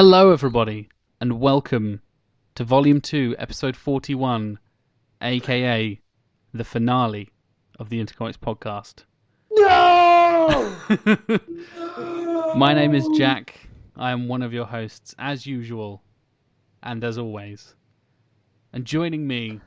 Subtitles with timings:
[0.00, 0.88] Hello, everybody,
[1.20, 2.00] and welcome
[2.54, 4.56] to Volume 2, Episode 41,
[5.22, 6.00] aka
[6.54, 7.30] the finale
[7.80, 9.02] of the Intercomics podcast.
[9.50, 10.72] No!
[12.54, 13.58] My name is Jack.
[13.96, 16.04] I am one of your hosts, as usual,
[16.84, 17.74] and as always.
[18.72, 19.60] And joining me,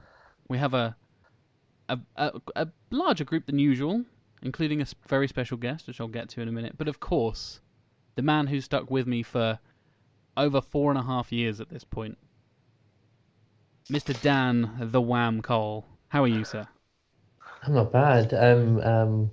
[0.48, 0.95] we have a
[1.90, 4.05] a, a, a larger group than usual,
[4.41, 6.77] including a very special guest, which I'll get to in a minute.
[6.77, 7.59] But of course,
[8.16, 9.59] the man who stuck with me for
[10.38, 12.17] over four and a half years at this point,
[13.90, 14.20] Mr.
[14.21, 15.85] Dan the Wham Cole.
[16.10, 16.68] How are you, sir?
[17.63, 18.34] I'm not bad.
[18.34, 19.32] I'm um,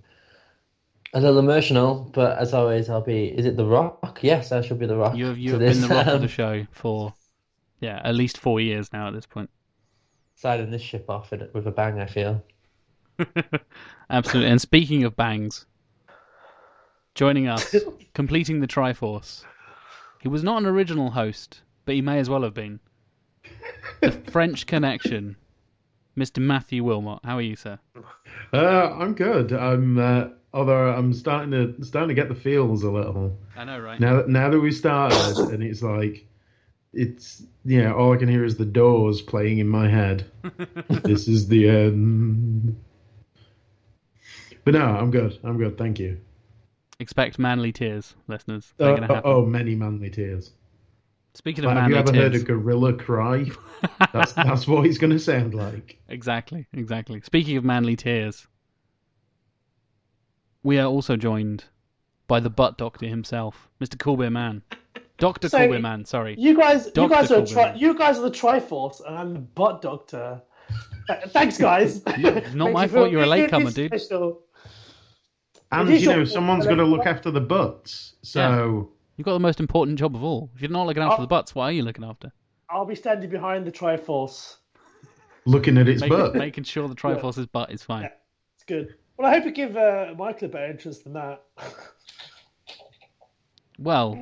[1.14, 3.26] a little emotional, but as always, I'll be.
[3.26, 4.18] Is it The Rock?
[4.22, 5.16] Yes, I should be The Rock.
[5.16, 7.14] You have you have been the rock of um, the show for
[7.80, 9.50] yeah at least four years now at this point.
[10.34, 12.44] Signing this ship off with a bang, I feel.
[14.10, 14.50] Absolutely.
[14.50, 15.66] And speaking of bangs,
[17.14, 17.74] joining us,
[18.14, 19.44] completing the Triforce.
[20.20, 22.80] He was not an original host, but he may as well have been.
[24.00, 25.36] The French Connection,
[26.16, 26.38] Mr.
[26.38, 27.20] Matthew Wilmot.
[27.24, 27.78] How are you, sir?
[28.52, 29.52] Uh, I'm good.
[29.52, 33.78] I'm uh, although I'm starting to starting to get the feels a little I know,
[33.78, 34.00] right?
[34.00, 34.16] now.
[34.16, 36.26] that Now that we started, and it's like
[36.92, 37.92] it's yeah.
[37.92, 40.24] All I can hear is the Doors playing in my head.
[40.88, 42.76] this is the end.
[44.64, 45.38] But no, I'm good.
[45.44, 45.78] I'm good.
[45.78, 46.18] Thank you.
[47.00, 48.74] Expect manly tears, listeners.
[48.76, 49.30] They're Uh, going to happen.
[49.30, 50.52] oh, many manly tears.
[51.34, 53.46] Speaking of Like, have you manly ever heard a gorilla cry?
[54.12, 55.98] That's that's what he's going to sound like.
[56.08, 57.20] exactly, exactly.
[57.20, 58.48] Speaking of manly tears,
[60.64, 61.64] we are also joined
[62.26, 63.96] by the butt doctor himself, Mr.
[63.96, 64.62] Kulbir Man,
[65.18, 66.04] Doctor So, Kulbir Man.
[66.04, 66.34] Sorry.
[66.36, 67.08] You guys, you Dr.
[67.08, 67.52] guys are Corbin.
[67.52, 70.42] tri- you guys are the Triforce, and I'm the butt doctor.
[71.08, 72.04] Uh, thanks, guys.
[72.18, 73.90] not Makes my you fault you're a really latecomer, dude.
[73.92, 74.40] special.
[75.70, 78.14] And you know, your- someone's got to look after the butts.
[78.22, 80.50] So You've got the most important job of all.
[80.54, 81.22] If you're not looking after Oh.
[81.22, 82.32] the butts, what are you looking after?
[82.70, 84.56] I'll be standing behind the Triforce.
[85.46, 86.34] looking at its Making, butt.
[86.34, 88.02] making sure the Triforce's butt is fine.
[88.02, 88.10] Yeah.
[88.54, 88.94] It's good.
[89.16, 91.42] Well, I hope you give uh, Michael a better entrance than that.
[93.78, 94.18] Well,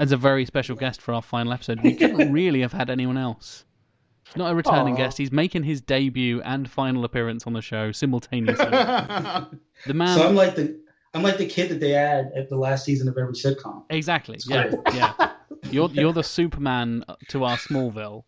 [0.00, 3.18] as a very special guest for our final episode, we couldn't really have had anyone
[3.18, 3.64] else.
[4.28, 4.98] He's not a returning Aw.
[4.98, 5.16] guest.
[5.16, 8.66] He's making his debut and final appearance on the show simultaneously.
[9.86, 10.76] The man, So I'm like the
[11.14, 13.84] I'm like the kid that they add at the last season of every sitcom.
[13.90, 14.38] exactly.
[14.48, 15.30] Yeah, yeah.
[15.70, 18.24] You're you're the Superman to our Smallville.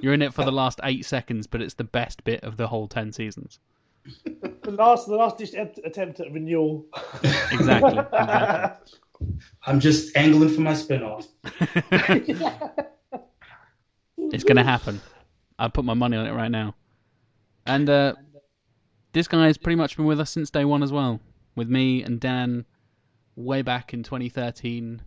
[0.00, 2.66] You're in it for the last eight seconds, but it's the best bit of the
[2.66, 3.58] whole ten seasons.
[4.62, 6.86] The last, the last ditch attempt at renewal.
[7.52, 7.98] Exactly.
[7.98, 8.86] exactly.
[9.66, 11.26] I'm just angling for my spinoff.
[14.16, 15.00] It's gonna happen.
[15.58, 16.74] I'd put my money on it right now.
[17.66, 18.14] And uh,
[19.12, 21.20] this guy has pretty much been with us since day one as well,
[21.54, 22.64] with me and Dan,
[23.36, 25.00] way back in 2013,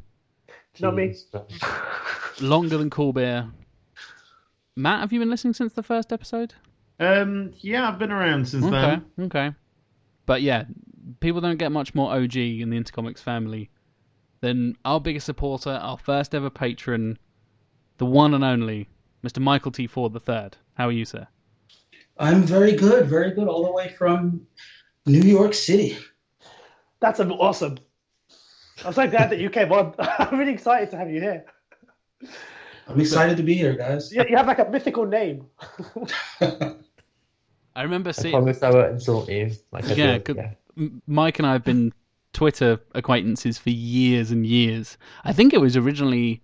[0.79, 1.13] Not me.
[2.41, 3.51] longer than Kulbir.
[4.75, 6.53] Matt, have you been listening since the first episode?
[6.99, 9.25] um, yeah, I've been around since Okay, then.
[9.25, 9.51] okay.
[10.25, 10.63] But yeah,
[11.19, 13.69] people don't get much more OG in the Intercomics family
[14.41, 17.17] than our biggest supporter, our first ever patron,
[17.97, 18.87] the one and only
[19.23, 19.39] Mr.
[19.41, 19.87] Michael T.
[19.87, 20.49] Ford III.
[20.75, 21.27] How are you, sir?
[22.19, 24.41] I'm very good, very good, all the way from
[25.05, 25.97] New York City.
[26.99, 27.77] That's awesome.
[28.85, 29.93] I'm so glad that you came on.
[29.99, 31.45] I'm really excited to have you here.
[32.87, 34.13] I'm excited to be here, guys.
[34.13, 35.45] Yeah, you have like a mythical name.
[36.41, 38.31] I remember I seeing.
[38.33, 39.51] promise I won't insult you.
[39.71, 40.35] Like Yeah, did.
[40.35, 40.87] yeah.
[41.05, 41.93] Mike and I have been
[42.33, 44.97] Twitter acquaintances for years and years.
[45.23, 46.41] I think it was originally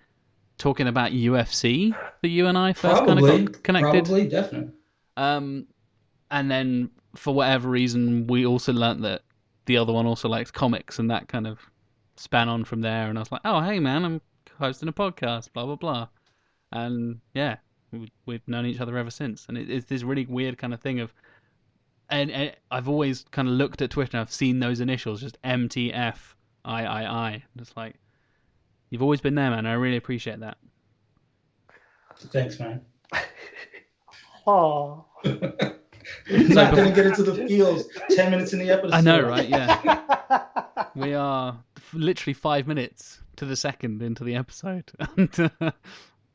[0.58, 3.92] talking about UFC that you and I first kind of got connected.
[3.92, 4.74] probably, definitely.
[5.16, 5.68] Um,
[6.32, 9.22] and then for whatever reason, we also learnt that
[9.66, 11.60] the other one also likes comics, and that kind of
[12.16, 13.10] span on from there.
[13.10, 14.22] And I was like, oh, hey man, I'm
[14.58, 16.08] hosting a podcast, blah blah blah.
[16.72, 17.58] And yeah,
[17.92, 19.46] we- we've known each other ever since.
[19.48, 21.14] And it, it's this really weird kind of thing of
[22.10, 25.42] and, and I've always kind of looked at Twitter and I've seen those initials, just
[25.44, 26.18] MTF,
[26.66, 27.44] I, I, I.
[27.58, 27.96] It's like,
[28.90, 29.66] you've always been there, man.
[29.66, 30.58] I really appreciate that.
[32.32, 32.82] Thanks, man.
[34.46, 35.06] Oh.
[35.24, 38.94] Not gonna get into the feels ten minutes in the episode.
[38.94, 39.48] I know, right?
[39.48, 40.04] Yeah.
[40.96, 41.58] we are
[41.94, 45.72] literally five minutes to the second into the episode and uh,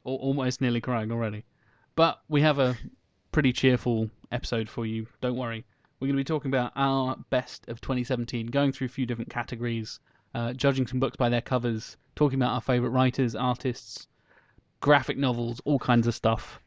[0.04, 1.44] almost nearly crying already.
[1.96, 2.76] But we have a
[3.32, 5.06] pretty cheerful episode for you.
[5.20, 5.64] Don't worry.
[6.00, 9.30] We're going to be talking about our best of 2017, going through a few different
[9.30, 9.98] categories,
[10.34, 14.06] uh, judging some books by their covers, talking about our favourite writers, artists,
[14.80, 16.60] graphic novels, all kinds of stuff.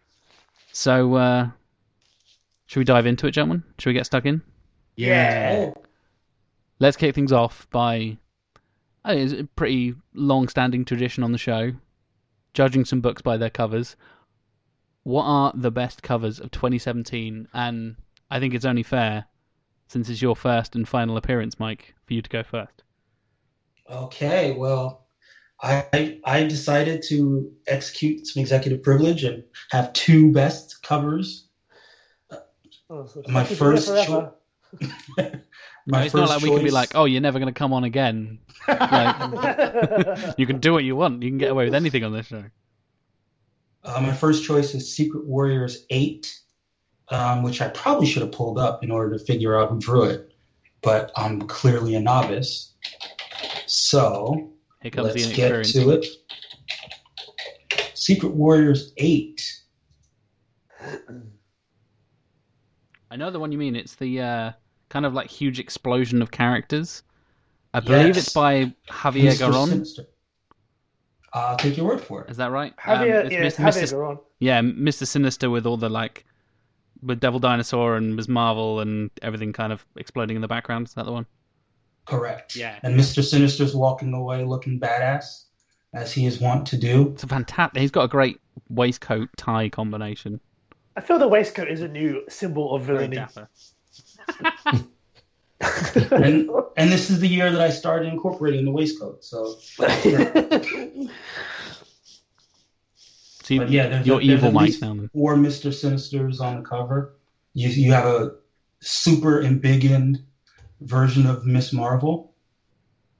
[0.71, 1.49] So, uh,
[2.65, 3.63] should we dive into it, gentlemen?
[3.77, 4.41] Should we get stuck in?
[4.95, 5.71] Yeah.
[6.79, 8.17] Let's kick things off by
[9.03, 11.73] I think it's a pretty long-standing tradition on the show.
[12.53, 13.95] judging some books by their covers.
[15.03, 17.47] What are the best covers of 2017?
[17.53, 17.95] And
[18.29, 19.25] I think it's only fair,
[19.87, 22.83] since it's your first and final appearance, Mike, for you to go first.
[23.89, 25.00] Okay, well,
[25.61, 31.47] I I decided to execute some executive privilege and have two best covers.
[32.89, 34.33] Oh, so My keep it here first forever.
[35.87, 37.83] My it's not like we can be like, oh, you're never going to come on
[37.83, 38.39] again.
[38.67, 41.23] Like, you can do what you want.
[41.23, 42.43] You can get away with anything on this show.
[43.83, 46.39] Uh, my first choice is Secret Warriors 8,
[47.09, 50.03] um, which I probably should have pulled up in order to figure out who drew
[50.03, 50.33] it,
[50.83, 52.73] but I'm clearly a novice.
[53.65, 54.50] So
[54.81, 56.05] Here comes let's the get to it.
[57.93, 59.61] Secret Warriors 8.
[63.11, 63.75] I know the one you mean.
[63.75, 64.51] It's the uh,
[64.89, 67.03] kind of like huge explosion of characters.
[67.73, 69.49] I believe it's by Javier Mr.
[69.49, 69.67] Garrón.
[69.69, 70.03] Sinister.
[71.33, 72.31] I'll take your word for it.
[72.31, 72.75] Is that right?
[72.77, 73.93] Javier, Um, yeah, it's it's Mis- Javier Mr.
[73.93, 74.19] Garrón.
[74.39, 75.05] Yeah, Mr.
[75.05, 76.25] Sinister with all the like,
[77.03, 78.27] with Devil Dinosaur and Ms.
[78.27, 80.87] Marvel and everything kind of exploding in the background.
[80.87, 81.25] Is that the one?
[82.05, 82.55] Correct.
[82.55, 82.77] Yeah.
[82.83, 83.23] And Mr.
[83.23, 85.43] Sinister's walking away looking badass,
[85.93, 87.09] as he is wont to do.
[87.13, 87.79] It's a fantastic.
[87.81, 88.39] He's got a great
[88.69, 90.39] waistcoat tie combination.
[90.97, 93.17] I feel the waistcoat is a new symbol of villainy.
[96.11, 99.23] And and this is the year that I started incorporating the waistcoat.
[99.23, 99.57] So
[103.43, 104.65] So you, yeah, there's you're a- there's evil, at Mike.
[104.67, 105.09] least Now then.
[105.13, 105.69] four Mr.
[105.71, 107.13] Sinisters on the cover.
[107.53, 108.31] You you have a
[108.79, 110.23] super embiggened
[110.81, 112.33] version of Miss Marvel.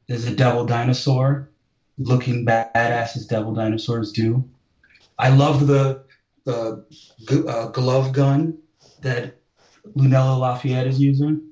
[0.08, 1.50] is a devil dinosaur
[1.98, 4.44] looking badass as devil dinosaurs do.
[5.18, 6.04] I love the
[6.44, 6.86] the
[7.48, 8.58] uh, glove gun
[9.02, 9.40] that
[9.96, 11.50] Lunella Lafayette is using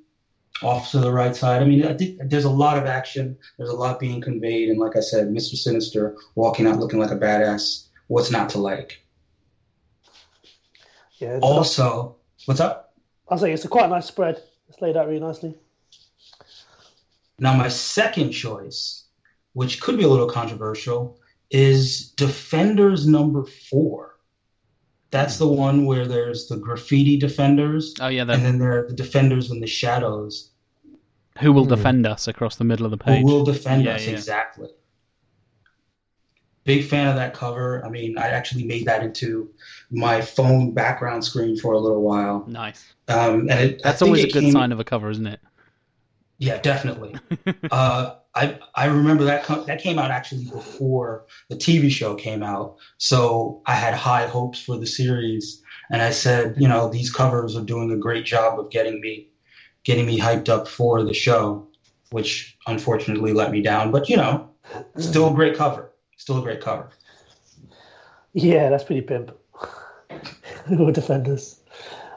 [0.63, 1.61] off to the right side.
[1.61, 3.37] I mean, I think there's a lot of action.
[3.57, 5.55] There's a lot being conveyed, and like I said, Mr.
[5.55, 7.87] Sinister walking out looking like a badass.
[8.07, 8.99] What's not to like?
[11.19, 12.15] yeah, Also,
[12.45, 12.93] what's up?
[13.29, 14.41] I was like, it's a quite nice spread.
[14.67, 15.55] It's laid out really nicely.
[17.39, 19.05] Now, my second choice,
[19.53, 21.19] which could be a little controversial,
[21.51, 24.17] is Defenders number four.
[25.11, 28.93] That's the one where there's the graffiti defenders, Oh yeah, and then there are the
[28.93, 30.51] defenders in the shadows
[31.39, 31.69] who will Hmm.
[31.69, 33.21] defend us across the middle of the page?
[33.21, 34.11] who will defend Yeah, us yeah.
[34.13, 34.67] exactly.
[36.65, 37.83] Big fan of that cover.
[37.83, 39.49] I mean, I actually made that into
[39.89, 42.45] my phone background screen for a little while.
[42.47, 42.93] Nice.
[43.07, 45.39] Um, and it, That's always a good came- sign of a cover, isn't it?
[46.39, 47.15] Yeah, definitely.
[47.71, 52.41] uh, I I remember that co- that came out actually before the TV show came
[52.41, 57.11] out, so I had high hopes for the series, and I said, you know, these
[57.11, 59.27] covers are doing a great job of getting me
[59.83, 61.67] getting me hyped up for the show,
[62.11, 63.91] which unfortunately let me down.
[63.91, 64.49] But you know,
[64.97, 66.89] still a great cover, still a great cover.
[68.31, 69.35] Yeah, that's pretty pimp.
[70.93, 71.59] Defenders.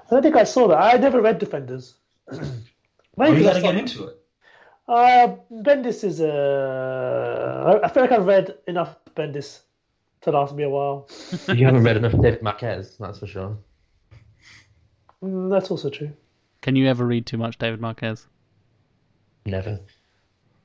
[0.06, 0.78] I don't think I saw that.
[0.78, 1.94] I never read Defenders.
[3.16, 4.18] Well, Maybe you got to get into it.
[4.88, 9.60] Uh, Bendis is uh, I I feel like I've read enough Bendis
[10.22, 11.08] to last me a while.
[11.48, 13.56] You haven't read enough David Marquez, that's for sure.
[15.22, 16.12] Mm, that's also true.
[16.62, 18.26] Can you ever read too much David Marquez?
[19.46, 19.80] Never.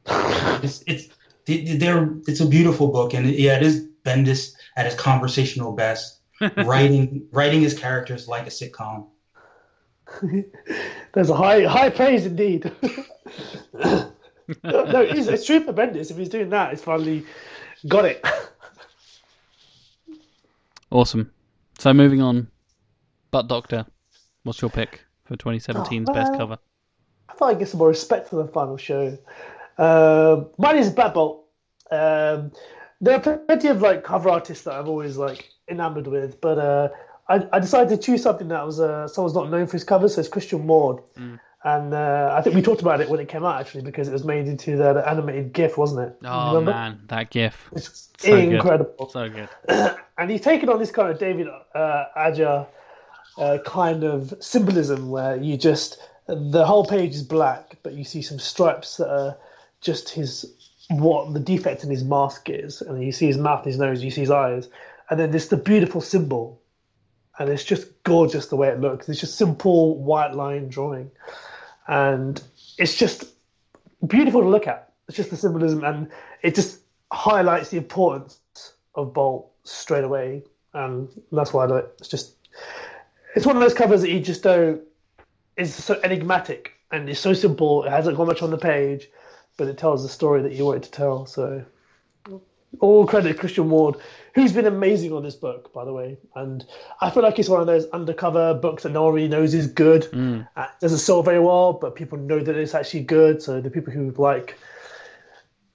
[0.64, 1.10] It's it's
[1.46, 6.20] they're it's a beautiful book, and yeah, it is Bendis at his conversational best,
[6.58, 9.08] writing writing his characters like a sitcom.
[11.18, 12.72] There's a high high praise indeed.
[13.74, 14.12] no,
[14.64, 16.12] no, it is, it's true for Bendis.
[16.12, 17.26] If he's doing that, he's finally
[17.88, 18.24] got it.
[20.92, 21.32] Awesome.
[21.80, 22.52] So moving on,
[23.32, 23.88] Butt Doctor,
[24.44, 26.60] what's your pick for 2017's Oh, best cover?
[27.30, 29.18] I thought I'd get some more respect for the final show.
[29.80, 31.48] Um, mine is Black Bolt.
[31.90, 32.52] Um,
[33.02, 36.90] there are plenty of like cover artists that I've always like enamored with, but uh,
[37.30, 40.16] I, I decided to choose something that was uh, someone's not known for his covers.
[40.16, 41.02] So it's Christian Ward,
[41.64, 44.14] and uh, I think we talked about it when it came out actually because it
[44.14, 46.18] was made into the, the animated GIF, wasn't it?
[46.26, 46.72] Oh Remember?
[46.72, 48.54] man, that GIF, It's So good.
[48.54, 49.10] incredible.
[49.10, 49.50] so good.
[50.18, 52.68] and he's taken on this kind of David uh, Aja
[53.38, 58.22] uh, kind of symbolism where you just the whole page is black, but you see
[58.22, 59.38] some stripes that are
[59.82, 60.54] just his
[60.90, 64.12] what the defect in his mask is, and you see his mouth, his nose, you
[64.12, 64.70] see his eyes,
[65.10, 66.62] and then this the beautiful symbol,
[67.40, 69.08] and it's just gorgeous the way it looks.
[69.10, 71.12] It's just simple white line drawing,
[71.88, 72.42] and
[72.78, 73.26] it's just
[74.06, 74.94] beautiful to look at.
[75.08, 76.10] It's just the symbolism, and
[76.42, 78.40] it just highlights the importance
[78.96, 81.96] of Bolt straight away, and that's why I like it.
[82.00, 82.36] It's just
[83.36, 84.82] it's one of those covers that you just don't.
[85.56, 87.84] It's so enigmatic and it's so simple.
[87.84, 89.10] It hasn't got much on the page,
[89.58, 91.26] but it tells the story that you want it to tell.
[91.26, 91.64] So
[92.80, 93.96] all credit to Christian Ward,
[94.34, 96.18] who's been amazing on this book, by the way.
[96.36, 96.66] And
[97.02, 99.68] I feel like it's one of those undercover books that no one really knows is
[99.68, 100.04] good.
[100.12, 100.48] Mm.
[100.56, 103.42] Uh, doesn't sell very well, but people know that it's actually good.
[103.42, 104.58] So the people who like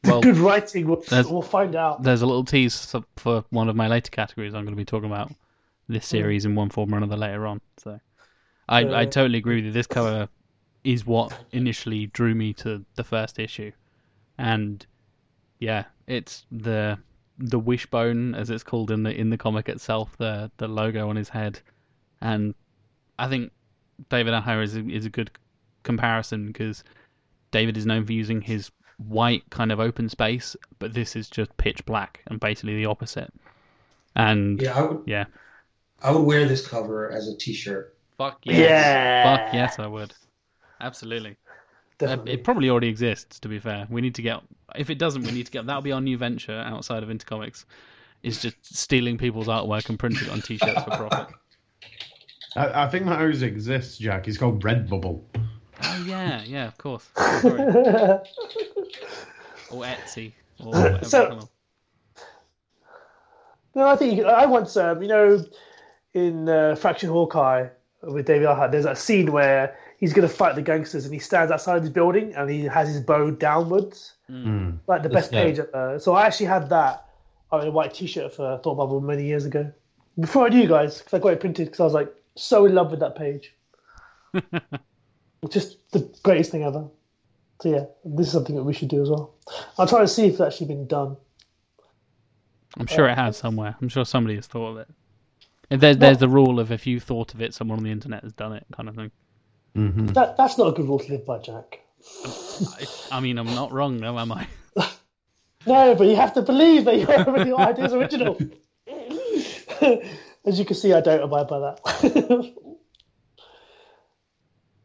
[0.02, 2.02] the Well, good writing will, will find out.
[2.02, 4.54] There's a little tease for- one of my later categories.
[4.54, 5.32] I'm going to be talking about
[5.88, 7.60] this series in one form or another later on.
[7.78, 8.00] So,
[8.68, 9.72] I, I Uh, totally agree with you.
[9.72, 10.28] This cover
[10.84, 13.70] is what initially drew me to the first issue,
[14.38, 14.84] and
[15.60, 16.98] yeah, it's the
[17.38, 21.16] the wishbone as it's called in the in the comic itself, the the logo on
[21.16, 21.60] his head,
[22.20, 22.54] and
[23.18, 23.52] I think
[24.08, 25.30] David Aja is a, is a good
[25.82, 26.84] comparison because
[27.50, 31.56] David is known for using his white kind of open space, but this is just
[31.56, 33.32] pitch black and basically the opposite.
[34.14, 35.02] And Yeah, I would.
[35.06, 35.24] Yeah.
[36.02, 37.96] I would wear this cover as a T-shirt.
[38.18, 39.22] fuck yes, Yeah.
[39.36, 40.12] fuck yes, I would.
[40.80, 41.36] Absolutely.
[42.02, 42.32] Uh, Definitely.
[42.32, 43.38] it probably already exists.
[43.40, 44.40] To be fair, we need to get.
[44.74, 45.66] If it doesn't, we need to get.
[45.66, 47.64] That'll be our new venture outside of Intercomics.
[48.22, 51.34] Is just stealing people's artwork and printing it on T-shirts for profit.
[52.56, 54.28] I, I think that always exists, Jack.
[54.28, 55.20] It's called Redbubble.
[55.84, 57.08] Oh yeah, yeah, of course.
[59.70, 60.32] Or Etsy
[60.62, 61.02] or.
[61.02, 61.48] So-
[63.74, 65.42] No, I think you, I once, um, you know,
[66.12, 67.68] in uh, Fraction Hawkeye
[68.02, 71.20] with David Aja, there's a scene where he's going to fight the gangsters and he
[71.20, 74.78] stands outside his building and he has his bow downwards, Mm.
[74.88, 75.42] like the Yes, best yeah.
[75.44, 75.60] page.
[75.72, 77.06] Uh, so I actually had that
[77.52, 79.70] on a white T-shirt for Thought Bubble many years ago,
[80.18, 82.64] before I knew you guys, because I got it printed because I was like so
[82.66, 83.54] in love with that page.
[85.50, 86.88] Just the greatest thing ever.
[87.60, 89.34] So yeah, this is something that we should do as well.
[89.78, 91.16] I'll try to see if it's actually been done.
[92.76, 93.76] I'm sure it has somewhere.
[93.80, 94.88] I'm sure somebody has thought of it.
[95.80, 98.32] There's there's the rule of if you thought of it, someone on the internet has
[98.32, 99.10] done it, kind of thing.
[99.74, 101.80] Hmm That that's not a good rule to live by, Jack.
[102.24, 104.46] I, I mean, I'm not wrong, though, am I?
[105.66, 108.36] No, but you have to believe that your, your idea is original.
[110.44, 112.54] As you can see, I don't abide by that.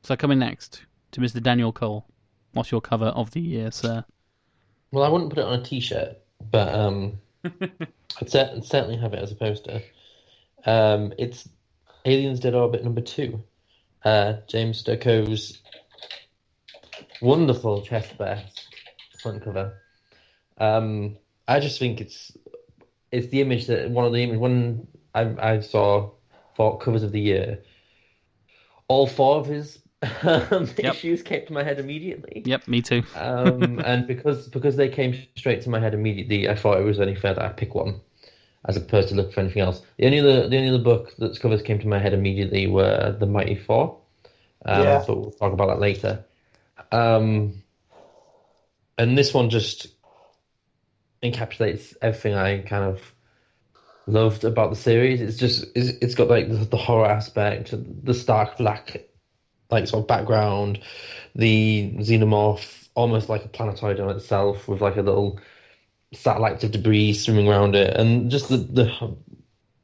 [0.04, 1.44] So coming next to Mr.
[1.44, 2.06] Daniel Cole.
[2.54, 4.06] What's your cover of the year, sir?
[4.92, 6.18] Well, I wouldn't put it on a T-shirt,
[6.50, 9.82] but um, I'd cer- certainly have it as a poster.
[10.66, 11.50] Um, it's
[12.06, 13.44] Aliens Dead Orbit number two.
[14.04, 15.62] Uh, James Stokoe's
[17.22, 18.44] wonderful chest bear
[19.22, 19.74] front cover.
[20.58, 22.36] Um, I just think it's
[23.12, 26.12] it's the image that one of the image when I I saw
[26.56, 27.64] for covers of the year.
[28.88, 29.80] All four of his
[30.24, 30.98] um, Yep.
[30.98, 33.04] issues came to my head immediately Yep, me too.
[33.14, 37.00] um, and because because they came straight to my head immediately, I thought it was
[37.00, 38.02] only fair that I pick one,
[38.68, 39.82] as opposed to look for anything else.
[39.98, 43.16] The only other the only other book that's covers came to my head immediately were
[43.18, 43.98] the Mighty Four,
[44.66, 45.04] um, Yeah.
[45.08, 46.24] but we'll talk about that later.
[46.92, 47.64] Um,
[48.98, 49.88] and this one just
[51.24, 53.14] encapsulates everything I kind of
[54.06, 55.22] loved about the series.
[55.22, 59.04] It's just it's, it's got like the, the horror aspect, the stark black
[59.70, 60.80] like sort of background,
[61.36, 65.40] the xenomorph almost like a planetoid on itself with like a little
[66.14, 69.16] satellites of debris swimming around it, and just the the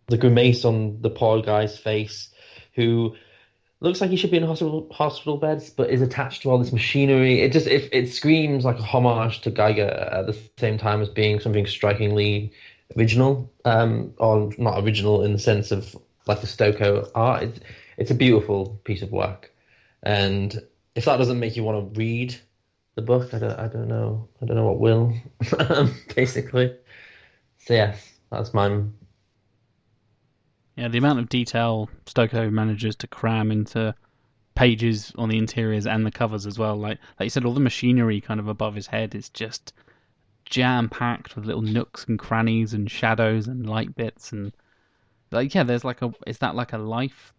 [0.07, 2.29] the grimace on the poor guy's face,
[2.75, 3.15] who
[3.79, 6.71] looks like he should be in hospital hospital beds, but is attached to all this
[6.71, 7.41] machinery.
[7.41, 11.09] It just it, it screams like a homage to Giger at the same time as
[11.09, 12.51] being something strikingly
[12.97, 17.43] original, um, or not original in the sense of like the Stokoe art.
[17.43, 17.59] It's,
[17.97, 19.53] it's a beautiful piece of work,
[20.01, 20.61] and
[20.95, 22.35] if that doesn't make you want to read
[22.95, 25.13] the book, I don't, I don't know, I don't know what will,
[25.69, 26.75] um, basically.
[27.57, 28.93] So yes, that's mine.
[30.75, 33.95] Yeah, the amount of detail Stokoe manages to cram into
[34.55, 36.75] pages on the interiors and the covers as well.
[36.75, 39.73] Like like you said, all the machinery kind of above his head is just
[40.45, 44.51] jam packed with little nooks and crannies and shadows and light bits and
[45.31, 47.33] like yeah, there's like a is that like a life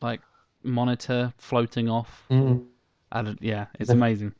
[0.00, 0.20] like
[0.62, 2.26] monitor floating off?
[2.30, 2.66] Mm,
[3.40, 4.34] yeah, it's amazing.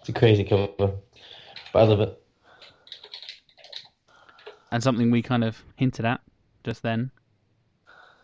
[0.00, 1.02] it's a crazy cover, but
[1.74, 2.22] I love it.
[4.70, 6.20] And something we kind of hinted at
[6.64, 7.10] just then.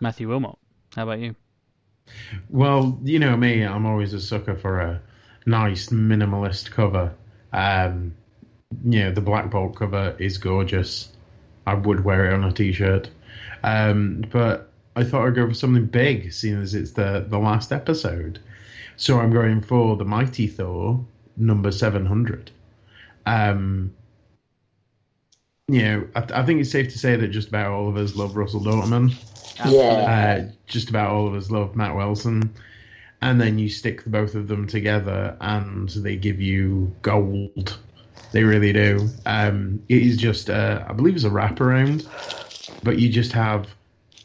[0.00, 0.58] Matthew Wilmot.
[0.94, 1.34] How about you?
[2.50, 5.00] Well, you know me, I'm always a sucker for a
[5.46, 7.14] nice minimalist cover.
[7.52, 8.14] Um,
[8.84, 11.12] you know, the Black Bolt cover is gorgeous.
[11.66, 13.08] I would wear it on a t-shirt.
[13.62, 17.72] Um, but I thought I'd go for something big, seeing as it's the, the last
[17.72, 18.40] episode.
[18.96, 21.04] So I'm going for the Mighty Thor,
[21.36, 22.50] number 700.
[23.26, 23.94] Um,
[25.68, 28.16] you know, I, I think it's safe to say that just about all of us
[28.16, 29.14] love Russell Dauterman.
[30.04, 32.52] Uh, just about all of us love Matt Wilson.
[33.20, 37.78] And then you stick the both of them together and they give you gold.
[38.32, 39.08] They really do.
[39.26, 42.06] Um, it is just, uh, I believe it's a wraparound,
[42.82, 43.68] but you just have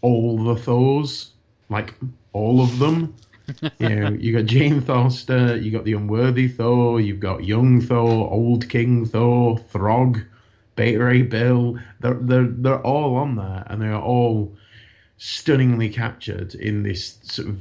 [0.01, 1.31] all the Thors,
[1.69, 1.93] like
[2.33, 3.13] all of them.
[3.79, 8.31] you know, you got Jane Foster, you got the unworthy Thor, you've got young Thor,
[8.31, 10.19] old King Thor, Throg,
[10.75, 11.77] Beta Ray Bill.
[11.99, 14.55] They're they're they're all on there, and they are all
[15.17, 17.59] stunningly captured in this sort of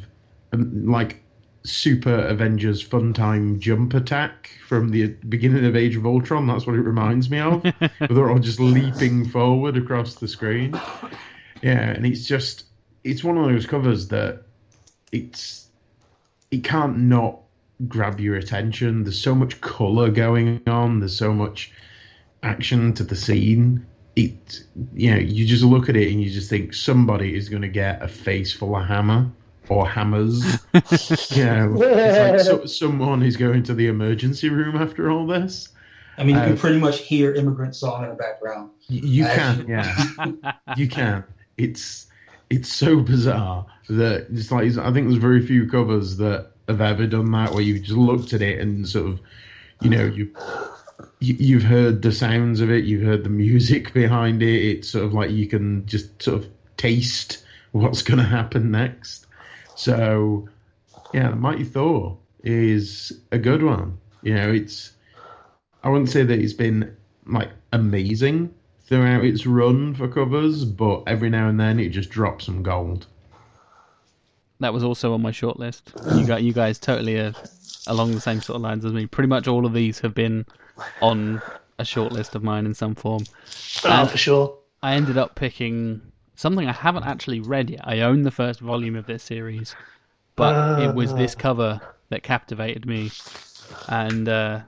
[0.53, 1.23] um, like
[1.65, 6.47] Super Avengers fun time jump attack from the beginning of Age of Ultron.
[6.47, 7.63] That's what it reminds me of.
[8.01, 10.79] They're all just leaping forward across the screen.
[11.63, 12.67] Yeah, and it's just
[13.05, 14.43] it's one of those covers that
[15.13, 15.66] it's
[16.51, 17.41] it can't not
[17.89, 19.05] grab your attention.
[19.05, 21.01] There's so much color going on.
[21.01, 21.73] There's so much
[22.43, 23.87] action to the scene.
[24.15, 24.63] It,
[24.95, 27.69] you know, you just look at it and you just think somebody is going to
[27.69, 29.31] get a face full of hammer
[29.69, 30.43] or hammers.
[31.33, 35.69] you know, it's like so, someone is going to the emergency room after all this.
[36.19, 38.71] I mean, you Uh, can pretty much hear immigrant song in the background.
[38.89, 41.25] Y- You can, yeah, you can.
[41.59, 42.07] It's
[42.51, 47.07] it's so bizarre that it's like I think there's very few covers that have ever
[47.07, 49.21] done that where you've just looked at it and sort of,
[49.83, 50.35] you know, you.
[51.21, 52.85] you- You've heard the sounds of it.
[52.85, 54.65] You've heard the music behind it.
[54.65, 59.27] It's sort of like you can just sort of taste what's going to happen next.
[59.75, 60.49] So,
[61.13, 63.99] yeah, the Mighty Thor is a good one.
[64.23, 64.93] You know, it's.
[65.83, 68.55] I wouldn't say that it's been like amazing
[68.87, 73.07] throughout its run for covers, but every now and then it just drops some gold.
[74.61, 75.93] That was also on my short list.
[76.15, 77.35] You got you guys totally are
[77.87, 79.07] along the same sort of lines as me.
[79.07, 80.47] Pretty much all of these have been
[81.03, 81.43] on
[81.79, 83.25] a short list of mine in some form.
[83.85, 84.59] Oh, for sure.
[84.83, 86.01] I ended up picking
[86.37, 87.81] something I haven't actually read yet.
[87.85, 89.75] I own the first volume of this series,
[90.37, 93.11] but it was this cover that captivated me,
[93.89, 94.61] and uh,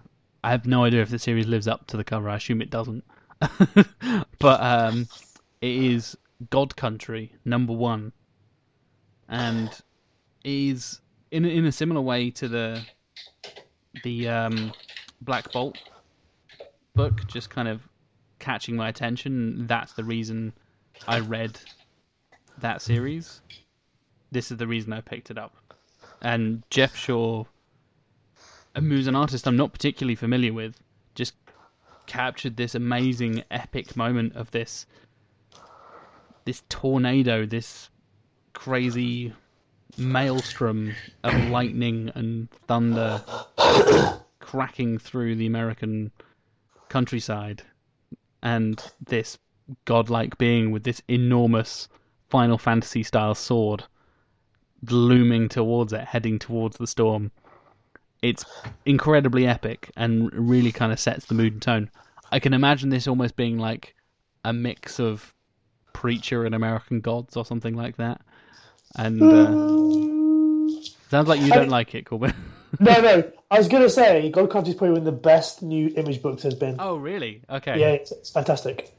[0.43, 2.29] I have no idea if the series lives up to the cover.
[2.29, 3.05] I assume it doesn't.
[4.39, 5.09] but um,
[5.61, 6.17] it is
[6.51, 8.13] God Country number one,
[9.29, 9.71] and
[10.45, 12.83] is in in a similar way to the
[14.03, 14.73] the um,
[15.21, 15.77] Black Bolt
[16.95, 17.81] book, just kind of
[18.39, 19.67] catching my attention.
[19.67, 20.53] That's the reason
[21.07, 21.59] I read
[22.59, 23.41] that series.
[24.31, 25.55] This is the reason I picked it up.
[26.21, 27.45] And Geoff Shaw,
[28.75, 30.75] who's an artist I'm not particularly familiar with,
[32.09, 34.87] captured this amazing epic moment of this
[36.45, 37.91] this tornado, this
[38.55, 39.33] crazy
[39.99, 43.23] maelstrom of lightning and thunder
[44.41, 46.11] cracking through the American
[46.89, 47.63] countryside
[48.43, 49.39] and this
[49.85, 51.89] godlike being with this enormous
[52.31, 53.85] Final Fantasy style sword
[54.89, 57.31] looming towards it, heading towards the storm.
[58.23, 58.45] It's
[58.85, 61.91] incredibly epic and really kind of sets the mood and tone.
[62.31, 63.95] I can imagine this almost being like
[64.45, 65.33] a mix of
[65.93, 68.21] Preacher and American Gods or something like that.
[68.97, 72.35] And uh, sounds like you don't mean- like it, Corbin.
[72.81, 73.33] No, no.
[73.51, 76.21] I was going to say God Country is probably one of the best new image
[76.21, 76.77] books there's been.
[76.79, 77.41] oh, really?
[77.49, 77.81] Okay.
[77.81, 78.93] Yeah, it's, it's fantastic.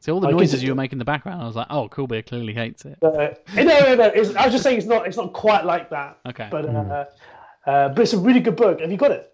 [0.00, 1.40] See all the I guess noises you were making in the background.
[1.40, 2.98] I was like, oh, Kulbir clearly hates it.
[3.02, 4.04] Uh, no, no, no.
[4.08, 5.06] It's, I was just saying it's not.
[5.06, 6.18] It's not quite like that.
[6.28, 6.48] Okay.
[6.50, 7.06] But uh,
[7.66, 8.80] uh, but it's a really good book.
[8.80, 9.30] Have you got it?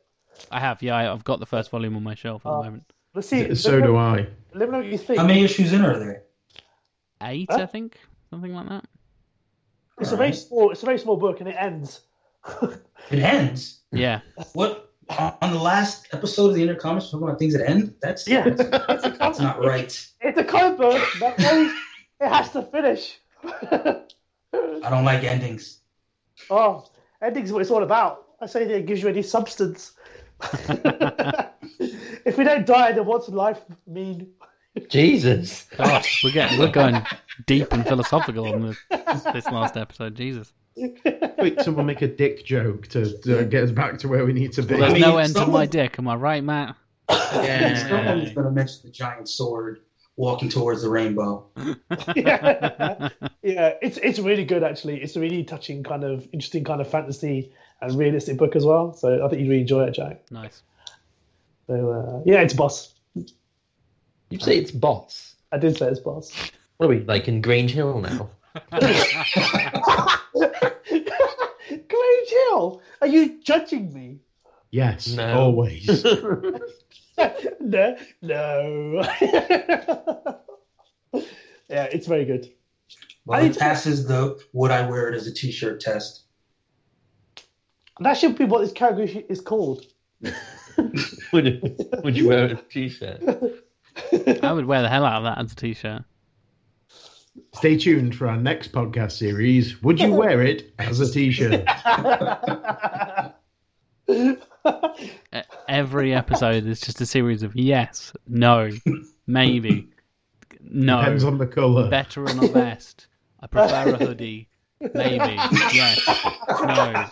[0.50, 0.96] I have, yeah.
[0.96, 2.58] I- I've got the first volume on my shelf at Oh.
[2.58, 2.92] the moment.
[3.14, 3.54] Let's see.
[3.54, 4.26] So let me do know, I.
[4.54, 5.18] Let me know what you think.
[5.18, 6.22] How many issues in are there?
[7.22, 7.58] Eight, Huh?
[7.62, 7.98] I think,
[8.30, 8.84] something like that.
[10.00, 10.70] it's a very small.
[10.70, 12.02] It's a very small book, and it ends.
[13.10, 13.80] It ends.
[13.92, 14.20] Yeah,
[14.52, 17.94] What on the last episode of the Intercomics talking about things that end?
[18.00, 18.48] That's Yeah.
[18.50, 19.90] that's not right.
[20.20, 21.02] It's a comic book.
[21.18, 21.72] That way,
[22.20, 23.18] it has to finish.
[23.44, 25.80] I don't like endings.
[26.50, 26.84] oh,
[27.22, 28.26] ending's what it's all about.
[28.40, 29.92] I say that it gives you any substance.
[32.24, 34.32] if we don't die, then what's life mean?
[34.88, 35.64] Jesus.
[35.76, 37.02] gosh, we're getting we're going
[37.46, 40.14] deep and philosophical on this, this last episode.
[40.14, 44.32] Jesus, Quick, someone make a dick joke to, to get us back to where we
[44.32, 44.74] need to be.
[44.74, 45.98] well, there's mean, no end to my dick.
[45.98, 46.76] Am I right, Matt?
[47.10, 47.88] Yeah.
[47.88, 49.80] Someone's going to mention the giant sword
[50.16, 51.46] walking towards the rainbow.
[52.16, 53.08] yeah,
[53.42, 55.00] yeah, it's it's really good actually.
[55.02, 58.92] It's a really touching kind of interesting kind of fantasy and realistic book as well.
[58.94, 60.22] So I think you'd really enjoy it, Jack.
[60.30, 60.62] Nice.
[61.66, 62.94] So uh, yeah, it's boss.
[63.14, 65.34] You say it's boss.
[65.52, 66.32] I did say it's boss.
[66.76, 68.30] What are we like in Grange Hill now?
[71.68, 74.18] Grange Hill, are you judging me?
[74.70, 75.38] Yes, No.
[75.40, 75.88] always.
[77.60, 79.02] no, no.
[81.68, 82.52] yeah, it's very good.
[83.26, 86.24] Well, it passes the would I wear it as a t-shirt test.
[88.00, 89.84] That should be what this category is called.
[91.32, 93.22] would you, would you wear a t-shirt?
[94.42, 96.02] I would wear the hell out of that as a t-shirt.
[97.54, 99.82] Stay tuned for our next podcast series.
[99.82, 101.66] Would you wear it as a t-shirt?
[105.68, 108.70] Every episode is just a series of yes, no,
[109.26, 109.88] maybe,
[110.60, 111.88] no, Depends on the colour.
[111.88, 113.06] better or not best.
[113.40, 114.48] I prefer a hoodie.
[114.80, 115.34] Maybe,
[115.72, 116.00] yes,
[116.64, 117.04] no.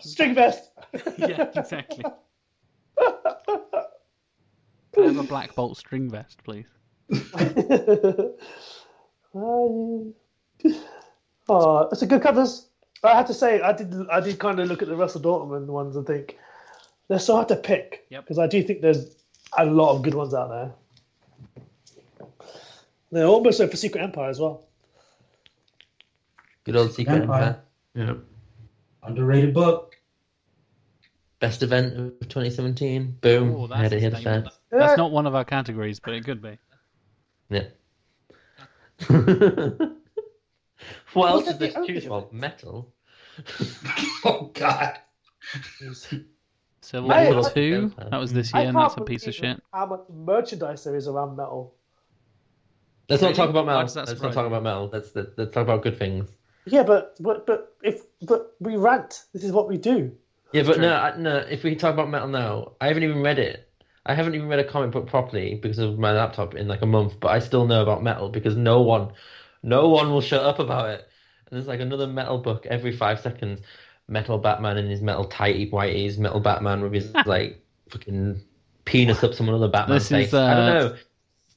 [0.00, 0.70] String vest.
[1.16, 2.04] Yeah, exactly.
[4.92, 6.66] Can I have a black bolt string vest, please?
[9.34, 10.12] oh,
[11.90, 12.68] it's a good covers.
[13.04, 13.94] I have to say, I did.
[14.10, 16.38] I did kind of look at the Russell Dauterman ones and think
[17.08, 18.24] they're so hard to pick Yep.
[18.24, 19.16] because I do think there's
[19.58, 20.72] a lot of good ones out there.
[23.10, 24.66] They're almost so for Secret Empire as well.
[26.64, 27.60] Good old Secret Empire.
[27.96, 28.14] Empire.
[28.14, 28.14] Yeah.
[29.02, 29.96] Underrated book.
[31.40, 33.18] Best event of 2017.
[33.20, 33.54] Boom.
[33.56, 34.44] Oh, Had that's, it a hit the statement.
[34.70, 34.78] fan.
[34.78, 36.56] that's not one of our categories, but it could be.
[37.50, 37.64] Yeah.
[41.12, 42.28] what else Look did at this the choose opening.
[42.30, 42.38] from?
[42.40, 42.94] Metal.
[44.24, 44.98] Oh God.
[46.80, 49.60] Civil I- War I- 2, that was this year, and that's a piece of shit.
[49.72, 51.74] How much merchandise there is around metal?
[53.08, 53.82] Let's not talk about Why metal.
[53.86, 54.56] does Let's surprise not talk you?
[54.56, 54.90] about metal.
[54.92, 56.30] Let's, let's let's talk about good things.
[56.66, 59.24] Yeah, but but but if but we rant.
[59.32, 60.12] This is what we do.
[60.52, 61.36] Yeah, but no, I, no.
[61.38, 63.68] If we talk about metal now, I haven't even read it.
[64.06, 66.86] I haven't even read a comic book properly because of my laptop in like a
[66.86, 67.18] month.
[67.20, 69.12] But I still know about metal because no one,
[69.62, 71.08] no one will shut up about it.
[71.46, 73.60] And there's like another metal book every five seconds.
[74.08, 76.18] Metal Batman in his metal tighty whiteies.
[76.18, 78.40] Metal Batman with his like fucking
[78.84, 80.34] penis up some other Batman This is, face.
[80.34, 80.96] I don't uh, know.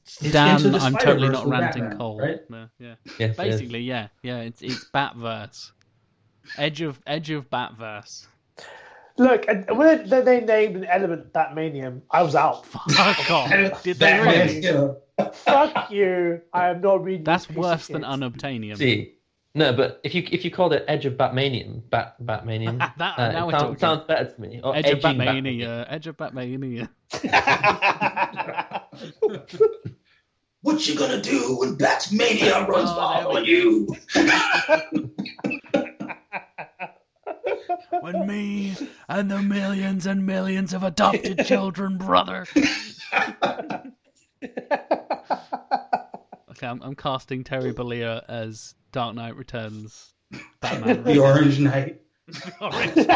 [0.04, 2.20] It's Dan, I'm totally not ranting Batman, cold.
[2.20, 2.48] right?
[2.48, 2.94] No, yeah.
[3.04, 3.36] Yes, yes.
[3.36, 4.38] Basically, yeah, yeah.
[4.38, 5.72] It's it's Batverse,
[6.56, 8.26] edge of edge of Batverse.
[9.18, 12.66] Look, when they, they named an element Batmanium, I was out.
[12.66, 13.50] Fuck off!
[13.82, 14.94] Did they Batman, really?
[15.18, 15.30] Yeah.
[15.30, 16.40] Fuck you!
[16.52, 17.24] I am not reading.
[17.24, 18.76] That's this worse than unobtainium.
[18.76, 19.14] See,
[19.54, 23.32] no, but if you if you called it Edge of Batmanium, Bat Batmanium, That- uh,
[23.32, 23.78] now it we're sounds, talking.
[23.78, 24.60] sounds better to me.
[24.62, 26.88] Or Edge of edging Batmania, Edge of Batmania.
[30.62, 33.94] What you gonna do when Batmania runs Oh, wild on you?
[38.00, 38.74] When me
[39.08, 42.46] and the millions and millions of adopted children, brother.
[46.56, 50.14] Okay, I'm, I'm casting Terry Bollea as Dark Knight Returns
[50.60, 51.02] Batman.
[51.04, 52.00] The Orange Knight.
[52.60, 53.06] Orange.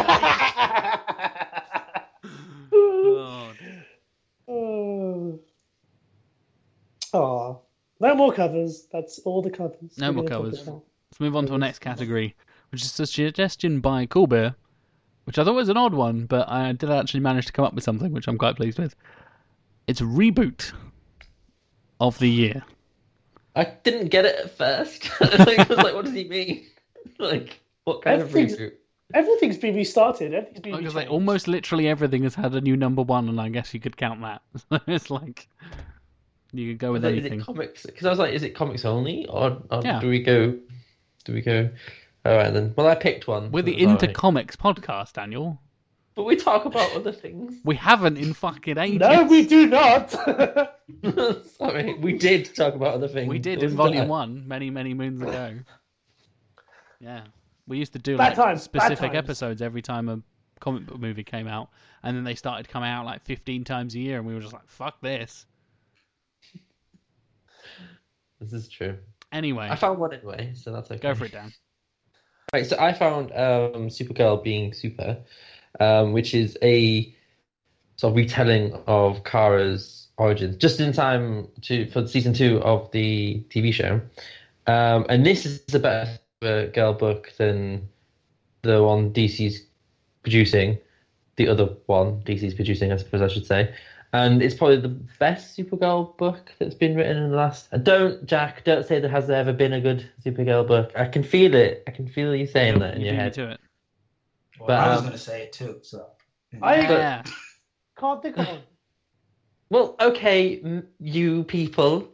[2.73, 3.85] Oh, dear.
[7.13, 7.61] oh.
[7.99, 8.87] No more covers.
[8.91, 9.97] That's all the covers.
[9.97, 10.67] No we're more covers.
[10.67, 12.35] Let's move on to our next category,
[12.71, 14.55] which is a suggestion by Kulbir,
[15.25, 17.73] which I thought was an odd one, but I did actually manage to come up
[17.73, 18.95] with something which I'm quite pleased with.
[19.87, 20.73] It's reboot
[21.99, 22.63] of the year.
[23.55, 25.09] I didn't get it at first.
[25.21, 26.65] I was like, what does he mean?
[27.19, 28.73] Like, what kind of reboot?
[29.13, 30.33] Everything's been restarted.
[30.33, 33.49] Everything's been Because like almost literally everything has had a new number one, and I
[33.49, 34.41] guess you could count that.
[34.87, 35.47] it's like
[36.51, 37.41] you could go with Is it anything.
[37.41, 37.85] comics?
[37.85, 39.99] Because I was like, is it comics only, or, or Yeah.
[39.99, 40.57] do we go?
[41.25, 41.69] Do we go?
[42.25, 42.73] All right then.
[42.77, 43.51] Well, I picked one.
[43.51, 44.15] We're the so it's Into right.
[44.15, 45.59] Comics podcast, Daniel.
[46.15, 47.55] But we talk about other things.
[47.63, 48.99] We haven't in fucking ages.
[48.99, 50.11] No, we do not.
[51.57, 53.29] Sorry, we did talk about other things.
[53.29, 54.07] We did in Volume that.
[54.07, 55.55] One many, many moons ago.
[56.99, 57.23] Yeah,
[57.65, 60.21] we used to do Bad like times, specific episodes every time a
[60.59, 61.69] comic book movie came out,
[62.03, 64.53] and then they started coming out like 15 times a year, and we were just
[64.53, 65.45] like, "Fuck this."
[68.41, 68.97] This is true.
[69.31, 70.99] Anyway, I found one anyway, so that's okay.
[70.99, 71.53] go for it, Dan.
[72.51, 75.17] Right, so I found um, Supergirl being super,
[75.79, 77.13] um, which is a
[77.95, 83.43] sort of retelling of Kara's origins, just in time to for season two of the
[83.49, 84.01] TV show.
[84.67, 87.89] Um, and this is a better girl book than
[88.61, 89.63] the one DC's
[90.23, 90.77] producing,
[91.35, 93.73] the other one DC's producing, I suppose I should say.
[94.13, 97.69] And it's probably the best Supergirl book that's been written in the last.
[97.83, 100.91] Don't, Jack, don't say there has there ever been a good Supergirl book.
[100.97, 101.83] I can feel it.
[101.87, 103.59] I can feel you saying that in You your head.
[104.67, 104.77] To it.
[104.77, 105.79] Well, But, I was um, gonna say it too.
[105.83, 106.07] So
[106.61, 107.23] I Yeah.
[107.97, 108.61] can't think of one.
[109.69, 110.61] Well, okay,
[110.99, 112.09] you people.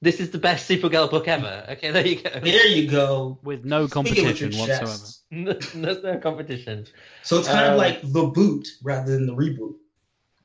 [0.00, 1.66] This is the best Supergirl book ever.
[1.70, 2.30] Okay, there you go.
[2.40, 3.38] there you go.
[3.42, 4.92] With no Speak with competition whatsoever.
[4.94, 5.22] chest.
[5.30, 6.86] There's no competition.
[7.22, 9.74] So it's kind Um, of like the boot rather than the reboot.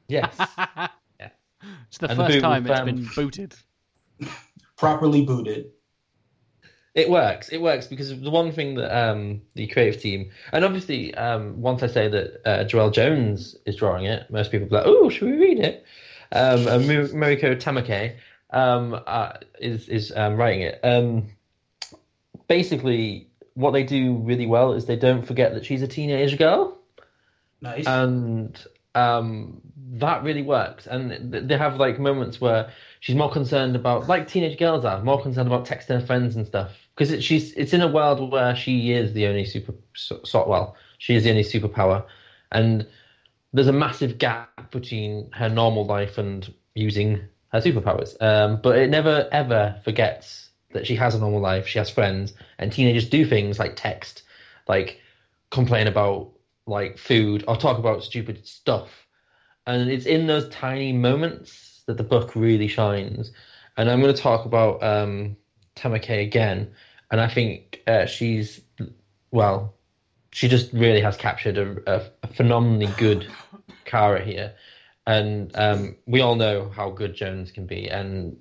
[0.07, 0.35] Yes.
[0.57, 0.89] yeah.
[1.87, 3.55] it's the And first boot time it's been booted.
[4.77, 5.71] Properly booted.
[6.95, 7.49] It works.
[7.49, 11.81] It works because the one thing that um, the creative team, and obviously, um, once
[11.81, 15.31] I say that uh, Joelle Jones is drawing it, most people are like, "Oh, should
[15.31, 15.83] we read it?"
[16.31, 18.15] Um, and Mariko Tamaki
[18.51, 20.79] um, uh, is is um, writing it.
[20.83, 21.29] Um,
[22.47, 26.77] basically, what they do really well is they don't forget that she's a teenage girl
[27.63, 27.87] Nice.
[27.87, 29.61] and um,
[29.93, 30.85] that really works.
[30.85, 35.21] And they have like moments where she's more concerned about, like teenage girls are, more
[35.21, 36.71] concerned about texting her friends and stuff.
[36.95, 40.75] Because it, she's it's in a world where she is the only super so, well,
[40.99, 42.05] she is the only superpower,
[42.51, 42.85] and
[43.53, 48.19] there's a massive gap between her normal life and using her superpowers.
[48.21, 52.33] Um, but it never ever forgets that she has a normal life, she has friends,
[52.57, 54.23] and teenagers do things like text,
[54.67, 54.99] like
[55.51, 56.31] complain about
[56.65, 58.89] like food or talk about stupid stuff.
[59.65, 63.31] And it's in those tiny moments that the book really shines.
[63.77, 65.35] And I'm going to talk about um,
[65.75, 66.71] Tamaki again.
[67.11, 68.61] And I think uh, she's,
[69.31, 69.75] well,
[70.31, 73.27] she just really has captured a, a, phenomenally good
[73.85, 74.53] Kara here.
[75.05, 77.89] And um, we all know how good Jones can be.
[77.89, 78.37] And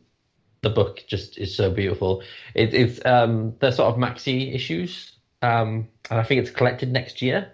[0.63, 2.23] the book just is so beautiful.
[2.55, 5.13] It, it's um, the sort of maxi issues.
[5.43, 7.53] Um, and I think it's collected next year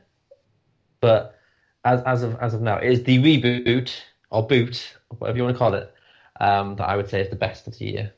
[1.01, 1.39] but
[1.85, 3.93] as as of as of now, it is the reboot
[4.31, 5.93] or boot, whatever you want to call it,
[6.41, 8.13] um, that I would say is the best of the year.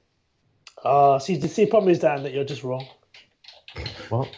[0.85, 2.87] Uh, see, the see, problem is, Dan, that you're just wrong.
[4.09, 4.29] What?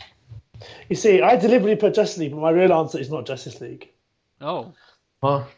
[0.88, 3.90] You see, I deliberately put Justice League, but my real answer is not Justice League.
[4.40, 4.72] Oh,
[5.20, 5.48] What?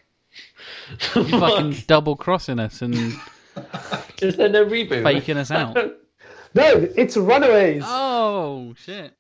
[1.17, 2.95] you fucking double crossing us and
[4.21, 5.03] Is there no reboot?
[5.03, 5.77] faking us out.
[6.57, 7.83] No, it's Runaways.
[7.85, 9.13] Oh shit!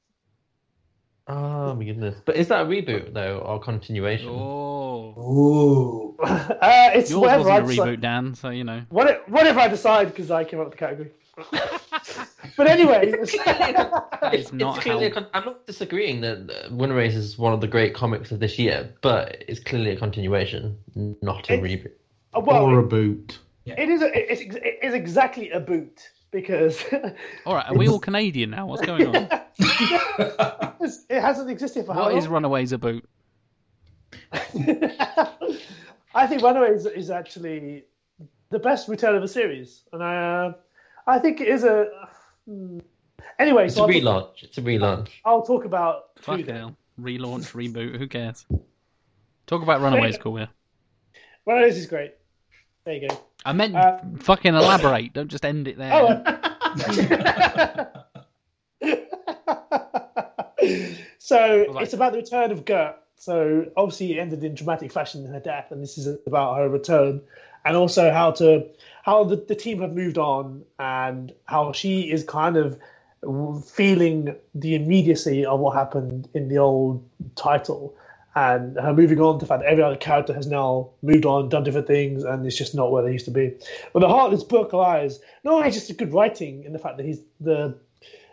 [1.26, 2.14] oh my goodness!
[2.24, 4.28] But is that a reboot though, or continuation?
[4.28, 6.16] Oh, Ooh.
[6.24, 7.88] Uh, it's yours whatever wasn't a decide.
[7.88, 8.34] reboot, Dan.
[8.36, 8.82] So you know.
[8.88, 11.10] What, if I decide, because I came up with the category.
[12.56, 13.12] but anyway,
[14.32, 17.52] It's not clearly a how- con- I'm not disagreeing that uh, Winter Race is one
[17.52, 20.76] of the great comics of this year, but it's clearly a continuation,
[21.22, 21.92] not a It- reboot.
[22.46, 23.38] well, or a boot.
[23.66, 24.02] it is.
[24.02, 26.84] A, it's, it is exactly a boot because
[27.46, 28.66] All right, are we all Canadian now?
[28.66, 29.28] What's going on?
[29.58, 32.18] it hasn't existed for how What long?
[32.18, 33.04] is Runaways a boot?
[36.14, 37.84] I think Runaways is actually
[38.50, 40.52] the best return of the series, and I, uh,
[41.06, 41.88] I think it is a.
[42.46, 42.78] hmm.
[43.38, 44.42] Anyway, It's so a I'll, talk, relaunch.
[44.44, 45.08] It's a relaunch.
[45.24, 46.76] I'll talk about two Fucking hell.
[47.00, 47.96] Relaunch, reboot.
[47.98, 48.46] Who cares?
[49.46, 50.38] Talk about Runaways, cool.
[50.38, 50.46] Yeah.
[51.46, 52.14] Runaways is great.
[52.84, 53.18] There you go.
[53.44, 55.12] I meant Uh, fucking elaborate.
[55.12, 55.92] Don't just end it there.
[55.92, 56.22] Oh.
[61.18, 62.96] so like- it's about the return of Gert.
[63.16, 66.68] So obviously it ended in dramatic fashion in her death, and this is about her
[66.68, 67.22] return,
[67.64, 68.66] and also how to
[69.04, 72.78] how the, the team have moved on, and how she is kind of
[73.66, 77.02] feeling the immediacy of what happened in the old
[77.36, 77.94] title,
[78.34, 81.48] and her moving on to the fact that every other character has now moved on,
[81.48, 83.52] done different things, and it's just not where they used to be.
[83.92, 86.78] But the heart of this book lies not only just a good writing in the
[86.78, 87.78] fact that he's the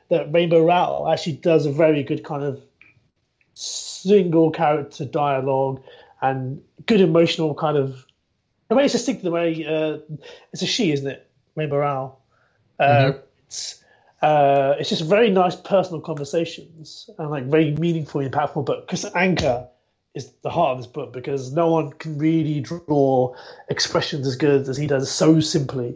[0.09, 2.61] that Rainbow Rowell actually does a very good kind of
[3.53, 5.81] single character dialogue
[6.21, 8.05] and good emotional kind of.
[8.71, 9.97] I mean, it's just the way uh,
[10.53, 11.29] it's a she, isn't it?
[11.55, 12.19] Rainbow Rowell.
[12.79, 13.21] Uh, Mhm.
[13.47, 13.83] It's
[14.21, 18.87] uh, it's just very nice personal conversations and like very meaningful, and impactful book.
[18.87, 19.67] Because Anka
[20.13, 23.33] is the heart of this book because no one can really draw
[23.69, 25.95] expressions as good as he does so simply.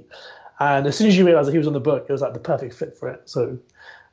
[0.60, 2.34] And as soon as you realize that he was on the book, it was like
[2.34, 3.22] the perfect fit for it.
[3.26, 3.58] So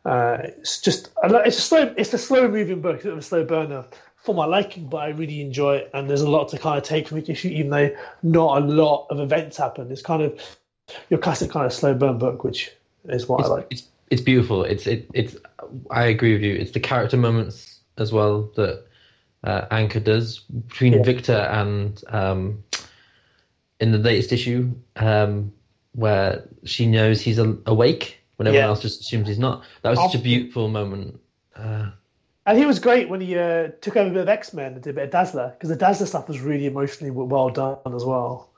[0.04, 3.18] uh, it's just it's a slow it's a slow moving book, it's a bit of
[3.18, 3.84] a slow burner
[4.22, 5.90] for my liking, but I really enjoy it.
[5.94, 7.90] And there's a lot to kind of take from each issue, even though
[8.22, 9.90] not a lot of events happen.
[9.90, 10.40] It's kind of
[11.10, 12.70] your classic kind of slow burn book, which
[13.08, 13.66] is what I it's, like.
[13.70, 14.64] it's it's beautiful.
[14.64, 15.36] It's it it's.
[15.90, 16.54] I agree with you.
[16.54, 18.84] It's the character moments as well that
[19.44, 21.02] uh, Anka does between Yeah.
[21.02, 22.62] Victor and um,
[23.80, 25.52] in the latest issue um,
[25.94, 28.68] where she knows he's awake when everyone Yeah.
[28.68, 29.64] else just assumes he's not.
[29.82, 31.20] That was such a beautiful moment.
[31.56, 31.90] Uh,
[32.44, 34.82] And he was great when he uh, took over a bit of X Men and
[34.82, 38.04] did a bit of Dazzler because the Dazzler stuff was really emotionally well done as
[38.04, 38.50] well.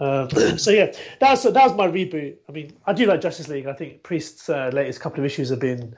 [0.00, 2.36] Um, so yeah, that was that was my reboot.
[2.48, 3.66] I mean, I do like Justice League.
[3.66, 5.94] I think Priest's uh, latest couple of issues have been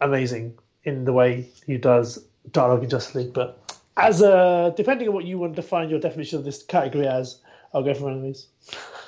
[0.00, 3.32] amazing in the way he does dialogue in Justice League.
[3.32, 7.06] But as a depending on what you want to define your definition of this category
[7.06, 7.38] as,
[7.72, 8.48] I'll go for enemies.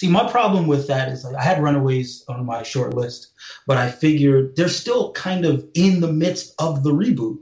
[0.00, 3.32] See, my problem with that is like I had Runaways on my short list,
[3.66, 7.36] but I figured they're still kind of in the midst of the reboot.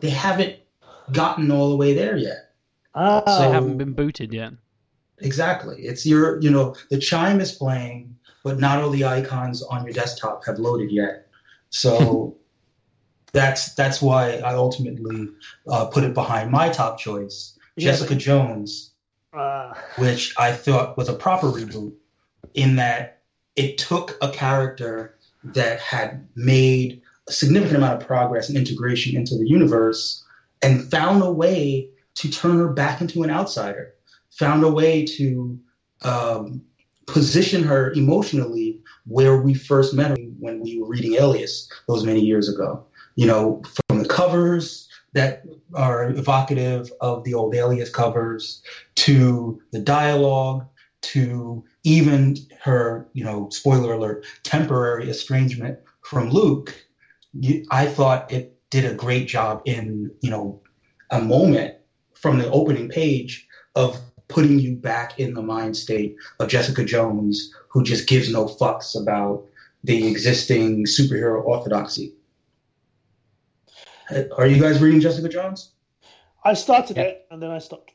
[0.00, 0.56] They haven't
[1.12, 2.52] gotten all the way there yet.
[2.94, 4.52] Ah, So they haven't been booted yet.
[5.20, 5.80] Exactly.
[5.80, 9.94] It's your, you know, the chime is playing, but not all the icons on your
[9.94, 11.28] desktop have loaded yet.
[11.70, 12.36] So
[13.32, 15.30] that's that's why I ultimately
[15.66, 18.90] uh, put it behind my top choice, Yeah, Jessica Jones,
[19.34, 21.94] Uh, which I thought was a proper reboot
[22.54, 23.22] in that
[23.56, 29.36] it took a character that had made a significant amount of progress and integration into
[29.36, 30.24] the universe
[30.62, 33.94] and found a way to turn her back into an outsider,
[34.30, 35.58] found a way to
[36.02, 36.62] um,
[37.06, 42.20] position her emotionally where we first met her when we were reading Alias those many
[42.20, 42.84] years ago.
[43.16, 45.44] You know, from the covers that
[45.74, 48.62] are evocative of the old Alias covers
[48.96, 50.66] to the dialogue
[51.02, 56.74] to even her, you know, spoiler alert, temporary estrangement from Luke.
[57.70, 60.60] I thought it did a great job in, you know,
[61.10, 61.74] a moment
[62.14, 67.52] from the opening page of putting you back in the mind state of Jessica Jones,
[67.68, 69.44] who just gives no fucks about
[69.82, 72.14] the existing superhero orthodoxy.
[74.36, 75.70] Are you guys reading Jessica Jones?
[76.44, 77.04] I started Yeah.
[77.04, 77.92] it and then I stopped.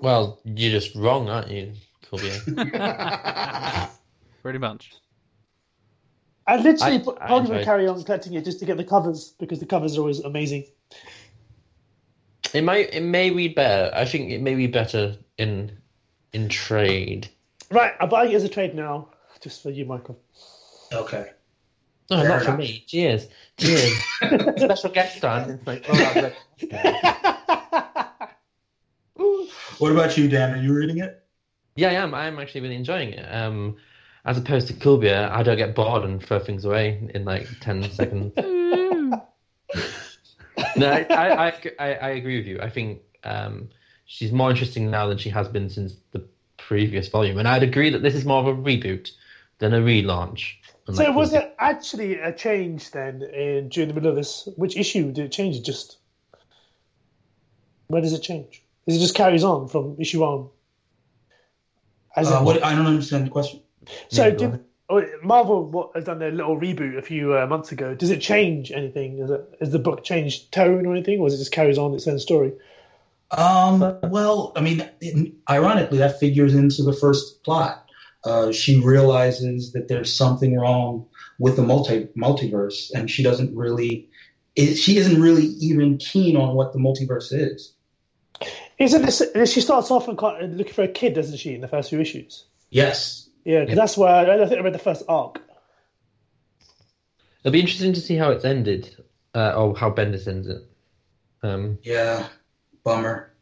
[0.00, 1.72] Well, you're just wrong, aren't you,
[2.04, 3.88] Kulbir?
[4.42, 4.92] Pretty much.
[6.46, 8.84] I literally I- put- I told to carry on collecting it just to get the
[8.84, 10.64] covers because the covers are always amazing.
[12.52, 13.94] it might, it may read better.
[13.94, 15.78] I think it may be better in
[16.32, 17.28] in trade.
[17.70, 19.08] Right, I'm buying it as a trade now,
[19.40, 20.18] just for you, Michael.
[20.92, 21.30] Okay.
[22.10, 22.84] No, Fair not for me.
[22.86, 23.26] Cheers,
[23.58, 23.92] cheers.
[24.58, 25.58] Special guest star.
[25.66, 26.32] Like, oh,
[29.78, 30.58] What about you, Dan?
[30.58, 31.24] Are you reading it?
[31.76, 32.14] yeah, I am.
[32.14, 33.24] I am actually really enjoying it.
[33.32, 33.76] Um,
[34.24, 37.82] as opposed to Kulbir, I don't get bored and throw things away in like ten
[37.90, 38.32] seconds.
[38.36, 39.22] no,
[40.90, 42.60] I, I, I, I, I agree with you.
[42.60, 43.68] I think um,
[44.04, 46.24] she's more interesting now than she has been since the
[46.58, 49.10] previous volume, and I'd agree that this is more of a reboot
[49.58, 50.54] than a relaunch.
[50.92, 54.48] So was it there actually a change then in, during the middle of this?
[54.56, 55.62] Which issue did it change?
[55.62, 55.98] Just
[57.88, 58.62] where does it change?
[58.86, 60.48] Is it just carries on from issue one?
[62.16, 63.60] As Uh, in- what, I don't understand the question.
[64.08, 67.70] so Yeah, did, oh, Marvel what, has done their little reboot a few uh, months
[67.72, 67.94] ago.
[67.94, 69.18] Does it change anything?
[69.18, 71.94] Is it has the book changed tone or anything, or is it just carries on
[71.94, 72.52] its own story?
[73.30, 77.81] Um, well, I mean, it- ironically, that figures into the first plot.
[78.24, 81.06] Uh, she realizes that there's something wrong
[81.38, 84.08] with the multi multiverse, and she doesn't really,
[84.54, 87.74] it, she isn't really even keen on what the multiverse is.
[88.78, 89.22] Isn't this?
[89.52, 91.90] She starts off and kind of looking for a kid, doesn't she, in the first
[91.90, 92.44] few issues?
[92.70, 93.28] Yes.
[93.44, 93.74] Yeah, 'cause Yeah.
[93.74, 95.40] that's where I, I think I read the first arc.
[97.40, 98.94] It'll be interesting to see how it's ended,
[99.34, 100.62] uh, or how Bendis ends it.
[101.42, 102.28] Um, Yeah.
[102.84, 103.32] Bummer.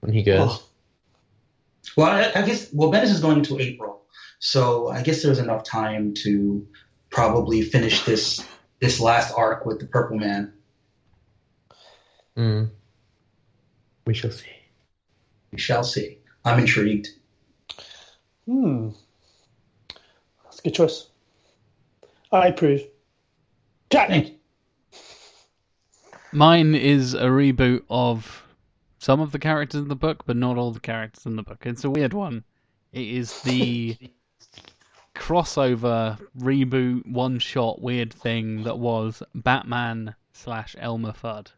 [0.00, 0.38] when he goes.
[0.50, 0.62] Oh.
[1.96, 3.99] Well, I, I guess well, Bendis is going into April,
[4.40, 6.66] so I guess there's enough time to
[7.10, 8.44] probably finish this
[8.80, 10.52] this last arc with the Purple Man.
[12.36, 12.70] Mm.
[14.06, 14.46] We shall see.
[15.52, 16.18] We shall see.
[16.44, 17.08] I'm intrigued.
[18.46, 18.88] Hmm,
[20.42, 21.08] that's a good choice.
[22.32, 22.82] I approve.
[23.90, 24.38] Jack, Thank.
[26.32, 28.44] Mine is a reboot of
[28.98, 31.66] some of the characters in the book, but not all the characters in the book.
[31.66, 32.44] It's a weird one.
[32.92, 33.98] It is the
[35.20, 41.52] crossover reboot one shot weird thing that was Batman slash Elmer Fudd.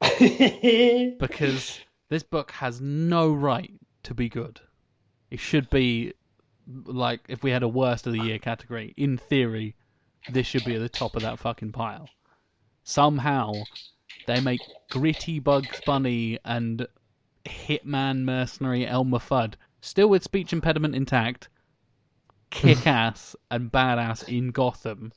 [1.18, 4.60] Because this book has no right to be good.
[5.32, 6.14] It should be
[6.86, 9.74] like if we had a worst of the year category, in theory,
[10.30, 12.08] this should be at the top of that fucking pile.
[12.84, 13.52] Somehow
[14.26, 16.86] they make gritty Bugs Bunny and
[17.44, 21.48] Hitman mercenary Elmer Fudd, still with speech impediment intact,
[22.50, 25.12] kick ass and badass in Gotham,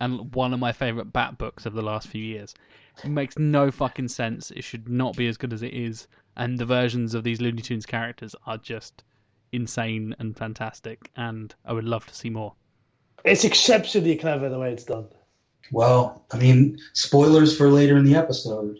[0.00, 2.54] and one of my favorite Bat books of the last few years.
[3.02, 4.50] It makes no fucking sense.
[4.52, 7.62] It should not be as good as it is, and the versions of these Looney
[7.62, 9.02] Tunes characters are just
[9.52, 12.54] insane and fantastic, and I would love to see more.
[13.24, 15.08] it's exceptionally clever the way it's done.
[15.72, 18.78] Well, I mean, spoilers for later in the episode,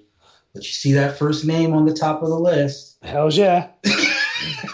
[0.53, 2.99] but you see that first name on the top of the list.
[3.03, 3.71] Hell's yeah.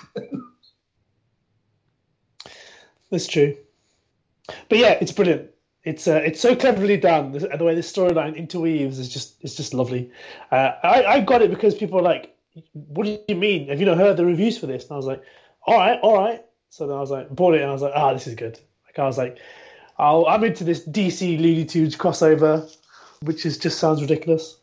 [3.10, 3.56] That's true.
[4.68, 5.50] But yeah, it's brilliant.
[5.84, 7.32] It's uh, it's so cleverly done.
[7.32, 10.10] The, the way this storyline interweaves is just it's just lovely.
[10.50, 12.34] Uh, I I got it because people are like,
[12.72, 13.68] "What do you mean?
[13.68, 15.22] Have you not heard the reviews for this?" And I was like,
[15.66, 17.92] "All right, all right." So then I was like, bought it, and I was like,
[17.94, 19.38] "Ah, this is good." Like I was like,
[19.98, 22.70] oh, "I'm into this DC Looney Tunes crossover,"
[23.22, 24.58] which is just sounds ridiculous.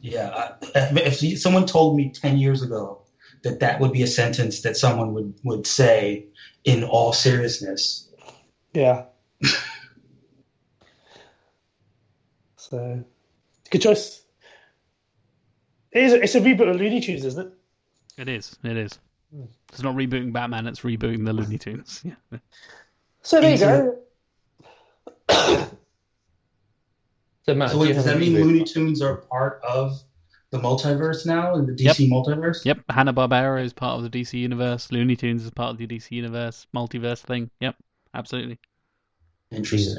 [0.00, 0.52] Yeah, I,
[0.96, 3.01] if someone told me ten years ago
[3.42, 6.26] that that would be a sentence that someone would would say
[6.64, 8.08] in all seriousness,
[8.72, 9.04] Yeah.
[12.56, 13.04] So,
[13.70, 14.22] good choice.
[15.90, 17.52] It is, it's a reboot of Looney Tunes, isn't it?
[18.20, 18.56] It is.
[18.64, 18.98] It is.
[19.34, 19.44] Hmm.
[19.70, 20.66] It's not rebooting Batman.
[20.66, 22.02] It's rebooting the Looney Tunes.
[22.04, 22.38] Yeah.
[23.22, 23.64] So there you Easy.
[25.28, 25.68] go.
[27.44, 28.34] So Matt, So wait, does that a mean?
[28.34, 30.00] Looney Tunes are part of
[30.52, 32.64] the multiverse now, in the DC multiverse?
[32.64, 32.80] Yep.
[32.90, 34.92] Hanna Barbera is part of the DC universe.
[34.92, 37.50] Looney Tunes is part of the DC universe multiverse thing.
[37.60, 37.74] Yep.
[38.14, 38.58] Absolutely.
[39.50, 39.96] Interesting.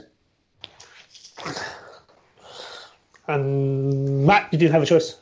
[3.28, 5.18] And Matt, you didn't have a choice.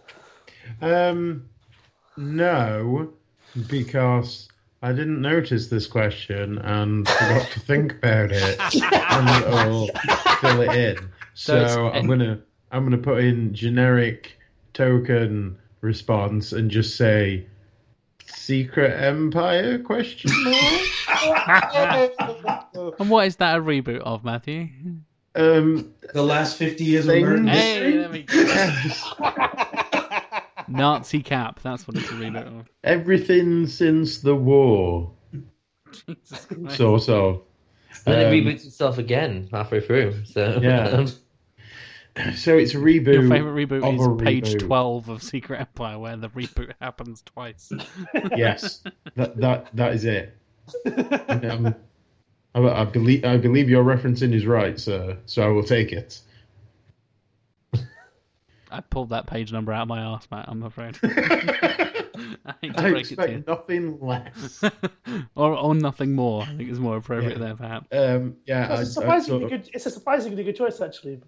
[0.81, 1.49] Um,
[2.17, 3.13] no,
[3.69, 4.49] because
[4.81, 8.59] I didn't notice this question and forgot to think about it
[8.91, 9.87] and or
[10.41, 11.09] fill it in.
[11.35, 14.37] So So I'm gonna I'm gonna put in generic
[14.73, 17.45] token response and just say
[18.25, 22.11] Secret Empire question mark.
[22.99, 24.69] And what is that a reboot of, Matthew?
[25.35, 28.45] um, The last 50 years of Things- murder Hey, there we go.
[30.67, 31.59] Nazi cap.
[31.61, 32.67] That's what it's a reboot of.
[32.83, 35.11] everything since the war,
[35.91, 36.77] Jesus Christ.
[36.77, 37.41] sort of.
[38.05, 40.25] And it Um, reboots itself again halfway through.
[40.25, 41.05] So Yeah.
[42.35, 43.13] So it's a reboot.
[43.13, 44.67] Your favorite reboot of is page reboot.
[44.67, 47.71] 12 of Secret Empire, where the reboot happens twice.
[48.35, 48.83] Yes,
[49.15, 50.35] that that that is it.
[50.85, 51.73] Um,
[52.53, 55.17] I, I believe I believe your referencing is right, sir.
[55.25, 56.19] So I will take it.
[58.73, 60.97] I pulled that page number out of my ass, Matt, I'm afraid.
[61.03, 62.03] I
[62.45, 64.63] I break it to expect nothing less.
[65.35, 67.43] or, or nothing more, I think is more appropriate Yeah.
[67.45, 67.87] there, perhaps.
[67.91, 69.69] Um, yeah, I, I It's a surprisingly sort of- good.
[69.75, 71.19] It's a surprisingly good choice, actually.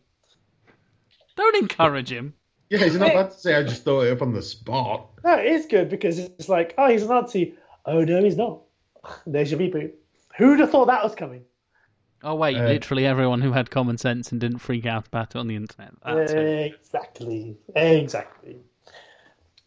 [1.35, 2.33] Don't encourage him.
[2.69, 3.55] yeah, he's not bad to say.
[3.55, 5.09] I just thought it up on the spot.
[5.23, 7.55] No, it is good because it's like, oh, he's a Nazi.
[7.85, 8.61] Oh no, he's not.
[9.27, 9.91] There's your reboot.
[10.37, 11.43] Who'd have thought that was coming?
[12.25, 15.37] Oh, wait, Uh, literally everyone who had common sense and didn't freak out about it
[15.37, 15.91] on the internet.
[16.05, 16.73] That's it.
[16.73, 17.57] Exactly.
[17.75, 18.57] Exactly.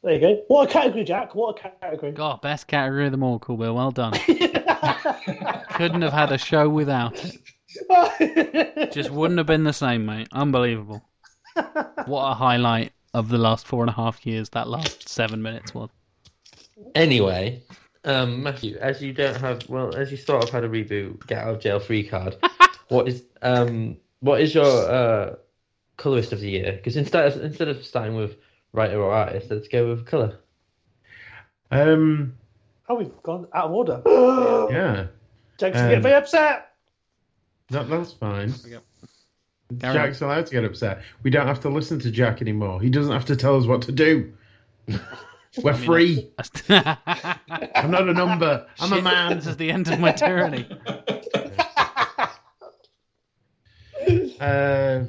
[0.03, 0.43] There you go.
[0.49, 1.35] What a category, Jack.
[1.35, 2.13] What a category.
[2.13, 3.75] God, best category of them all, Cool Bill.
[3.75, 4.13] Well done.
[5.75, 8.93] Couldn't have had a show without it.
[8.93, 10.29] Just wouldn't have been the same, mate.
[10.33, 11.03] Unbelievable.
[12.07, 15.75] What a highlight of the last four and a half years that last seven minutes
[15.75, 15.91] was.
[16.95, 17.63] Anyway,
[18.05, 21.39] um, Matthew, as you don't have well, as you sort of had a reboot, get
[21.39, 22.37] out of jail free card.
[22.89, 25.35] what is um, what is your uh,
[25.97, 26.73] colorist of the year?
[26.73, 28.37] Because instead of, instead of starting with
[28.73, 30.39] writer or artist, let's go with color.
[31.71, 32.35] Um,
[32.89, 34.03] oh, we've gone out of order.
[34.73, 35.07] yeah,
[35.59, 36.73] Jack's Um, getting very upset.
[37.71, 38.55] that, that's fine.
[39.81, 41.03] Carry Jack's allowed to get upset.
[41.23, 42.81] We don't have to listen to Jack anymore.
[42.81, 44.33] He doesn't have to tell us what to do.
[45.63, 46.31] We're mean, free.
[46.67, 46.87] Shit,
[47.75, 48.67] I'm not a number.
[48.79, 49.37] I'm a man.
[49.37, 50.67] This is the end of my tyranny.
[54.39, 55.05] Uh,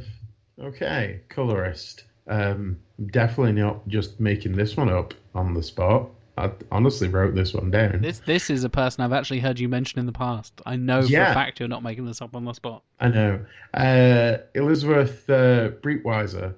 [0.59, 2.05] okay, colorist.
[2.27, 2.79] Um,
[3.11, 6.09] definitely not just making this one up on the spot.
[6.38, 8.01] I honestly wrote this one down.
[8.01, 10.53] This this is a person I've actually heard you mention in the past.
[10.65, 11.31] I know for Yeah.
[11.31, 12.83] a fact you're not making this up on the spot.
[12.99, 13.45] I know.
[13.73, 16.53] Uh, Elizabeth uh, Breitweiser,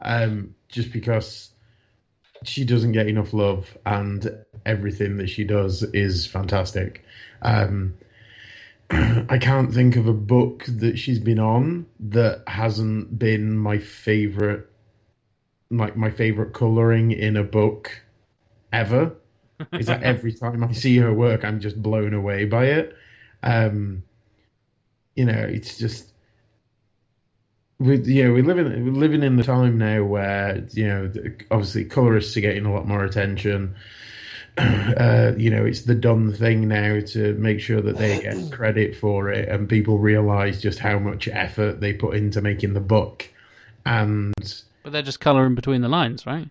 [0.00, 1.50] um, just because
[2.42, 7.04] she doesn't get enough love and everything that she does is fantastic.
[7.42, 7.94] Um,
[8.90, 14.68] I can't think of a book that she's been on that hasn't been my favorite,
[15.70, 17.92] like my favorite coloring in a book
[18.72, 19.12] ever.
[19.72, 22.96] Is that every time I see her work, I'm just blown away by it.
[23.42, 24.02] Um,
[25.14, 26.10] you know, it's just
[27.78, 31.12] we you know we live in we're living in the time now where you know
[31.50, 33.74] obviously colorists are getting a lot more attention.
[34.58, 38.94] Uh, you know, it's the done thing now to make sure that they get credit
[38.94, 43.26] for it, and people realize just how much effort they put into making the book.
[43.86, 44.34] And
[44.82, 46.48] But they're just colouring between the lines, right?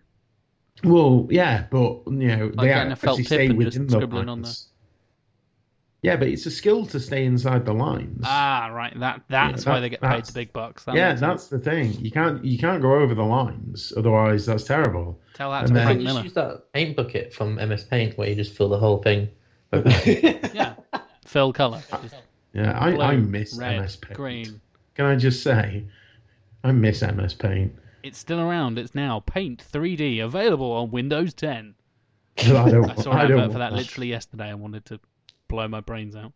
[0.84, 4.30] Well, yeah, but you know Like they getting a felt actually stay within the scribbling
[4.30, 4.68] on lines.
[6.02, 8.22] Yeah, but it's a skill to stay inside the lines.
[8.24, 8.98] Ah, right.
[9.02, 10.86] That that's Yeah, why that- they get paid the big bucks.
[10.86, 11.48] That yeah, that's sense.
[11.48, 11.92] the thing.
[12.00, 15.20] You can't you can't go over the lines, otherwise that's terrible.
[15.34, 16.24] tell that and to then- Frank Just Miller.
[16.24, 19.28] use that paint bucket from MS Paint where you just fill the whole thing.
[19.74, 20.76] Yeah,
[21.26, 21.82] fill colour.
[22.02, 22.16] Just
[22.54, 24.16] Yeah, I, I miss red, MS Paint.
[24.16, 24.62] green.
[24.96, 25.84] Can I just say,
[26.64, 27.76] I miss MS Paint.
[28.04, 28.78] It's still around.
[28.78, 31.76] It's now Paint 3D available on Windows 10.
[32.36, 32.90] But I don't.
[32.90, 34.50] I saw an I don't advert for that literally yesterday.
[34.50, 35.00] I wanted to
[35.48, 36.32] blow my brains out.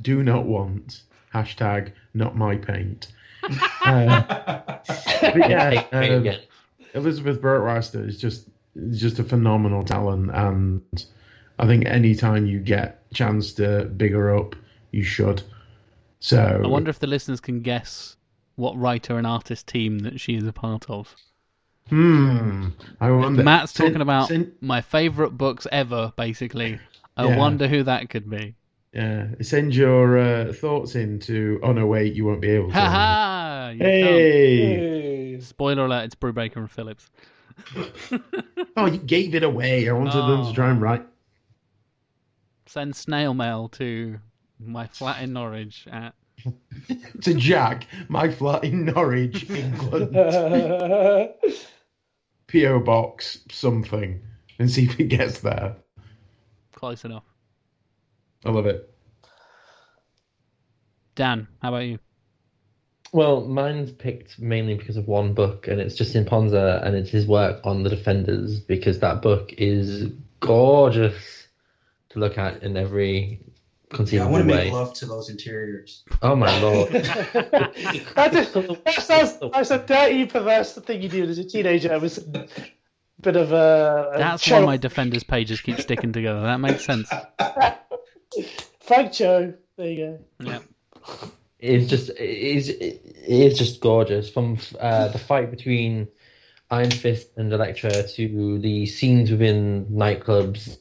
[0.00, 3.08] Do not want hashtag not my paint.
[3.84, 4.78] uh,
[5.20, 6.34] yeah, paint, paint um.
[6.94, 10.82] Elizabeth Breitweiser is just is just a phenomenal talent, and
[11.58, 14.56] I think any time you get chance to big her up,
[14.90, 15.42] you should.
[16.20, 18.16] So I wonder if the listeners can guess
[18.58, 21.14] what writer and artist team that she is a part of.
[21.88, 22.70] Hmm.
[23.00, 23.42] I wonder.
[23.42, 26.78] Matt's Send- talking about send- my favourite books ever, basically.
[27.16, 27.36] I Yeah.
[27.38, 28.54] wonder who that could be.
[28.92, 31.60] Yeah, send your uh, thoughts in to.
[31.62, 32.74] Oh no, wait, you won't be able to.
[32.74, 33.72] Ha ha!
[33.78, 34.74] Hey!
[35.34, 35.40] Hey.
[35.40, 37.08] Spoiler alert, it's Brubaker and Phillips.
[38.76, 39.88] Oh, you gave it away.
[39.88, 40.48] I wanted them Oh.
[40.48, 41.04] to try and write.
[42.66, 44.18] Send snail mail to
[44.60, 46.14] my flat in Norwich at
[47.22, 50.12] To Jack, my flat in Norwich, England.
[52.46, 52.80] P.O.
[52.80, 54.22] Box something.
[54.58, 55.76] And see if it gets there.
[56.74, 57.24] close enough.
[58.44, 58.88] I love it.
[61.14, 61.98] Dan, how about you?
[63.12, 67.26] Well, mine's picked mainly because of one book, and it's Justin Ponsor, and it's his
[67.26, 71.48] work on the Defenders, because that book is gorgeous
[72.10, 73.40] to look at in every
[74.06, 74.64] Yeah, I want to way.
[74.64, 76.04] make love to those interiors.
[76.20, 76.90] Oh my lord!
[76.92, 81.92] that, just, that sounds that's a dirty, perverse thing you do as a teenager.
[81.94, 82.46] It was a
[83.20, 84.10] bit of a.
[84.14, 86.42] a That's show- why my Defenders pages keep sticking together.
[86.42, 87.10] That makes sense.
[88.80, 89.54] Frank Cho.
[89.76, 90.18] There you go.
[90.40, 90.58] Yeah.
[91.58, 96.08] It's just it is it is just gorgeous from uh, the fight between
[96.70, 100.78] Iron Fist and Elektra to the scenes within nightclubs.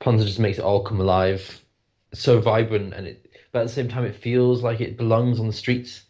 [0.00, 1.60] Ponsor just makes it all come alive,
[2.14, 5.46] so vibrant, and it but at the same time it feels like it belongs on
[5.46, 6.02] the streets,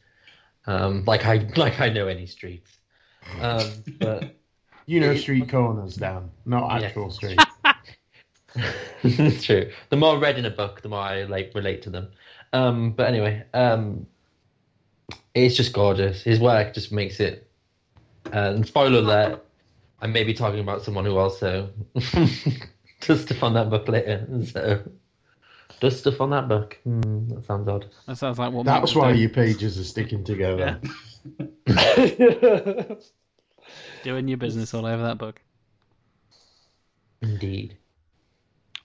[0.66, 2.78] um, like I like I know any streets.
[3.40, 3.66] Um,
[3.98, 4.36] but
[4.86, 6.88] You know street corners, Dan, not Yeah.
[6.88, 7.42] actual streets.
[9.02, 9.70] it's true.
[9.88, 12.08] The more I read in a book, the more I like relate to them.
[12.52, 14.06] Um, but anyway, um,
[15.34, 16.22] it's just gorgeous.
[16.22, 17.50] His work just makes it.
[18.30, 19.44] And spoiler alert,
[20.00, 21.70] I may be talking about someone who also
[23.00, 24.26] just stuff on that book later.
[24.44, 24.82] So
[25.80, 26.78] does stuff on that book.
[26.84, 27.86] Hmm, that sounds odd.
[28.06, 29.18] That sounds like what That's why do.
[29.18, 30.80] your pages are sticking together.
[34.02, 35.40] doing your business all over that book.
[37.22, 37.76] Indeed.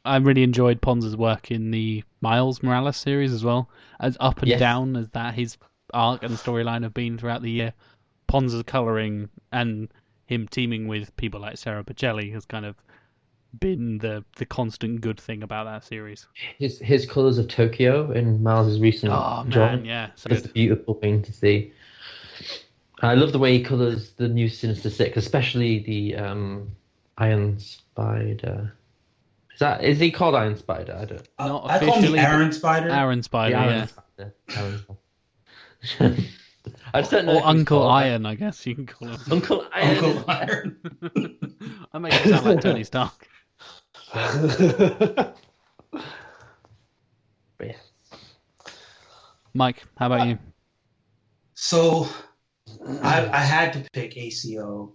[0.05, 3.69] I really enjoyed Ponsor's work in the Miles Morales series as well.
[3.99, 4.59] As up and Yes.
[4.59, 5.57] down as that his
[5.93, 7.73] arc and storyline have been throughout the year,
[8.27, 9.89] Ponsor's colouring and
[10.25, 12.75] him teaming with people like Sara Pichelli has kind of
[13.59, 16.27] been the the constant good thing about that series.
[16.57, 19.85] His his colors of Tokyo in Miles's recent Oh man, drawing.
[19.85, 21.73] yeah, so It's a beautiful thing to see.
[23.01, 26.71] I love the way he colours the new Sinister Six, especially the um,
[27.17, 28.73] Iron Spider.
[29.53, 30.97] Is that is he called Iron Spider?
[30.99, 31.27] I don't.
[31.39, 32.89] Not I call him officially, the Aaron Spider.
[32.89, 34.33] Aaron Spider, the Iron yeah, Spider.
[34.57, 34.79] Aaron
[35.83, 36.15] Spider.
[36.93, 37.37] I just don't know.
[37.39, 39.19] or Uncle called- Iron, I guess you can call him.
[39.31, 39.97] Uncle Iron.
[40.05, 40.77] Uncle Iron.
[41.93, 43.28] I make it sound like Tony Stark.
[44.13, 45.35] But
[47.61, 47.73] yeah.
[49.53, 50.37] Mike, how about you?
[51.55, 52.07] So
[53.03, 54.93] I, I had to pick ACO.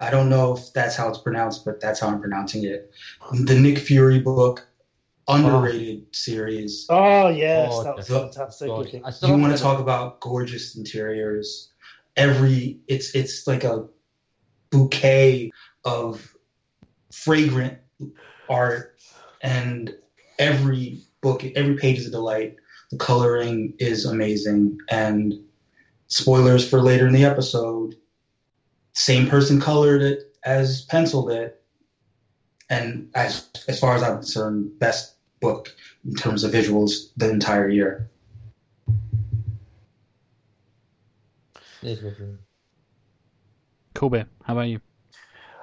[0.00, 2.90] I don't know if that's how it's pronounced, but that's how I'm pronouncing it.
[3.32, 4.66] The Nick Fury book,
[5.28, 6.86] underrated series.
[6.90, 8.68] oh yes, Oh, that was the- fantastic.
[8.68, 9.04] God, looking.
[9.04, 11.70] I still you want to talk about gorgeous interiors?
[12.16, 13.86] Every it's it's like a
[14.70, 15.50] bouquet
[15.84, 16.36] of
[17.12, 17.78] fragrant
[18.48, 18.96] art,
[19.40, 19.94] and
[20.38, 22.56] every book, every page is a delight.
[22.90, 25.34] The coloring is amazing, and
[26.08, 27.94] spoilers for later in the episode.
[28.92, 31.62] Same person colored it as penciled it,
[32.68, 35.74] and as as far as I'm concerned, best book
[36.04, 38.10] in terms of visuals the entire year.
[41.82, 42.38] it is written.
[43.94, 44.26] Kulbir.
[44.44, 44.80] How about you?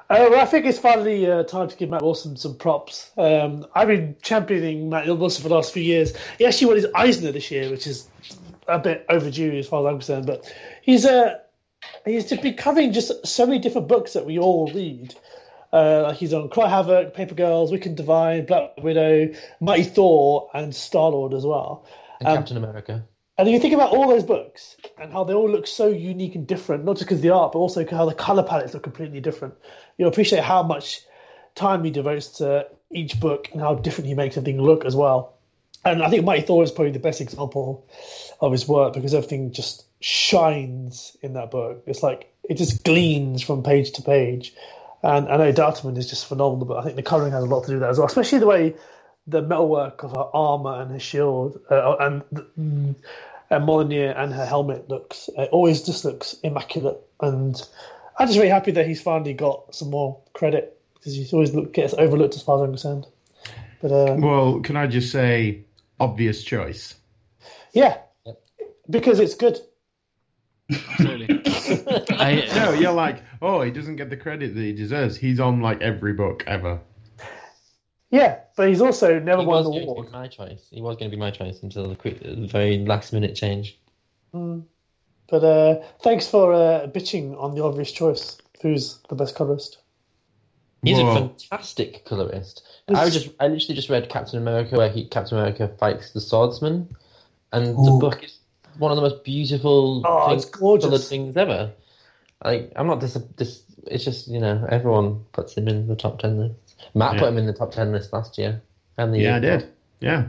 [0.10, 3.12] Uh, well, I think it's finally uh, time to give Matt Wilson some props.
[3.16, 6.14] Um, I've been championing Matt Wilson for the last few years.
[6.39, 8.07] He actually won his Eisner this year, which is
[8.68, 10.26] a bit overdue as far as I'm concerned.
[10.26, 10.51] But
[10.82, 11.38] he's uh,
[12.05, 15.14] he's just been covering just so many different books that we all read.
[15.72, 20.74] Uh, like he's on Cry Havoc, Paper Girls, Wicked Divine, Black Widow, Mighty Thor, and
[20.74, 21.86] Star Lord as well.
[22.20, 23.03] And Um, Captain America.
[23.40, 26.36] And if you think about all those books and how they all look so unique
[26.36, 29.22] and different, not just because the art, but also how the color palettes look completely
[29.22, 29.54] different,
[29.98, 31.00] you'll appreciate how much
[31.56, 35.38] time he devotes to each book and how different he makes everything look as well.
[35.86, 37.88] And I think Mighty Thor is probably the best example
[38.42, 41.82] of his work because everything just shines in that book.
[41.88, 44.54] It's like it just gleams from page to page.
[45.02, 47.62] And I know Dauterman is just phenomenal, but I think the colouring has a lot
[47.62, 48.76] to do with that as well, especially the way
[49.28, 52.24] the metalwork of her armor and her shield uh, and
[53.50, 57.62] and Mjolnir and her helmet looks it always just looks immaculate and
[58.18, 61.74] I'm just very happy that he's finally got some more credit because he's always look,
[61.74, 63.08] gets overlooked as far as I'm concerned.
[63.82, 65.64] But uh, Well, can I just say,
[66.02, 66.95] obvious choice.
[67.74, 68.41] yeah, Yep.
[68.89, 69.58] because it's good.
[70.70, 71.41] Absolutely.
[72.18, 75.16] I, uh, No, you're like, oh, he doesn't get the credit that he deserves.
[75.16, 76.82] He's on like every book ever.
[78.12, 80.12] Yeah, but he's also never He won was an award.
[80.12, 80.68] my choice.
[80.72, 83.78] He was going to be my choice until the, quick, the very last minute change.
[84.34, 84.64] Mm.
[85.30, 88.38] But uh, thanks for uh, bitching on the obvious choice.
[88.62, 89.78] Who's the best colorist?
[90.84, 91.12] He's Whoa.
[91.12, 92.64] a fantastic colorist.
[92.88, 96.89] I just, I literally just read Captain America, where he, Captain America fights the swordsman,
[97.51, 98.39] and the book is
[98.78, 100.86] one of the most beautiful, Oh, it's pink gorgeous.
[100.89, 101.72] colored things ever.
[102.43, 103.64] Like, I'm not dis, dis.
[103.88, 106.68] It's just you know, everyone puts him in the top ten list.
[106.94, 107.20] Matt Yeah.
[107.20, 108.62] put him in the top ten list last year,
[108.98, 109.68] and the Yeah, I did.
[110.00, 110.26] Yeah.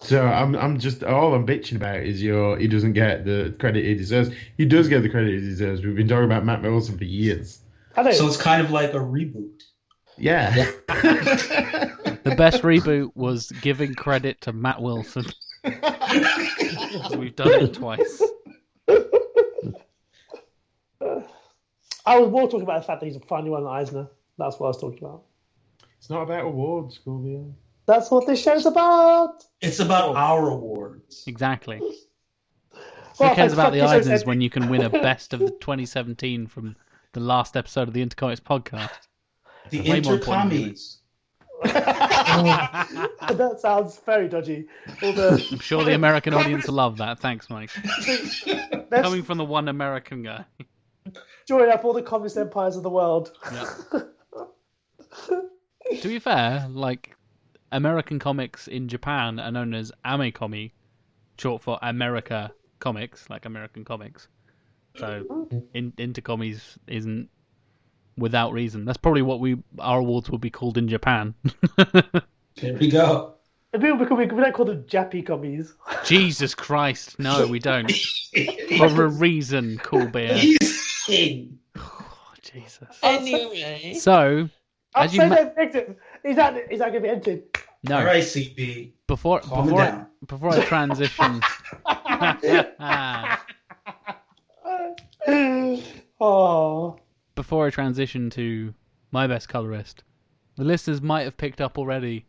[0.00, 3.84] So I'm I'm just all I'm bitching about is your he doesn't get the credit
[3.84, 4.30] he deserves.
[4.58, 5.82] He does get the credit he deserves.
[5.82, 7.60] We've been talking about Matt Wilson for years.
[7.96, 9.62] So it's kind of like a reboot.
[10.18, 10.52] Yeah.
[10.88, 15.24] the best reboot was giving credit to Matt Wilson.
[15.64, 18.22] We've done it twice.
[22.06, 24.08] I was more talking about the fact that he's finally won an Eisner.
[24.38, 25.22] That's what I was talking about.
[25.98, 27.54] it's not about awards, Scorpio.
[27.86, 29.44] That's what this show's about.
[29.60, 31.24] It's about our awards.
[31.26, 31.78] Exactly.
[31.78, 32.78] Who
[33.20, 36.46] Well, cares about the you, Eisners when you can win a best of the 2017
[36.48, 36.74] from
[37.12, 38.90] the last episode of the Intercomics podcast?
[39.70, 40.96] The Way more important than intercommies.
[41.64, 44.66] that sounds very dodgy.
[45.02, 47.20] All the, I'm sure the American audience will love that.
[47.20, 47.70] Thanks, Mike.
[48.90, 50.44] Coming from the one American guy.
[51.46, 53.32] join up all the communist empires of the world.
[53.52, 54.00] Yeah.
[56.00, 57.16] To be fair, like
[57.72, 60.72] American comics in Japan are known as Amekomi,
[61.38, 64.28] short for America Comics, like American comics.
[64.96, 67.28] So in, Intercomies isn't
[68.16, 68.84] without reason.
[68.84, 71.34] That's probably what we our awards would be called in Japan.
[72.56, 73.34] There we go.
[73.72, 75.74] And people become, we don't call them Jappy commies.
[76.04, 77.90] Jesus Christ, no, we don't.
[78.78, 80.56] For a reason, Kulbir.
[81.76, 82.98] Oh, Jesus.
[83.02, 84.48] Anyway, So,
[84.94, 85.96] I'm as you saying ma- that victim.
[86.22, 87.42] Is that is that going to be entered?
[87.82, 88.92] no, All right, CB.
[89.06, 91.42] before Calm it before I, before I transition.
[96.20, 96.98] oh,
[97.34, 98.74] before I transition to
[99.10, 100.04] my best colorist,
[100.56, 102.26] the listeners might have picked up already.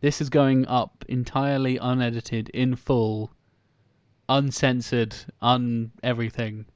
[0.00, 3.32] This is going up entirely unedited, in full,
[4.28, 6.66] uncensored, un everything.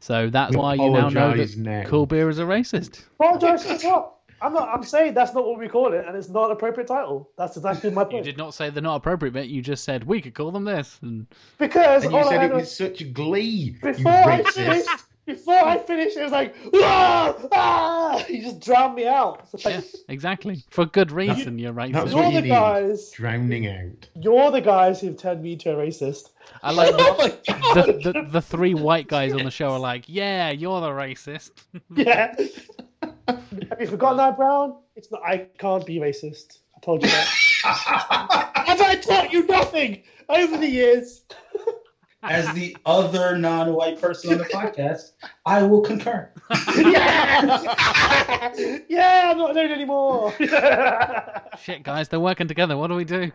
[0.00, 1.84] So that's why you now know that now.
[1.84, 3.04] Kulbir is a racist.
[3.18, 4.13] apologize for what?
[4.42, 4.68] I'm not.
[4.68, 7.30] I'm saying that's not what we call it, and it's not an appropriate title.
[7.38, 8.26] That's exactly my point.
[8.26, 9.46] You did not say they're not appropriate bit.
[9.46, 10.98] You just said we could call them this.
[11.02, 11.26] And
[11.58, 13.40] Because And you all I said had it was- with such glee.
[13.40, 14.88] You before I finished,
[15.26, 18.26] before I finished, it was like, ah, ah!
[18.28, 19.48] You just drowned me out.
[19.54, 21.58] It's like, yeah, exactly for good reason.
[21.58, 22.02] You're That's racist.
[22.02, 22.48] what You're you the need.
[22.48, 23.10] guys.
[23.12, 24.08] Drowning out.
[24.20, 26.30] You're the guys who've turned me into a racist.
[26.62, 27.38] I like oh my
[27.74, 27.86] god!
[27.86, 31.52] the, the the three white guys on the show are like, yeah, you're the racist.
[31.94, 32.34] Yeah.
[33.28, 34.76] Have you forgotten that, Brown?
[34.96, 35.22] It's not.
[35.24, 36.58] I can't be racist.
[36.76, 37.28] I told you that.
[38.68, 41.22] and I taught you nothing over the years.
[42.22, 45.12] As the other non-white person on the podcast,
[45.44, 46.30] I will concur.
[46.78, 47.70] yeah.
[48.88, 50.32] yeah, I'm not alone anymore.
[51.60, 52.78] Shit, guys, they're working together.
[52.78, 53.30] What do we do?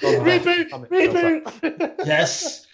[0.00, 2.06] reboot, reboot.
[2.06, 2.66] Yes.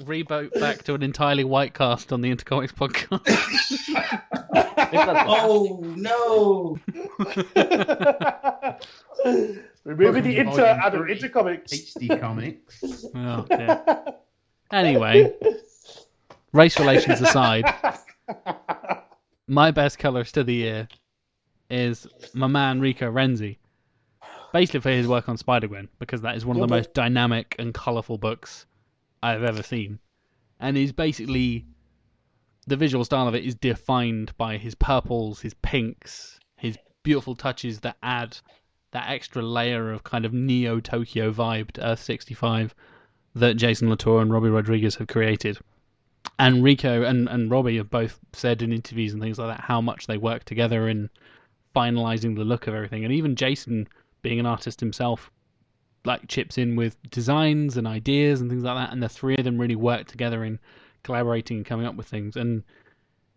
[0.00, 3.20] Reboot back to an entirely white cast on the Intercomics podcast.
[4.92, 6.76] Oh no.
[9.84, 11.16] Removing the inter Volume out of three.
[11.16, 11.94] intercomics.
[11.96, 13.04] HD Comics.
[13.14, 13.82] oh, dear.
[14.72, 15.32] Anyway,
[16.52, 17.64] race relations aside,
[19.46, 20.88] my best colorist of the year
[21.70, 23.58] is my man Rico Renzi.
[24.52, 27.54] Basically for his work on Spider Gwen, because that is one of the most dynamic
[27.60, 28.66] and colourful books
[29.22, 29.98] I've ever seen.
[30.58, 31.66] And he's basically
[32.66, 37.80] the visual style of it is defined by his purples, his pinks, his beautiful touches
[37.80, 38.36] that add
[38.92, 42.74] that extra layer of kind of neo Tokyo vibe to Earth 65
[43.34, 45.58] that Jason Latour and Robbi Rodriguez have created.
[46.38, 49.80] And Rico and, and Robbie have both said in interviews and things like that how
[49.80, 51.08] much they work together in
[51.74, 53.04] finalizing the look of everything.
[53.04, 53.88] And even Jason,
[54.22, 55.30] being an artist himself,
[56.04, 58.92] like chips in with designs and ideas and things like that.
[58.92, 60.58] And the three of them really work together in
[61.02, 62.36] collaborating and coming up with things.
[62.36, 62.62] And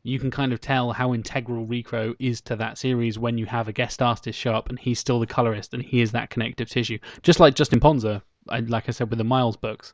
[0.03, 3.67] you can kind of tell how integral Rico is to that series when you have
[3.67, 6.69] a guest artist show up and he's still the colorist and he is that connective
[6.69, 6.99] tissue.
[7.21, 9.93] Just like Justin Ponsor, like I said with the Miles books,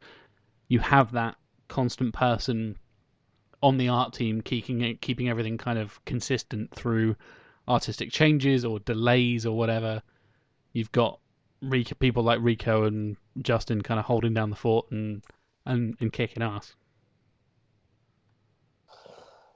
[0.67, 1.35] you have that
[1.67, 2.75] constant person
[3.61, 7.15] on the art team keeping it, keeping everything kind of consistent through
[7.67, 10.01] artistic changes or delays or whatever.
[10.73, 11.19] You've got
[11.99, 15.23] people like Rico and Justin kind of holding down the fort and
[15.65, 16.73] and, and kicking ass.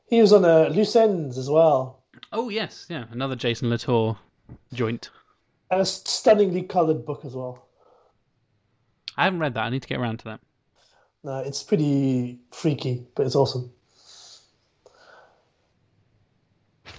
[0.08, 2.04] He was on a Loose Ends as well.
[2.32, 4.18] Oh yes, yeah, another Jason Latour
[4.74, 5.10] joint.
[5.72, 7.68] And a stunningly coloured book as well.
[9.18, 9.66] I haven't read that.
[9.66, 10.40] I need to get around to that.
[11.24, 13.72] No, it's pretty freaky, but it's awesome.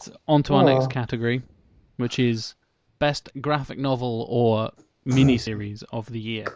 [0.01, 0.75] So on to our Aw.
[0.75, 1.43] next category,
[1.97, 2.55] which is
[2.99, 4.71] best graphic novel or
[5.07, 6.47] miniseries of the year.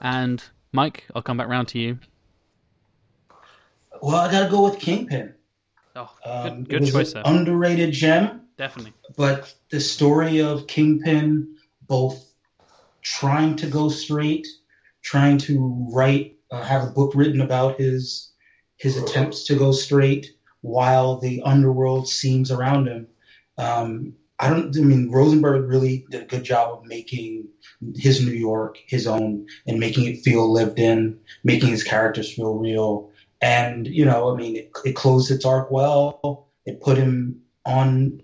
[0.00, 1.98] And Mike, I'll come back round to you.
[4.00, 5.34] Well, I gotta go with Kingpin.
[5.94, 7.22] Oh, Um, good, it good was choice, an.
[7.24, 8.40] Underrated gem.
[8.56, 8.92] Definitely.
[9.16, 11.56] but the story of Kingpin,
[11.88, 12.32] both
[13.02, 14.46] trying to go straight,
[15.02, 18.30] trying to write, uh, have a book written about his
[18.76, 23.06] his attempts to go straight, while the underworld seems around him.
[23.58, 24.76] Um, I don't.
[24.76, 27.46] I mean, Rosenberg really did a good job of making
[27.94, 32.54] his New York his own and making it feel lived in, making his characters feel
[32.54, 33.08] real.
[33.40, 36.48] And you know, I mean, it, it closed its arc well.
[36.66, 38.20] It put him on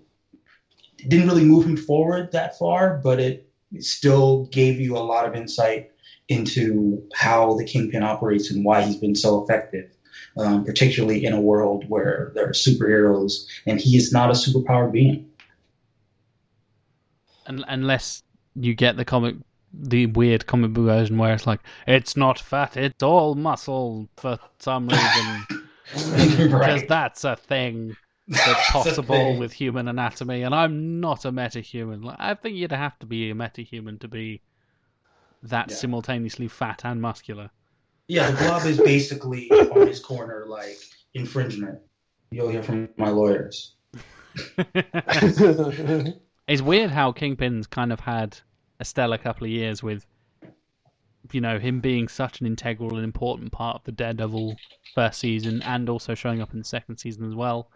[0.97, 3.49] it didn't really move him forward that far, but it
[3.79, 5.91] still gave you a lot of insight
[6.27, 9.89] into how the Kingpin operates and why he's been so effective,
[10.37, 14.91] um, particularly in a world where there are superheroes and he is not a superpowered
[14.91, 15.28] being.
[17.49, 18.23] Un- unless
[18.55, 19.35] you get the comic,
[19.73, 24.37] the weird comic book version where it's like it's not fat, it's all muscle for
[24.59, 25.45] some reason,
[25.91, 26.87] because right.
[26.87, 27.95] that's a thing
[28.27, 29.39] that's That's possible thing.
[29.39, 30.43] with human anatomy.
[30.43, 32.03] And I'm not a metahuman.
[32.03, 34.41] Like, I think you'd have to be a metahuman to be
[35.41, 35.75] that Yeah.
[35.75, 37.49] simultaneously fat and muscular.
[38.07, 40.77] Yeah, the glove is basically on his corner, like
[41.15, 41.79] infringement.
[42.29, 43.73] You'll hear from my lawyers.
[46.49, 48.39] It's weird how Kingpin's kind of had
[48.79, 50.07] a stellar couple of years with,
[51.31, 54.57] you know, him being such an integral and important part of the Daredevil
[54.95, 57.69] first season and also showing up in the second season as well.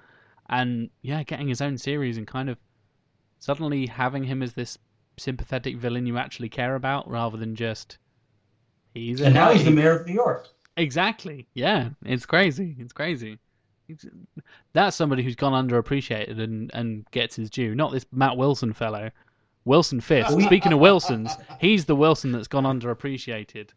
[0.49, 2.57] And yeah, getting his own series and kind of
[3.37, 4.79] suddenly having him as this
[5.17, 7.99] sympathetic villain you actually care about rather than just
[8.95, 10.47] he's And now he's the mayor of New York.
[10.77, 11.47] Exactly.
[11.53, 12.75] Yeah, it's crazy.
[12.79, 13.37] It's crazy.
[13.93, 14.13] It's-
[14.73, 17.75] That's somebody who's gone underappreciated and, and gets his due.
[17.75, 19.09] Not this Matt Wilson fellow.
[19.65, 20.39] Wilson Fisk.
[20.41, 23.69] Speaking of Wilsons, he's the Wilson that's gone underappreciated.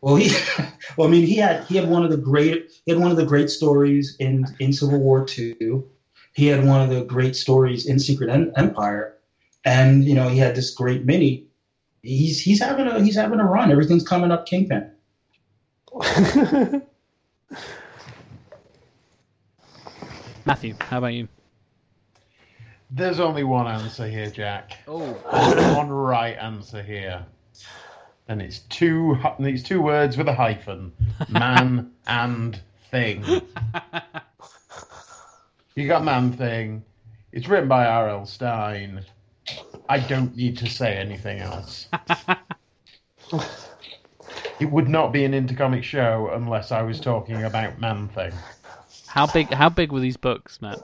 [0.00, 0.34] Well, he,
[0.96, 3.18] well, I mean, he had he had one of the great he had one of
[3.18, 5.86] the great stories in in Civil War Two.
[6.32, 9.18] He had one of the great stories in Secret Em- Empire,
[9.66, 11.44] and you know he had this great mini.
[12.02, 13.70] He's he's having a he's having a run.
[13.70, 14.90] Everything's coming up Kingpin.
[20.44, 21.28] Matthew, how about you?
[22.90, 24.78] There's only one answer here, Jack.
[24.88, 25.12] Oh,
[25.74, 27.24] one right answer here.
[28.28, 30.92] And it's two hy- it's two words with a hyphen.
[31.28, 32.60] Man and
[32.90, 33.24] thing.
[35.76, 36.84] You got Man Thing.
[37.32, 38.26] It's written by R.L.
[38.26, 39.04] Stine.
[39.88, 41.88] I don't need to say anything else.
[44.60, 48.32] it would not be an intercomic show unless I was talking about Man Thing.
[49.10, 49.52] How big?
[49.52, 50.78] How big were these books, Matt?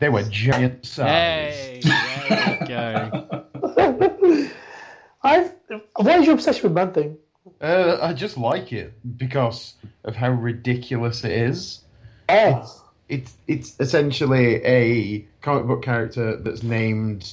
[0.00, 1.06] They were giant size.
[1.54, 1.80] Hey,
[2.28, 4.50] there we go.
[5.22, 5.52] I've,
[5.96, 7.16] what is your obsession with Man Thing?
[7.60, 11.80] Uh, I just like it because of how ridiculous it is.
[12.28, 17.32] Oh, It's it's essentially a comic book character that's named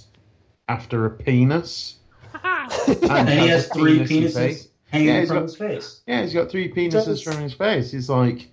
[0.70, 1.98] after a penis.
[2.88, 6.02] And he has a three penis-y penises hanging Yeah, from got- his face.
[6.08, 7.92] Yeah, he's got three penises Does- from his face.
[7.92, 8.50] He's like,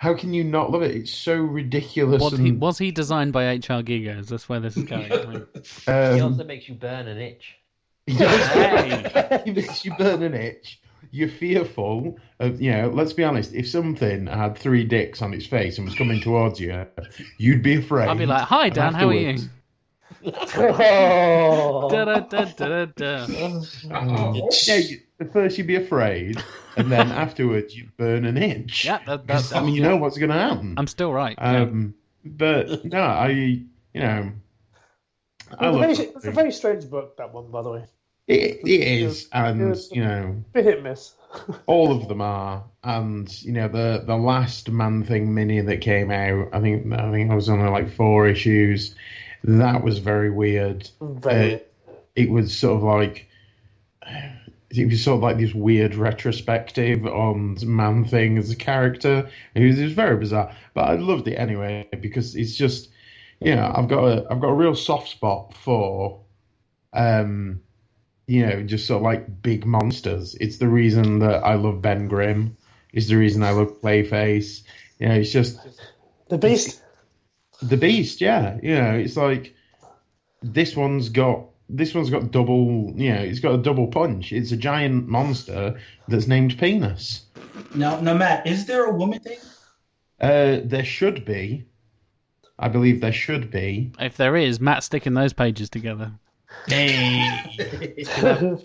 [0.00, 0.96] how can you not love it?
[0.96, 2.22] It's so ridiculous.
[2.22, 3.82] Was he was he designed by H.R.
[3.82, 4.18] Giger?
[4.18, 5.12] Is this where this is going?
[5.12, 5.46] I mean,
[5.84, 7.56] He um, also makes you burn an itch.
[8.06, 9.42] he does- Hey.
[9.44, 10.80] he makes you burn an itch.
[11.10, 15.44] You're fearful of, you know, let's be honest, if something had three dicks on its
[15.44, 16.86] face and was coming towards you,
[17.36, 18.08] you'd be afraid.
[18.08, 18.94] I'd be like, "Hi, And Dan.
[18.94, 19.36] How are you?"
[20.24, 21.88] Afterwards- oh.
[21.90, 23.26] Da, da, da, da, da.
[23.92, 24.48] Oh.
[24.66, 26.42] Yeah, you, at first you'd be afraid,
[26.76, 28.84] and then afterwards you'd burn an itch.
[28.84, 29.60] Yeah, that, Because, that's.
[29.60, 30.74] I mean, you know what's going to happen.
[30.76, 31.36] I'm still right.
[31.38, 31.62] yeah.
[31.62, 31.94] Um,
[32.24, 34.30] but no, I, you know,
[35.58, 37.84] I It's a, very, it's a very strange book, that one, by the way.
[38.28, 38.70] It, it
[39.02, 41.14] is, and It's- you know, Bit hit miss.
[41.66, 42.64] all of them are.
[42.84, 47.10] And you know, the the last Man Thing mini that came out, I think I
[47.10, 48.94] think I was only like four issues.
[49.44, 50.88] That was very weird.
[51.00, 51.54] Very.
[51.54, 51.58] Uh,
[52.16, 53.28] it was sort of like
[54.70, 59.28] it was sort of like this weird retrospective on Man Thing as a character.
[59.54, 62.90] It was, it was very bizarre, but I loved it anyway because it's just
[63.40, 66.20] you know I've got a I've got a real soft spot for
[66.92, 67.60] um
[68.30, 70.36] you know, just sort of like big monsters.
[70.40, 72.56] It's the reason that I love Ben Grimm.
[72.92, 74.62] It's the reason I love Clayface.
[75.00, 75.58] You know, it's just
[76.28, 76.80] The Beast.
[77.62, 78.20] The Beast.
[78.20, 79.54] Yeah, you know, it's like
[80.42, 82.92] this one's got this one's got double.
[82.96, 84.32] You know, it's got a double punch.
[84.32, 87.26] It's a giant monster that's named Penis.
[87.74, 89.38] Now, now, Matt, is there a woman thing?
[90.20, 91.64] Uh, there should be.
[92.58, 93.92] I believe there should be.
[93.98, 96.12] If there is, Matt sticking those pages together.
[96.66, 97.26] Hey.
[98.22, 98.56] Uh,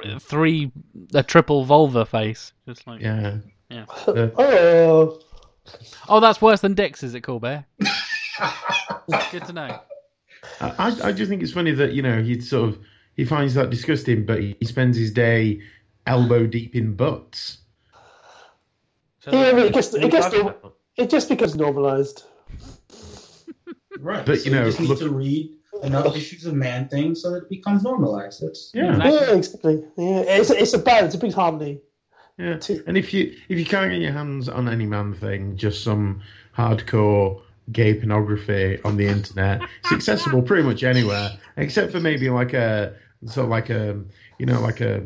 [0.00, 0.72] Th- three,
[1.12, 2.52] a triple vulva face.
[2.66, 3.38] Just like, yeah.
[3.68, 3.84] Yeah.
[4.08, 5.20] oh,
[6.08, 7.64] oh, that's worse than Dick's, is it, Kulbir?
[9.30, 9.80] Good to know.
[10.60, 12.78] I, I just think it's funny that you know he sort of
[13.14, 15.62] he finds that disgusting, but he spends his day
[16.06, 17.58] elbow deep in butts.
[19.20, 20.34] So yeah, but it gets, it gets
[20.96, 22.24] it just becomes normalized.
[23.98, 24.26] Right.
[24.26, 27.30] But, so you know, just need look- to read enough issues of Man Thing so
[27.32, 28.42] that it becomes normalized.
[28.42, 29.12] That's Yeah, Exactly.
[29.12, 29.84] Yeah, exactly.
[29.96, 31.80] Yeah, it's it's a balance, a big harmony.
[32.38, 32.58] yeah.
[32.58, 32.82] Two.
[32.86, 36.20] And if you if you can't get your hands on any man thing, just some
[36.56, 37.40] hardcore
[37.72, 42.94] gay pornography on the internet, it's accessible pretty much anywhere, except for maybe like a
[43.26, 44.00] sort of like a
[44.38, 45.02] you know like a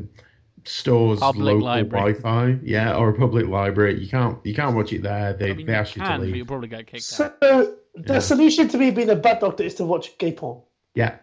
[0.65, 2.13] store's Public local library.
[2.15, 4.01] Wi-Fi, yeah, or a public library.
[4.03, 5.33] You can't you can't watch it there.
[5.35, 6.37] They I mean, they you ask you to can, but leave.
[6.37, 7.41] you'll probably get kicked So out.
[7.41, 8.19] the Yeah.
[8.19, 10.63] solution to me being a bad doctor is to watch gay porn.
[10.95, 11.17] Yeah.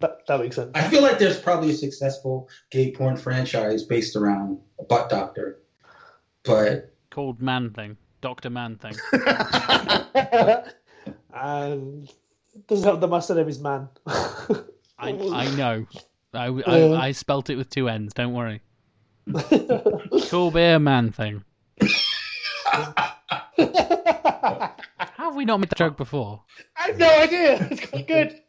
[0.00, 0.70] That that makes sense.
[0.74, 5.60] I feel like there's probably a successful gay porn franchise based around a butt doctor.
[6.44, 7.96] But Called Man Thing.
[8.20, 8.94] Doctor Man Thing.
[11.34, 12.10] and
[12.68, 13.88] doesn't help that my surname is man.
[14.06, 14.64] I,
[14.98, 15.86] I know.
[16.34, 18.60] I, I, I spelt it with two N's, don't worry.
[19.28, 21.44] Kulbir Man Thing.
[25.14, 26.42] How have we not made that joke before?
[26.76, 27.68] I have no idea.
[27.70, 28.40] It's quite good.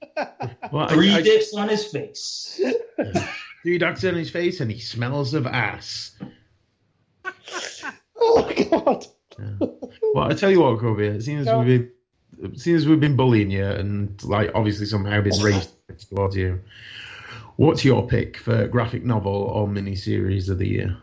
[0.72, 2.60] Well, three I- dicks on his face.
[3.64, 6.12] Three ducks in his face, and he smells of ass.
[8.20, 9.06] oh my god.
[10.14, 11.18] Well, I tell you what, Kobe.
[11.22, 11.66] Seeing as Go on.
[11.66, 11.91] we've been,
[12.55, 15.71] seeing as we've been bullying you, and like obviously somehow been raised
[16.09, 16.59] towards you,
[17.55, 20.97] what's your pick for graphic novel or miniseries of the year?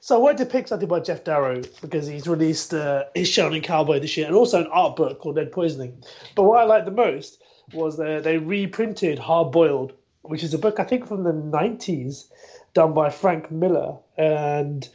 [0.00, 3.62] So I wanted to pick something by Geof Darrow because he's released uh, his Shaolin
[3.62, 6.02] Cowboy this year and also an art book called Dead Poisoning.
[6.34, 7.42] But what I liked the most
[7.74, 12.28] was that they reprinted Hard Boiled, which is a book I think from the 90s
[12.72, 14.88] done by Frank Miller and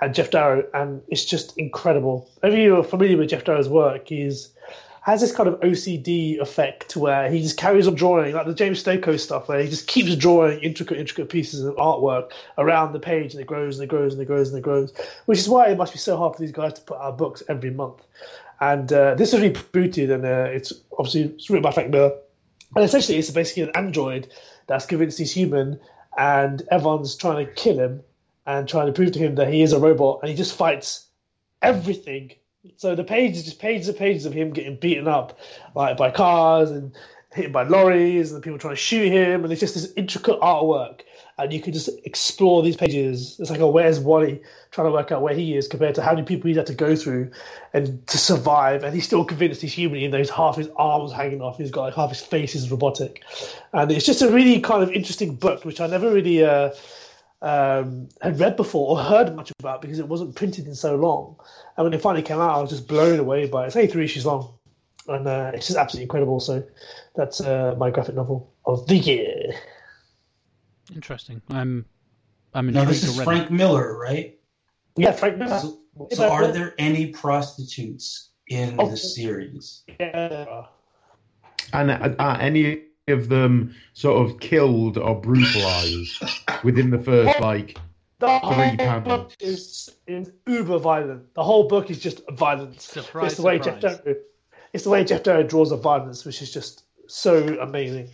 [0.00, 2.28] and Geof Darrow, and it's just incredible.
[2.42, 4.50] If you're familiar with Geof Darrow's work, he's
[5.06, 8.82] has this kind of OCD effect where he just carries on drawing, like the James
[8.82, 13.32] Stokoe stuff, where he just keeps drawing intricate, intricate pieces of artwork around the page,
[13.32, 14.92] and it grows and it grows and it grows and it grows.
[15.26, 17.40] Which is why it must be so hard for these guys to put out books
[17.48, 18.02] every month.
[18.58, 22.12] And uh, this is rebooted, and uh, it's obviously it's written by Frank Miller.
[22.74, 24.26] And essentially, it's basically an android
[24.66, 25.78] that's convinced he's human,
[26.18, 28.02] and everyone's trying to kill him
[28.44, 31.06] and trying to prove to him that he is a robot, and he just fights
[31.62, 32.32] everything.
[32.76, 35.38] So the pages, just pages and pages of him getting beaten up,
[35.74, 36.92] like by cars and
[37.32, 41.02] hit by lorries, and people trying to shoot him, and it's just this intricate artwork.
[41.38, 43.38] And you can just explore these pages.
[43.38, 44.40] It's like oh Where's Wally
[44.70, 46.74] trying to work out where he is compared to how many people he's had to
[46.74, 47.30] go through
[47.74, 48.84] and to survive.
[48.84, 51.58] And he's still convinced he's human, even though he's half his arms hanging off.
[51.58, 53.22] He's got like half his face is robotic.
[53.74, 56.70] And it's just a really kind of interesting book, which I never really uh,
[57.42, 61.36] um, had read before or heard much about because it wasn't printed in so long.
[61.76, 63.66] And when it finally came out, I was just blown away by it.
[63.68, 64.54] It's only three issues long,
[65.08, 66.40] and uh, it's just absolutely incredible.
[66.40, 66.64] So
[67.14, 69.54] that's uh, my graphic novel of the year.
[70.94, 71.42] Interesting.
[71.50, 71.84] I'm
[72.54, 73.38] I'm Now intrigued this is already.
[73.40, 74.38] Frank Miller, right?
[74.96, 75.58] Yeah, Frank Miller.
[75.58, 75.78] So,
[76.12, 78.88] so are there any prostitutes in Oh.
[78.88, 79.82] the series?
[80.00, 80.66] Yeah.
[81.72, 86.22] And are, are any of them sort of killed or brutalized
[86.64, 87.78] within the first like?
[88.18, 89.04] The Three whole panels.
[89.04, 91.34] book is, is uber violent.
[91.34, 92.84] The whole book is just violence.
[92.84, 93.82] Surprise, it's the way surprise.
[93.82, 94.16] Geof Darrow,
[94.72, 98.08] it's the way Geof Darrow draws the violence, which is just so amazing.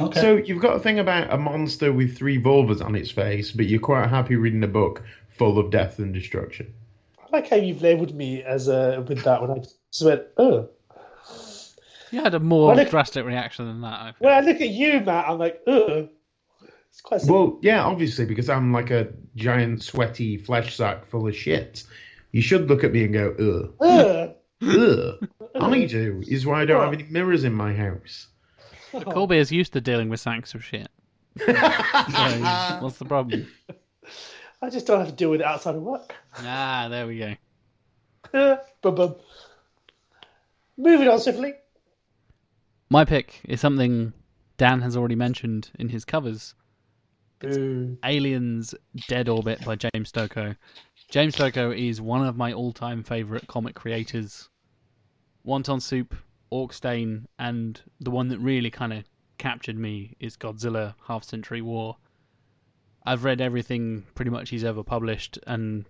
[0.00, 0.20] Okay.
[0.20, 3.66] So you've got a thing about a monster with three vulvas on its face, but
[3.66, 5.02] you're quite happy reading a book
[5.36, 6.72] full of death and destruction.
[7.18, 10.70] I like how you've labelled me as a with that when I just went, oh.
[12.10, 13.92] You had a more look- drastic reaction than that.
[13.92, 16.08] I When I look at you, Matt, I'm like, ugh.
[16.90, 17.38] It's quite simple.
[17.46, 21.84] Well, yeah, obviously, because I'm like a giant, sweaty flesh sack full of shit.
[22.32, 23.74] You should look at me and go, ugh.
[23.80, 24.34] Ugh.
[24.62, 25.28] Ugh.
[25.54, 28.26] I do, is why I don't have any mirrors in my house.
[28.92, 30.88] Colby is used to dealing with sacks of shit.
[31.38, 31.52] So,
[32.80, 33.46] what's the problem?
[34.62, 36.14] I just don't have to deal with it outside of work.
[36.38, 37.36] Ah, there we go.
[38.82, 39.14] bum, bum.
[40.76, 41.54] Moving on swiftly.
[42.92, 44.12] My pick is something
[44.56, 46.56] Dan has already mentioned in his covers.
[48.04, 48.74] Aliens
[49.06, 50.56] Dead Orbit by James Stokoe.
[51.08, 54.48] James Stokoe is one of my all time favourite comic creators.
[55.46, 56.14] Wonton Soup,
[56.50, 59.04] Orc Stain, and the one that really kind of
[59.38, 61.96] captured me is Godzilla Half Century War.
[63.06, 65.88] I've read everything pretty much he's ever published, and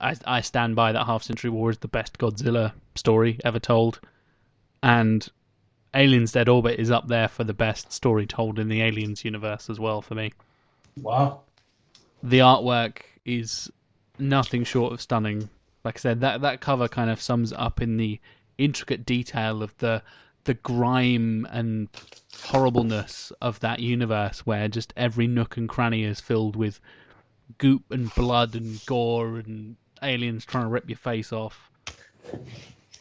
[0.00, 4.00] I, I stand by that Half Century War is the best Godzilla story ever told.
[4.82, 5.26] And
[5.96, 9.70] Aliens Dead Orbit is up there for the best story told in the Aliens universe
[9.70, 10.32] as well for me
[10.96, 11.40] Wow.
[12.22, 13.70] the artwork is
[14.18, 15.48] nothing short of stunning.
[15.84, 18.20] Like I said, that that cover kind of sums up in the
[18.58, 20.02] intricate detail of the
[20.44, 21.88] the grime and
[22.42, 26.80] horribleness of that universe, where just every nook and cranny is filled with
[27.58, 31.70] goop and blood and gore and aliens trying to rip your face off.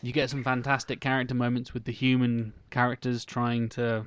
[0.06, 4.06] You get some fantastic character moments with the human characters trying to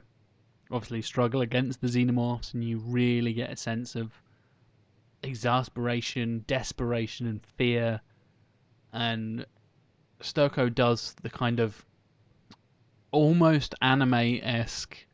[0.71, 4.13] obviously struggle against the xenomorphs, and you really get a sense of
[5.25, 8.01] exasperation, desperation, and fear.
[8.93, 9.45] And
[10.21, 11.85] Stokoe does the kind of
[13.11, 15.05] almost anime esque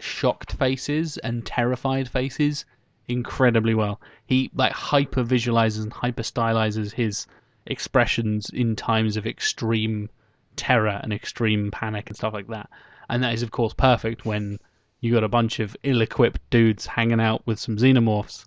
[0.00, 2.64] shocked faces and terrified faces
[3.06, 4.00] incredibly well.
[4.26, 7.28] He like hyper visualizes and hyper stylizes his
[7.64, 10.10] expressions in times of extreme
[10.56, 12.68] terror and extreme panic and stuff like that.
[13.08, 14.58] And that is of course perfect when
[15.00, 18.46] you got a bunch of ill-equipped dudes hanging out with some xenomorphs.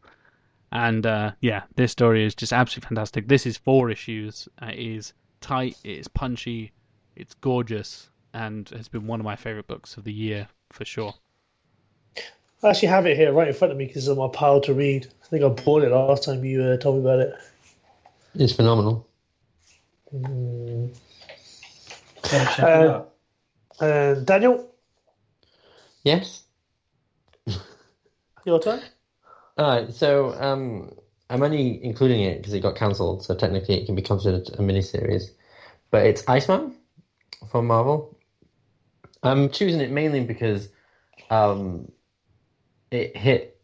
[0.71, 3.27] And uh, yeah, this story is just absolutely fantastic.
[3.27, 4.47] This is four issues.
[4.61, 5.77] Uh, it is tight.
[5.83, 6.71] It is punchy.
[7.15, 11.13] It's gorgeous, and has been one of my favorite books of the year for sure.
[12.61, 14.61] I actually have it here right in front of me because it's on my pile
[14.61, 15.07] to read.
[15.23, 17.33] I think I bought it last time you uh, told me about it.
[18.35, 19.07] It's phenomenal.
[20.13, 20.95] Mm.
[22.23, 23.05] Gotta
[23.79, 24.69] Uh, Daniel,
[26.03, 26.43] Yes.
[28.45, 28.81] your turn.
[29.59, 30.91] Alright, so um,
[31.29, 34.61] I'm only including it because it got cancelled, so technically it can be considered a
[34.61, 35.31] miniseries.
[35.91, 36.75] But it's Iceman
[37.51, 38.17] from Marvel.
[39.23, 40.69] I'm choosing it mainly because
[41.29, 41.91] um,
[42.91, 43.61] it hit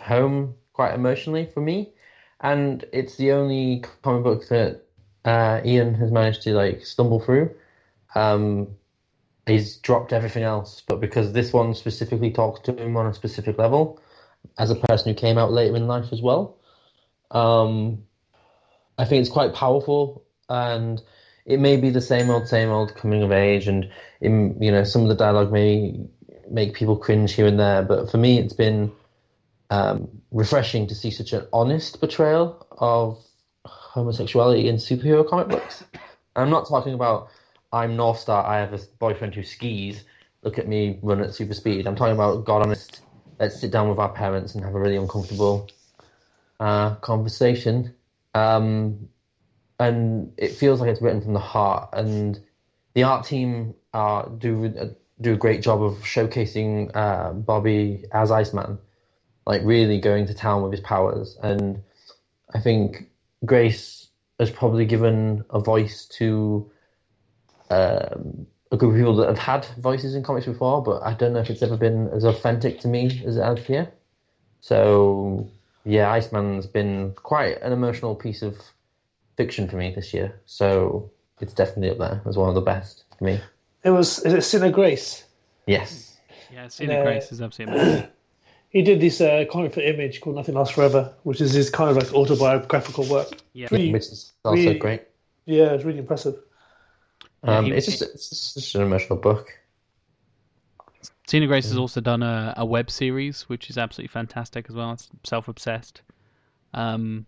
[0.00, 1.92] home quite emotionally for me,
[2.40, 4.85] and it's the only comic book that
[5.26, 7.50] uh, Ian has managed to like stumble through.
[8.14, 8.68] Um,
[9.46, 13.58] he's dropped everything else, but because this one specifically talks to him on a specific
[13.58, 14.00] level,
[14.58, 16.56] as a person who came out later in life as well.
[17.30, 18.04] Um,
[18.98, 21.02] I think it's quite powerful, and
[21.44, 24.84] it may be the same old, same old coming of age, and in, you know
[24.84, 26.00] some of the dialogue may
[26.48, 27.82] make people cringe here and there.
[27.82, 28.92] But for me, it's been
[29.70, 33.22] um, refreshing to see such an honest portrayal of
[33.96, 35.82] homosexuality in superhero comic books.
[36.36, 37.30] I'm not talking about
[37.72, 38.46] I'm North Star.
[38.46, 40.04] I have a boyfriend who skis.
[40.42, 41.86] Look at me run at super speed.
[41.86, 43.00] I'm talking about God honest
[43.38, 45.68] let's sit down with our parents and have a really uncomfortable
[46.60, 47.94] uh, conversation.
[48.34, 49.08] Um,
[49.78, 51.90] and it feels like it's written from the heart.
[51.92, 52.40] And
[52.94, 54.86] the art team uh, do uh,
[55.20, 58.78] do a great job of showcasing uh, Bobby as Iceman,
[59.46, 61.36] like really going to town with his powers.
[61.42, 61.82] And
[62.54, 63.08] I think
[63.44, 64.08] Grace
[64.38, 66.70] has probably given a voice to
[67.70, 71.32] um, a group of people that have had voices in comics before, but I don't
[71.32, 73.92] know if it's ever been as authentic to me as it has here.
[74.60, 75.48] So
[75.84, 78.56] yeah, Iceman's been quite an emotional piece of
[79.36, 80.40] fiction for me this year.
[80.46, 81.10] So
[81.40, 83.40] it's definitely up there as one of the best for me.
[83.84, 85.24] It was is it Sina Grace?
[85.66, 86.18] Yes.
[86.52, 88.08] Yeah, Sina Uh, Grace is absolutely amazing.
[88.70, 91.90] He did this uh, comic for Image called Nothing Lasts Forever, which is his kind
[91.90, 93.28] of like autobiographical work.
[93.52, 93.68] Yeah.
[93.70, 95.02] Really- Which is also really- great.
[95.46, 96.34] Yeah, it's really impressive.
[97.44, 99.48] Yeah, Um, he- it's just it's just an emotional book.
[101.28, 104.92] Sina Grace has also done a, a web series, which is absolutely fantastic as well.
[104.92, 106.02] It's self obsessed.
[106.72, 107.26] Um,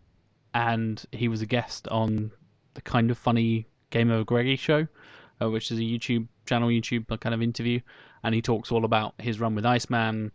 [0.55, 2.31] and he was a guest on
[2.75, 4.87] the kind of funny GameOverGreggy show,
[5.43, 7.81] uh, which is a YouTube channel, YouTube kind of interview.
[8.23, 10.33] And he talks all about his run with Iceman,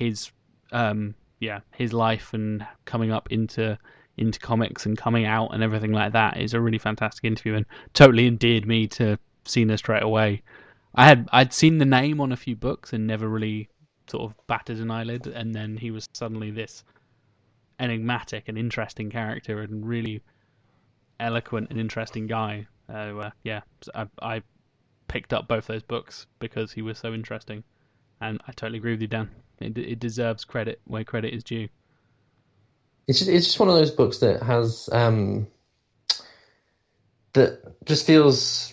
[0.00, 0.32] his
[0.72, 3.78] um, yeah, his life and coming up into
[4.16, 7.66] into comics and coming out and everything like that is a really fantastic interview and
[7.94, 10.42] totally endeared me to Sina straight away.
[10.94, 13.68] I had I'd seen the name on a few books and never really
[14.08, 16.82] sort of batted an eyelid, and then he was suddenly this
[17.78, 20.22] enigmatic and interesting character and really
[21.20, 22.66] eloquent and interesting guy.
[22.88, 23.60] So uh, yeah,
[23.94, 24.42] I, I
[25.08, 27.62] picked up both those books because he was so interesting,
[28.20, 29.30] and I totally agree with you, Dan.
[29.60, 31.68] It, it deserves credit where credit is due.
[33.06, 35.46] It's just, it's just one of those books that has um,
[37.32, 38.72] that just feels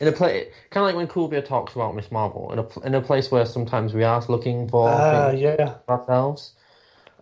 [0.00, 2.94] in a place kind of like when Kulbir talks about Miss Marvel in a in
[2.94, 4.90] a place where sometimes we are looking for
[5.30, 5.74] things yeah.
[5.88, 6.52] ourselves.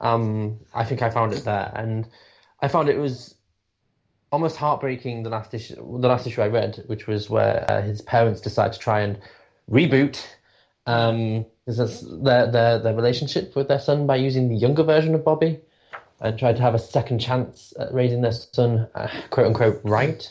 [0.00, 2.06] Um, I think I found it there, and
[2.60, 3.34] I found it was
[4.30, 5.22] almost heartbreaking.
[5.22, 8.72] The last issue, the last issue I read, which was where uh, his parents decide
[8.74, 9.18] to try and
[9.70, 10.22] reboot
[10.86, 15.14] um, is this their their their relationship with their son by using the younger version
[15.14, 15.60] of Bobby,
[16.20, 20.30] and tried to have a second chance at raising their son, uh, quote unquote, right.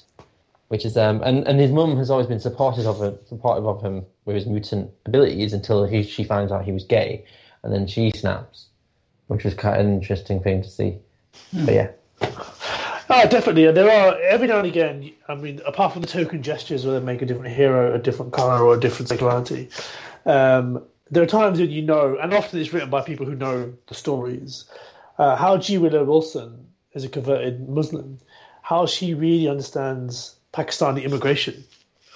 [0.69, 3.81] Which is um and, and his mum has always been supportive of him, supportive of
[3.81, 7.25] him with his mutant abilities until he she finds out he was gay,
[7.63, 8.67] and then she snaps,
[9.27, 10.97] which was quite an interesting thing to see.
[11.53, 11.91] But yeah,
[13.07, 13.71] Oh, definitely.
[13.71, 15.11] There are every now and again.
[15.27, 18.33] I mean, apart from the token gestures where they make a different hero a different
[18.33, 19.69] color or a different sexuality,
[20.25, 23.73] um, there are times when you know, and often it's written by people who know
[23.87, 24.65] the stories.
[25.17, 25.77] Uh, how G.
[25.77, 28.19] Willow Wilson is a converted Muslim,
[28.61, 31.63] how she really understands Pakistani immigration,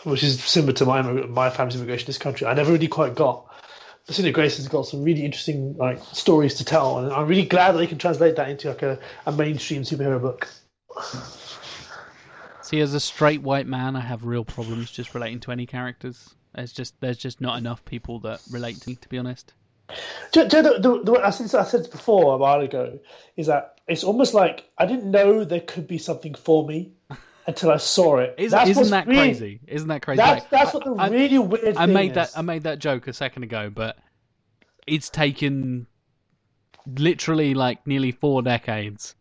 [0.03, 2.47] which is similar to my my family's immigration in this country.
[2.47, 3.45] I never really quite got.
[4.07, 7.73] Lucinda Grace has got some really interesting like stories to tell, and I'm really glad
[7.73, 10.47] that they can translate that into like a, a mainstream superhero book.
[12.63, 16.33] See, as a straight white man, I have real problems just relating to any characters.
[16.55, 19.53] There's just there's just not enough people that relate to me, to be honest.
[20.31, 22.99] Do, do, the, the, the, I said I said before a while ago
[23.35, 26.91] is that it's almost like I didn't know there could be something for me
[27.47, 28.35] until I saw it.
[28.37, 29.59] Is, That's isn't that really- crazy?
[29.67, 30.17] Isn't that crazy?
[30.17, 31.75] That's Like, that's what the I- really weird.
[31.77, 32.15] I thing made is.
[32.15, 33.97] that I made that joke a second ago, but
[34.85, 35.87] it's taken
[36.85, 39.15] literally like nearly four decades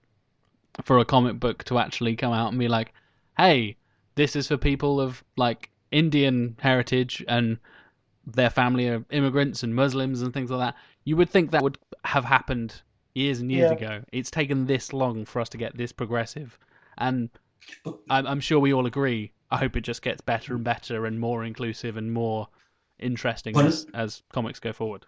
[0.85, 2.93] for a comic book to actually come out and be like,
[3.37, 3.77] "Hey,
[4.15, 7.59] this is for people of like Indian heritage and
[8.27, 11.79] their family are immigrants and Muslims and things like that." You would think that would
[12.05, 12.83] have happened
[13.15, 13.77] years and years Yeah.
[13.77, 14.05] ago.
[14.13, 16.59] It's taken this long for us to get this progressive,
[16.99, 17.31] and
[18.11, 19.33] I'm, I'm sure we all agree.
[19.51, 22.49] I hope it just gets better and better and more inclusive and more
[22.99, 25.07] interesting But as, as comics go forward.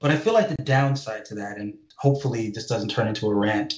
[0.00, 3.34] But I feel like the downside to that, and hopefully this doesn't turn into a
[3.34, 3.74] rant,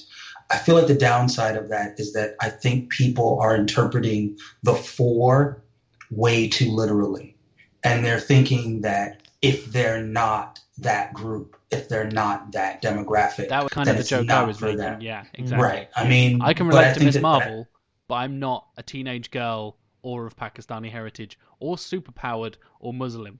[0.49, 4.73] I feel like the downside of that is that I think people are interpreting the
[4.73, 5.63] four
[6.11, 7.35] way too literally.
[7.83, 13.63] And they're thinking that if they're not that group, if they're not that demographic, That
[13.63, 14.79] was kind of the joke I was for making.
[14.79, 15.01] them.
[15.01, 15.41] Yeah, mm-hmm.
[15.41, 15.67] exactly.
[15.67, 15.89] Right.
[15.95, 17.67] I mean, I can relate to think Miss that- Marvel,
[18.07, 23.39] but I'm not a teenage girl or of Pakistani heritage or superpowered or Muslim.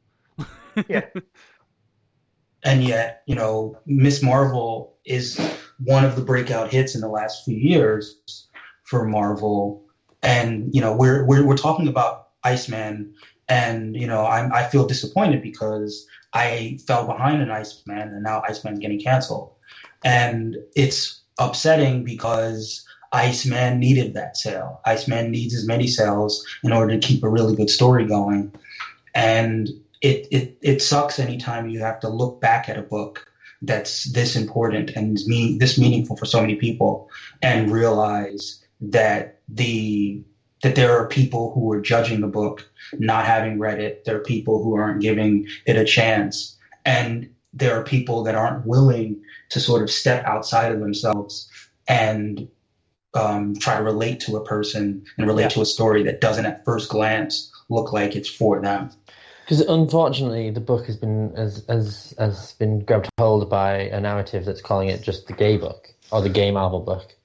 [0.87, 1.05] Yeah.
[2.63, 5.39] and yet you know miss marvel is
[5.83, 8.47] one of the breakout hits in the last few years
[8.83, 9.85] for marvel
[10.21, 13.13] and you know we're we're, we're talking about iceman.
[13.47, 18.43] And you know I'm, i feel disappointed because i fell behind in iceman and now
[18.47, 19.53] iceman's getting canceled.
[20.03, 24.81] And it's upsetting because iceman needed that sale.
[24.85, 28.53] Iceman needs as many sales in order to keep a really good story going.
[29.15, 29.67] And
[30.01, 33.25] it, it it sucks anytime you have to look back at a book
[33.61, 37.09] that's this important and mean, this meaningful for so many people
[37.41, 40.23] and realize that the
[40.63, 44.05] that there are people who are judging the book not having read it.
[44.05, 46.57] There are people who aren't giving it a chance.
[46.85, 51.49] And there are people that aren't willing to sort of step outside of themselves
[51.87, 52.47] and
[53.13, 55.49] um, try to relate to a person and relate Yeah.
[55.49, 58.91] to a story that doesn't at first glance look like it's for them.
[59.45, 64.45] Because unfortunately the book has been has, has has been grabbed hold by a narrative
[64.45, 67.15] that's calling it just the gay book or the gay Marvel book,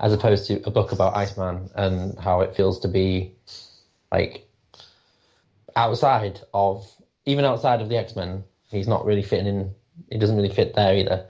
[0.00, 3.34] as opposed to a book about Iceman and how it feels to be
[4.10, 4.48] like
[5.76, 6.90] outside of
[7.26, 8.42] even outside of the X Men.
[8.70, 9.74] He's not really fitting in.
[10.10, 11.26] He doesn't really fit there either.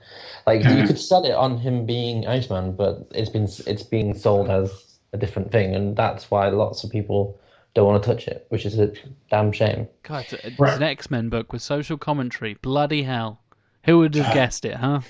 [0.47, 0.87] Like you mm-hmm.
[0.87, 5.17] could sell it on him being Iceman, but it's been it's being sold as a
[5.17, 7.39] different thing, and that's why lots of people
[7.73, 8.93] don't want to touch it, which is a
[9.29, 9.87] damn shame.
[10.03, 12.53] God, it's, it's an X Men book with social commentary.
[12.55, 13.41] Bloody hell.
[13.85, 15.01] Who would have uh, guessed it, huh?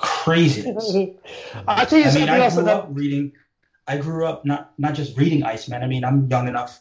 [0.00, 0.90] Craziness
[1.68, 2.54] I tell you I mean, something I else.
[2.54, 3.32] grew That, up reading.
[3.86, 5.82] I grew up not not just reading Iceman.
[5.82, 6.80] I mean, I'm young enough,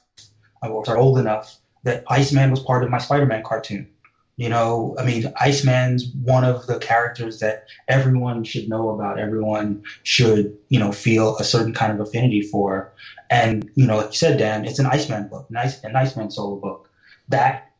[0.62, 3.90] or sorry, old enough that Iceman was part of my Spider-Man cartoon.
[4.36, 9.20] You know, I mean, Iceman's one of the characters that everyone should know about.
[9.20, 12.94] Everyone should, you know, feel a certain kind of affinity for.
[13.32, 16.30] And you know, like you said, Dan, it's an Iceman book, an, Ice, an Iceman
[16.30, 16.90] solo book.
[17.30, 17.72] That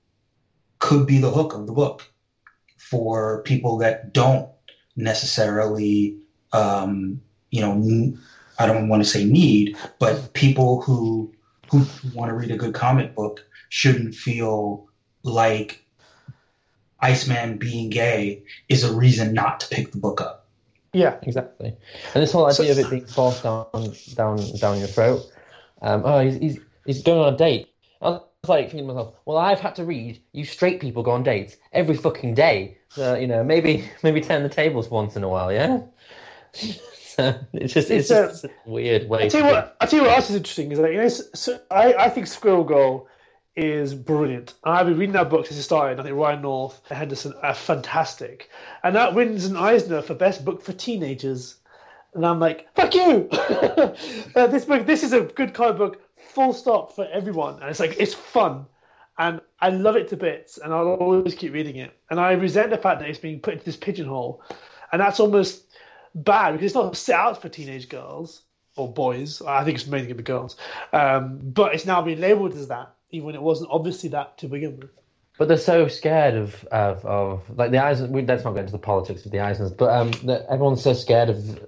[0.80, 2.04] could be the hook of the book
[2.78, 4.50] for people that don't
[4.98, 6.18] necessarily
[6.54, 7.22] um,
[7.52, 8.18] you know,
[8.60, 11.34] I don't want to say need, but people who
[11.72, 14.88] who want to read a good comic book shouldn't feel
[15.24, 15.84] like
[17.00, 20.46] Iceman being gay is a reason not to pick the book up.
[20.94, 21.76] yeah, Exactly,
[22.14, 23.68] and this whole idea So- of it being forced down,
[24.16, 25.22] down, down your throat.
[25.82, 27.68] Um, oh, he's, he's he's going on a date.
[28.50, 31.58] Like thinking to myself, well, I've had to read you straight people go on dates
[31.74, 32.78] every fucking day.
[32.90, 35.82] So, you know, maybe maybe turn the tables once in a while, yeah.
[36.54, 39.26] so it's just it's, It's a- just a weird way.
[39.26, 39.78] I tell to you what.
[39.82, 42.28] I tell you what else is interesting is that you know, so I, I think
[42.28, 43.08] Squirrel Girl
[43.56, 44.54] is brilliant.
[44.64, 46.00] I've been reading that book since it started.
[46.00, 48.50] I think Ryan North and Henderson are fantastic,
[48.84, 51.56] and that wins an Eisner for best book for teenagers.
[52.14, 53.30] And I'm like, fuck you!
[54.36, 56.02] Uh, this book, this is a good comic book,
[56.38, 57.56] full stop for everyone.
[57.60, 58.68] And it's like it's fun,
[59.18, 61.98] and I love it to bits, and I'll always keep reading it.
[62.12, 64.44] And I resent the fact that it's being put into this pigeonhole,
[64.92, 65.66] and that's almost
[66.14, 68.44] bad because it's not set out for teenage girls
[68.76, 69.42] or boys.
[69.42, 70.58] I think it's mainly going to be girls,
[70.94, 74.48] um, but it's now being labelled as that, even when it wasn't obviously that to
[74.48, 74.92] begin with.
[75.40, 78.10] But they're so scared of of, of like the Eisners.
[78.10, 80.94] We, let's not get into the politics of the Eisners, but um, that everyone's so
[80.94, 81.60] scared of.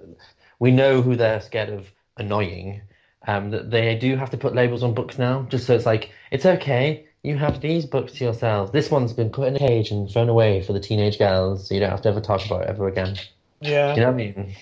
[0.60, 2.82] We know who they're scared of annoying.
[3.26, 6.10] Um, that they do have to put labels on books now, just so it's like
[6.30, 7.06] it's okay.
[7.22, 8.72] You have these books to yourselves.
[8.72, 11.74] This one's been put in a cage and thrown away for the teenage girls, so
[11.74, 13.16] you don't have to ever talk about it ever again.
[13.60, 13.94] Yeah.
[13.94, 14.54] You know what I mean?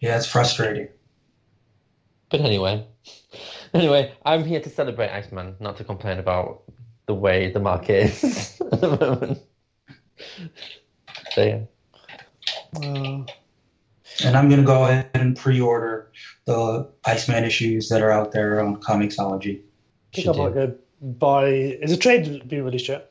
[0.00, 0.88] Yeah, it's frustrating.
[2.30, 2.84] But anyway,
[3.74, 6.64] anyway, I'm here to celebrate Iceman, not to complain about
[7.06, 9.38] the way the market is at the moment.
[11.32, 11.60] So yeah.
[12.76, 13.24] Uh,
[14.24, 16.10] And I'm going to go ahead and pre-order
[16.44, 19.60] the Iceman issues that are out there on Comixology.
[19.60, 21.46] I think Should I might buy.
[21.46, 23.10] Is a trade being released yet?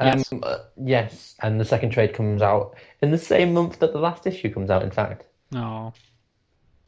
[0.00, 4.00] Um, uh, yes, and the second trade comes out in the same month that the
[4.00, 4.82] last issue comes out.
[4.82, 5.24] In fact,
[5.54, 5.92] Oh,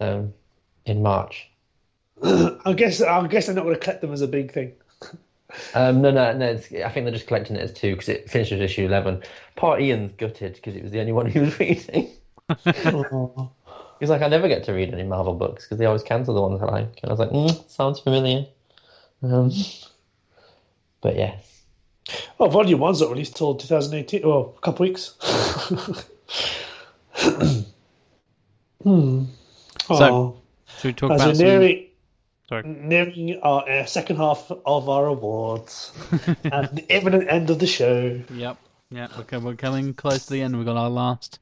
[0.00, 0.32] um,
[0.86, 1.50] in March.
[2.22, 3.00] I guess.
[3.00, 4.72] I guess they're not going to collect them as a big thing.
[5.72, 6.46] Um, no, no, no.
[6.46, 9.22] It's, I think they're just collecting it as two because it finishes issue eleven.
[9.54, 12.10] Poor Ian's gutted because it was the only one he was reading.
[14.04, 16.42] He's like, I never get to read any Marvel books because they always cancel the
[16.42, 17.00] ones I like.
[17.02, 18.44] And I was like, mm, sounds familiar.
[19.22, 19.50] Um,
[21.00, 21.62] but yes.
[22.38, 24.20] Oh, Volume One's not released till 2018.
[24.22, 25.14] Oh, a couple weeks.
[28.82, 29.24] hmm.
[29.88, 30.36] Oh,
[30.80, 31.46] should we talk as about we're some...
[31.46, 31.86] nearing,
[32.50, 32.62] Sorry.
[32.64, 35.92] nearing our uh, second half of our awards
[36.44, 38.20] and the imminent end of the show.
[38.34, 38.58] Yep,
[38.90, 39.10] yep.
[39.32, 40.54] We're, we're coming close to the end.
[40.54, 41.38] We've got our last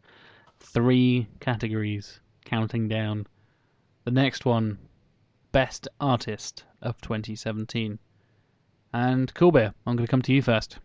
[0.61, 2.21] three categories
[2.53, 3.27] counting down.
[4.05, 4.79] The next one,
[5.53, 7.99] Best Artist of 2017.
[8.93, 10.79] And Kulbir, I'm going to come to you first.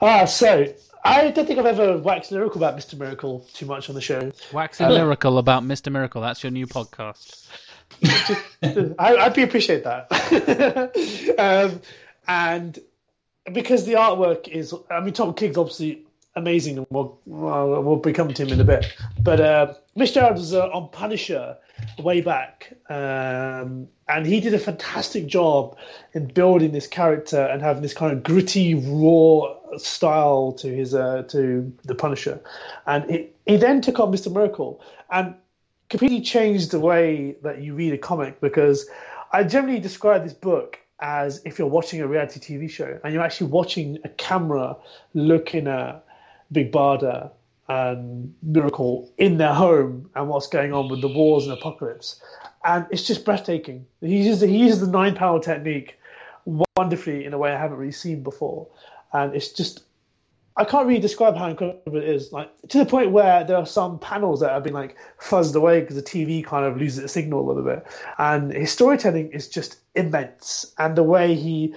[0.00, 0.72] Ah, so
[1.04, 2.98] I don't think I've ever waxed lyrical about Mr.
[2.98, 4.32] Miracle too much on the show.
[4.52, 5.92] Waxing lyrical about Mr.
[5.92, 6.22] Miracle.
[6.22, 7.46] That's your new podcast.
[8.98, 10.08] I, I'd be appreciate that.
[11.38, 11.80] um,
[12.26, 12.78] and
[13.52, 18.12] because the artwork is, I mean, Tom King's obviously amazing, and we'll well, we'll be
[18.12, 18.86] coming to him in a bit.
[19.20, 21.56] But uh, Mitch Gerads was uh, on Punisher
[21.98, 25.76] way back, um, and he did a fantastic job
[26.12, 31.22] in building this character and having this kind of gritty, raw style to his uh,
[31.28, 32.40] to the Punisher.
[32.86, 34.80] And it, he then took on Mister Miracle,
[35.10, 35.34] and
[35.88, 38.88] completely changed the way that you read a comic because
[39.32, 43.22] I generally describe this book as if you're watching a reality TV show and you're
[43.22, 44.76] actually watching a camera
[45.12, 46.02] looking at
[46.52, 47.30] Big Barda
[47.68, 52.20] and Miracle in their home and what's going on with the wars and apocalypse.
[52.64, 53.86] And it's just breathtaking.
[54.00, 55.98] He uses, he uses the nine panel technique
[56.76, 58.68] wonderfully in a way I haven't really seen before.
[59.12, 59.84] And it's just
[60.56, 62.30] I can't really describe how incredible it is.
[62.30, 65.80] Like to the point where there are some panels that have been like fuzzed away
[65.80, 67.86] because the TV kind of loses its signal a little bit.
[68.18, 71.74] And his storytelling is just immense, and the way he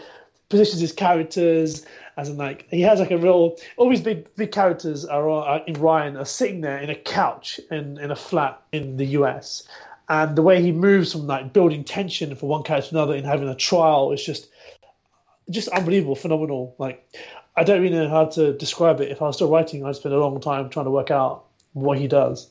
[0.50, 1.86] positions his characters,
[2.18, 3.58] as in like he has like a real.
[3.78, 6.96] All these big big characters are, are uh, in Ryan are sitting there in a
[6.96, 9.68] couch in in a flat in the US,
[10.10, 13.26] and the way he moves from like building tension for one character to another and
[13.26, 14.48] having a trial is just
[15.50, 16.76] just unbelievable, phenomenal.
[16.78, 17.06] Like
[17.56, 19.12] I don't really know how to describe it.
[19.12, 21.98] If I was still writing, I'd spend a long time trying to work out what
[21.98, 22.50] he does.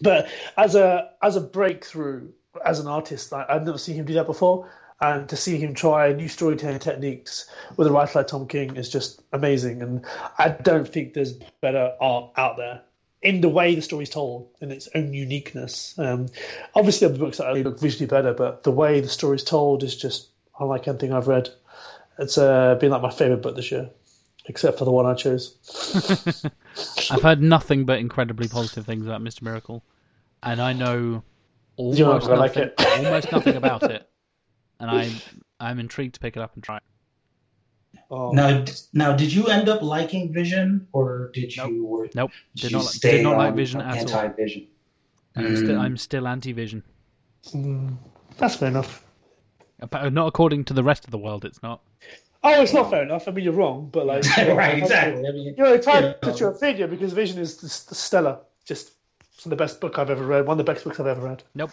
[0.00, 2.28] But as a as a breakthrough
[2.64, 4.70] as an artist, I've never seen him do that before.
[5.00, 8.88] And to see him try new storytelling techniques with a writer like Tom King is
[8.88, 9.80] just amazing.
[9.80, 10.04] And
[10.38, 12.82] I don't think there's better art out there
[13.22, 15.96] in the way the story's told, in its own uniqueness.
[15.98, 16.26] Um,
[16.74, 19.96] obviously, there are books that look visually better, but the way the story's told is
[19.96, 21.48] just unlike anything I've read.
[22.18, 23.90] It's uh, been like my favorite book this year
[24.48, 25.54] except for the one I chose.
[27.10, 29.42] I've heard nothing but incredibly positive things about Mr.
[29.42, 29.84] Miracle,
[30.42, 31.22] and I know
[31.76, 33.04] almost gonna like nothing, it.
[33.04, 34.07] almost nothing about it,
[34.80, 35.12] and I'm
[35.60, 36.76] I'm intrigued to pick it up and try.
[36.78, 36.82] it.
[38.10, 38.30] Oh.
[38.32, 41.84] Now, now, did you end up liking Vision, or did you?
[41.86, 44.20] Or Nope, did did you not like, stay did not like on Vision at all.
[44.20, 44.66] anti-Vision?
[45.36, 45.80] I'm, still Mm.
[45.80, 46.82] I'm still anti-Vision.
[47.54, 47.96] Mm,
[48.36, 49.04] that's fair enough.
[49.80, 51.80] Appa- Not according to the rest of the world, it's not.
[52.42, 53.26] Oh, it's not fair enough.
[53.28, 55.26] I mean, you're wrong, but like, right, exactly.
[55.26, 56.34] I mean, You're entitled you know.
[56.34, 58.38] to your opinion because Vision is s- stellar.
[58.64, 58.92] Just
[59.34, 60.46] it's the best book I've ever read.
[60.46, 61.42] One of the best books I've ever read.
[61.54, 61.70] Nope.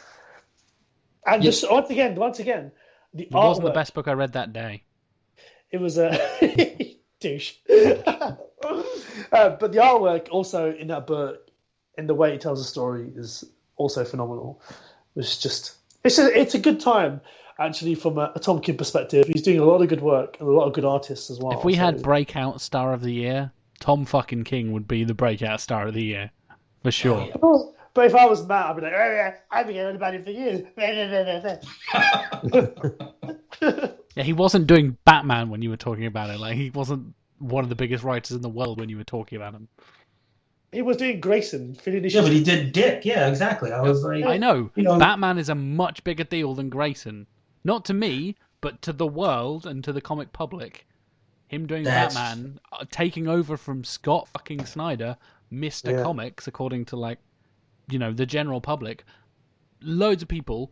[1.26, 2.72] And just once again, once again,
[3.16, 4.84] the It wasn't the best book I read that day.
[5.72, 7.54] It was a douche.
[7.70, 8.36] uh,
[9.32, 11.50] but the artwork also in that book,
[11.98, 13.44] in the way it tells a story, is
[13.78, 14.62] also phenomenal.
[15.16, 17.22] It's just it's a, it's a good time
[17.58, 19.28] actually from a, a Tom King perspective.
[19.28, 21.58] He's doing a lot of good work and a lot of good artists as well.
[21.58, 25.62] If we had breakout star of the year, Tom fucking King would be the breakout
[25.62, 26.32] star of the year
[26.84, 27.75] for sure.
[27.96, 30.24] But if I was Matt, I'd be like, oh, yeah, I've been hearing about it
[30.26, 30.62] for years.
[34.16, 36.40] Yeah, he wasn't doing Batman when you were talking about it.
[36.40, 39.36] Like he wasn't one of the biggest writers in the world when you were talking
[39.36, 39.68] about him.
[40.72, 43.04] he was doing Grayson, filling the yeah, but he did Dick.
[43.04, 43.74] Yeah, exactly.
[43.74, 44.70] I was like, I know.
[44.76, 47.28] You know- Batman is a much bigger deal than Grayson.
[47.66, 50.86] Not to me, but to the world and to the comic public.
[51.48, 55.18] Him doing That's- Batman, uh, taking over from Scott fucking Snyder,
[55.52, 56.04] Mister Yeah.
[56.04, 57.20] Comics, according to like,
[57.90, 59.04] you know, the general public.
[59.82, 60.72] Loads of people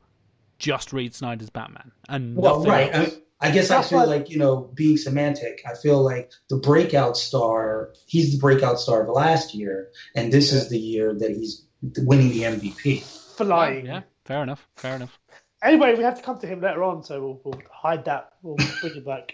[0.59, 2.93] just read Snyder's Batman and Well, right.
[2.93, 3.15] else.
[3.41, 5.61] I, I guess I feel why- like you know, being semantic.
[5.69, 7.93] I feel like the breakout star.
[8.05, 11.65] He's the breakout star of last year, and this is the year that he's
[11.97, 13.01] winning the MVP.
[13.35, 13.85] flying.
[13.87, 14.65] Yeah, fair enough.
[14.77, 15.19] Fair enough.
[15.61, 18.31] Anyway, we have to come to him later on, so we'll, we'll hide that.
[18.41, 19.33] We'll bring it back.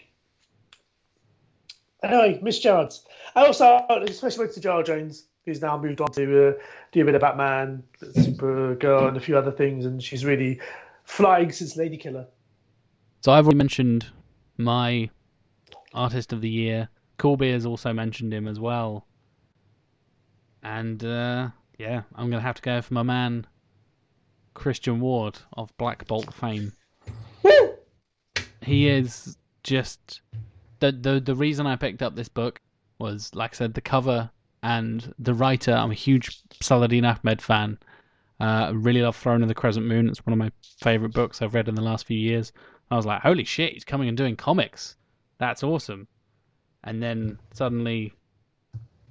[2.02, 3.04] Anyway, Mitch Gerads.
[3.36, 6.54] I also, especially went to Joëlle Jones, who's now moved on to uh,
[6.92, 10.60] do a bit of Batman, Supergirl, and a few other things, and she's really
[11.04, 12.28] flying since Lady Killer.
[13.22, 14.06] So I've already mentioned
[14.58, 15.10] my
[15.94, 16.90] artist of the year.
[17.18, 19.06] Kulbir's also mentioned him as well.
[20.64, 23.46] And uh, yeah, I'm gonna have to go for my man
[24.54, 26.74] Christian Ward of Black Bolt fame.
[27.44, 27.74] Woo!
[28.62, 30.22] He is just
[30.80, 32.60] the the the reason I picked up this book
[33.00, 34.30] was like I said the cover
[34.64, 35.74] and the writer.
[35.74, 37.78] I'm a huge Saladin Ahmed fan.
[38.40, 40.08] Uh, I really love Throne of the Crescent Moon.
[40.08, 42.54] It's one of my favorite books I've read in the last few years.
[42.90, 44.96] I was like, holy shit, he's coming and doing comics.
[45.38, 46.08] That's awesome.
[46.84, 48.14] And then suddenly,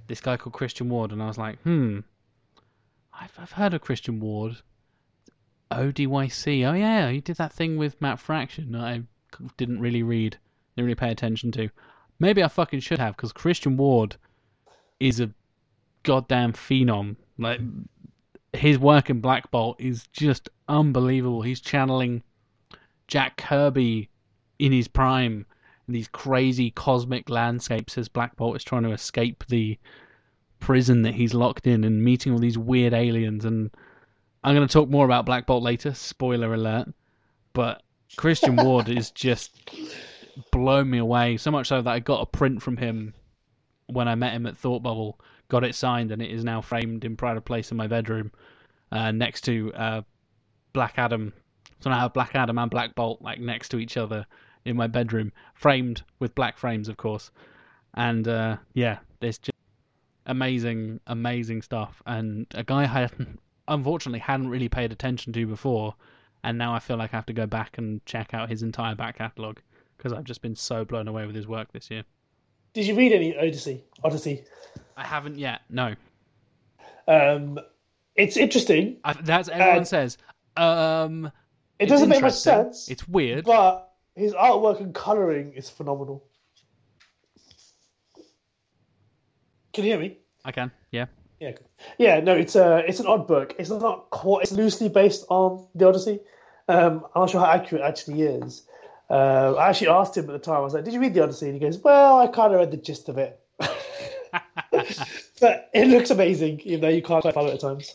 [0.06, 2.00] this guy called Christian Ward, and I was like, hmm,
[3.12, 4.56] I've, I've heard of Christian Ward.
[5.70, 6.66] ODYC.
[6.66, 9.02] Oh, yeah, he did that thing with Matt Fraction that I
[9.58, 10.38] didn't really read,
[10.74, 11.68] didn't really pay attention to.
[12.18, 14.16] Maybe I fucking should have, because Christian Ward
[14.98, 15.30] is a
[16.02, 17.16] goddamn phenom.
[17.38, 17.60] Like,
[18.52, 21.42] his work in Black Bolt is just unbelievable.
[21.42, 22.22] He's channeling
[23.06, 24.08] Jack Kirby
[24.58, 25.46] in his prime
[25.86, 29.78] in these crazy cosmic landscapes as Black Bolt is trying to escape the
[30.60, 33.70] prison that he's locked in and meeting all these weird aliens and
[34.42, 36.88] I'm going to talk more about Black Bolt later, spoiler alert.
[37.52, 37.82] But
[38.16, 39.70] Christian Ward is just
[40.52, 43.14] blown me away so much so that I got a print from him
[43.86, 45.18] when I met him at Thought Bubble,
[45.48, 48.30] got it signed and it is now framed in pride of place in my bedroom
[48.92, 50.02] uh, next to uh,
[50.72, 51.32] Black Adam.
[51.80, 54.26] So I have Black Adam and Black Bolt like next to each other
[54.64, 57.30] in my bedroom, framed with black frames, of course.
[57.94, 59.56] And uh, yeah, there's just
[60.26, 62.02] amazing, amazing stuff.
[62.06, 65.94] And a guy I hadn't, unfortunately hadn't really paid attention to before,
[66.44, 68.94] and now I feel like I have to go back and check out his entire
[68.94, 69.60] back catalogue
[69.96, 72.04] because I've just been so blown away with his work this year.
[72.74, 73.84] Did you read any Odyssey?
[74.04, 74.44] Odyssey.
[74.96, 75.62] I haven't yet.
[75.70, 75.94] No,
[77.06, 77.58] Um,
[78.14, 78.98] it's interesting.
[79.04, 80.18] I, that's everyone Uh, says.
[80.56, 81.30] Um,
[81.78, 82.88] It doesn't make much sense.
[82.88, 83.44] It's weird.
[83.44, 86.24] but his artwork and coloring is phenomenal.
[89.72, 90.18] Can you hear me?
[90.44, 90.70] I can.
[90.90, 91.06] Yeah.
[91.40, 91.52] Yeah,
[91.98, 92.18] yeah.
[92.20, 93.54] No, it's a it's an odd book.
[93.58, 94.42] It's not quite.
[94.42, 96.18] It's loosely based on the Odyssey.
[96.66, 98.64] Um, I'm not sure how accurate it actually is.
[99.10, 100.56] Uh, I actually asked him at the time.
[100.56, 102.60] I was like, "Did you read the Odyssey?" And he goes, "Well, I kind of
[102.60, 103.40] read the gist of it."
[105.40, 107.94] but it looks amazing, even though you can't quite follow it at times.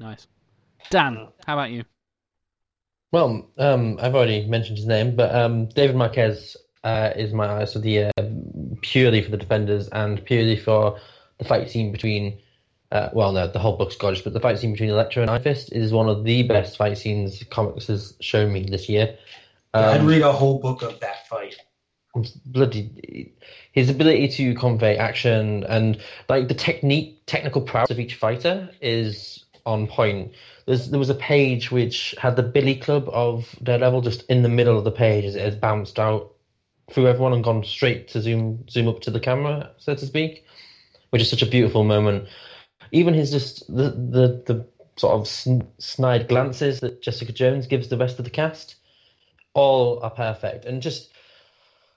[0.00, 0.26] Nice.
[0.90, 1.84] Dan, how about you?
[3.12, 7.76] Well, um, I've already mentioned his name, but um, David Marquez uh, is my artist
[7.76, 8.10] of the year
[8.82, 10.98] purely for the defenders and purely for
[11.38, 12.38] the fight scene between.
[12.92, 15.42] Uh, well, no, the whole book's gorgeous, but the fight scene between Electro and Iron
[15.42, 19.16] Fist is one of the best fight scenes comics has shown me this year.
[19.72, 21.56] I'd Um, read a whole book of that fight.
[22.46, 23.32] bloody
[23.72, 29.44] his ability to convey action and like the technique technical prowess of each fighter is
[29.66, 30.30] on point
[30.66, 34.48] There's, there was a page which had the billy club of daredevil just in the
[34.48, 36.32] middle of the page as it has bounced out
[36.92, 40.44] through everyone and gone straight to zoom zoom up to the camera so to speak
[41.10, 42.28] which is such a beautiful moment
[42.94, 44.66] even his just the the, the
[44.96, 48.76] sort of sn- snide glances that Jessica Jones gives the rest of the cast,
[49.52, 50.64] all are perfect.
[50.64, 51.12] And just,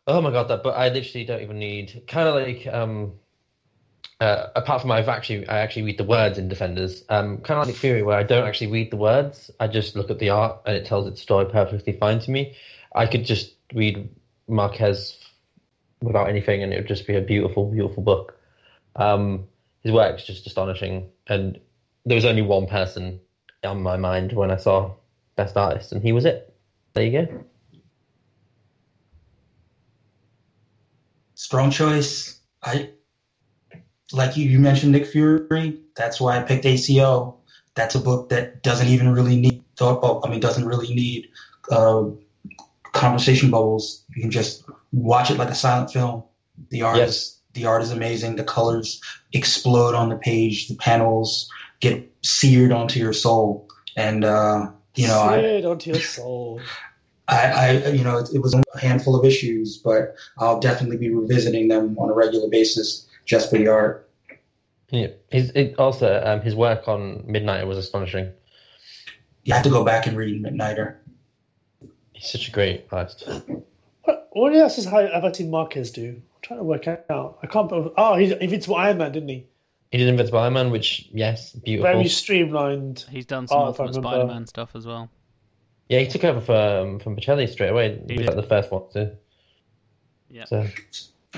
[0.08, 0.64] oh my god, that.
[0.64, 3.14] But I literally don't even need kind of like um,
[4.20, 7.04] uh, apart from I've actually I actually read the words in Defenders.
[7.10, 9.52] Um, kind of like Fury, where I don't actually read the words.
[9.60, 12.56] I just look at the art and it tells its story perfectly fine to me.
[12.96, 14.10] I could just read
[14.48, 15.16] Marquez
[16.02, 18.40] without anything, and it would just be a beautiful, beautiful book.
[18.96, 19.48] Um,
[19.88, 21.58] his work's just astonishing, and
[22.06, 23.22] there was only one person
[23.64, 24.94] on my mind when I saw
[25.38, 26.54] Best Artist, and he was it.
[26.94, 27.44] There you go.
[31.36, 32.38] Strong choice.
[32.62, 32.90] I
[34.12, 34.50] like you.
[34.50, 35.80] You mentioned Nick Fury.
[35.96, 37.38] That's why I picked ACO.
[37.76, 39.64] That's a book that doesn't even really need.
[39.78, 40.00] Thought.
[40.04, 41.30] Oh, I mean, doesn't really need
[41.72, 42.08] uh,
[42.92, 44.04] conversation bubbles.
[44.16, 46.24] You can just watch it like a silent film.
[46.72, 47.36] The artist.
[47.36, 47.37] Yes.
[47.58, 48.36] Is the art is amazing.
[48.36, 49.02] The colors
[49.34, 50.68] explode on the page.
[50.68, 53.68] The panels get seared onto your soul.
[53.96, 56.62] And uh, you know, I, Seared onto your soul.
[57.30, 61.10] I, I, you know, it, it was a handful of issues, but I'll definitely be
[61.10, 64.10] revisiting them on a regular basis just for the art.
[64.90, 65.08] Yeah.
[65.30, 68.32] His it, also um, his work on Midnight was astonishing.
[69.44, 70.96] You have to go back and read Midnighter.
[72.14, 73.28] He's such a great artist.
[74.38, 76.10] What, what else is how have I seen Marquez do?
[76.10, 77.40] I'm trying to work out.
[77.42, 77.72] I can't.
[77.72, 79.48] Oh, he Invincible Iron Man, didn't he?
[79.92, 81.92] He did Invincible Iron Man, which yes, beautiful.
[81.92, 83.06] Very streamlined.
[83.10, 83.96] He's done some if Ultimate.
[83.96, 85.10] Spider-Man stuff as well.
[85.90, 88.00] Yeah, he took over from from Pichelli straight away.
[88.08, 89.12] He He was like the first one too.
[90.30, 90.46] Yeah.
[90.46, 90.68] So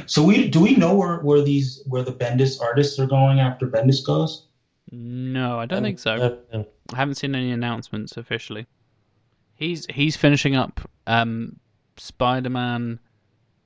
[0.06, 3.68] So we do we know where, where these where the Bendis artists are going after
[3.68, 4.46] Bendis goes?
[4.92, 6.16] No, I don't think so.
[6.16, 8.66] uh, uh, I haven't seen any announcements officially.
[9.56, 11.60] He's he's finishing up um,
[12.00, 13.00] Spider-Man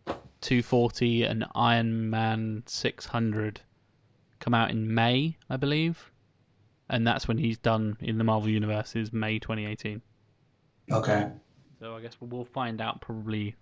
[0.05, 3.61] 240 and Iron Man 600
[4.39, 6.11] come out in May, I believe,
[6.89, 10.01] and that's when he's done in the Marvel Universe is May 2018.
[10.91, 11.29] Okay.
[11.79, 13.55] So I guess we'll find out probably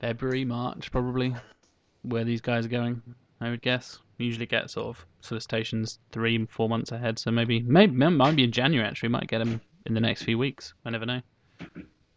[0.00, 1.34] February, March, probably
[2.02, 3.02] where these guys are going.
[3.40, 3.98] I would guess.
[4.18, 7.18] We usually get sort of solicitations three, four months ahead.
[7.18, 8.88] So maybe, maybe might be in January.
[8.88, 10.72] Actually, we might get them in the next few weeks.
[10.84, 11.20] I never know.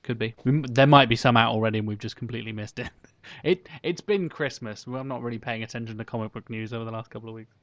[0.09, 0.33] Could be.
[0.43, 2.89] There might be some out already, and we've just completely missed it.
[3.43, 4.87] It it's been Christmas.
[4.87, 7.35] Well, I'm not really paying attention to comic book news over the last couple of
[7.35, 7.53] weeks.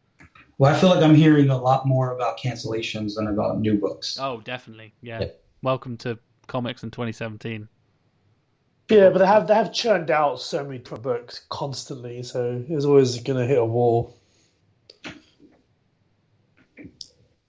[0.58, 4.16] Well, I feel like I'm hearing a lot more about cancellations than about new books.
[4.20, 4.94] Oh, definitely.
[5.00, 5.22] Yeah.
[5.22, 5.26] Yeah.
[5.62, 7.66] Welcome to comics in 2017.
[8.90, 13.20] Yeah, but they have they have churned out so many books constantly, so it's always
[13.22, 14.16] going to hit a wall.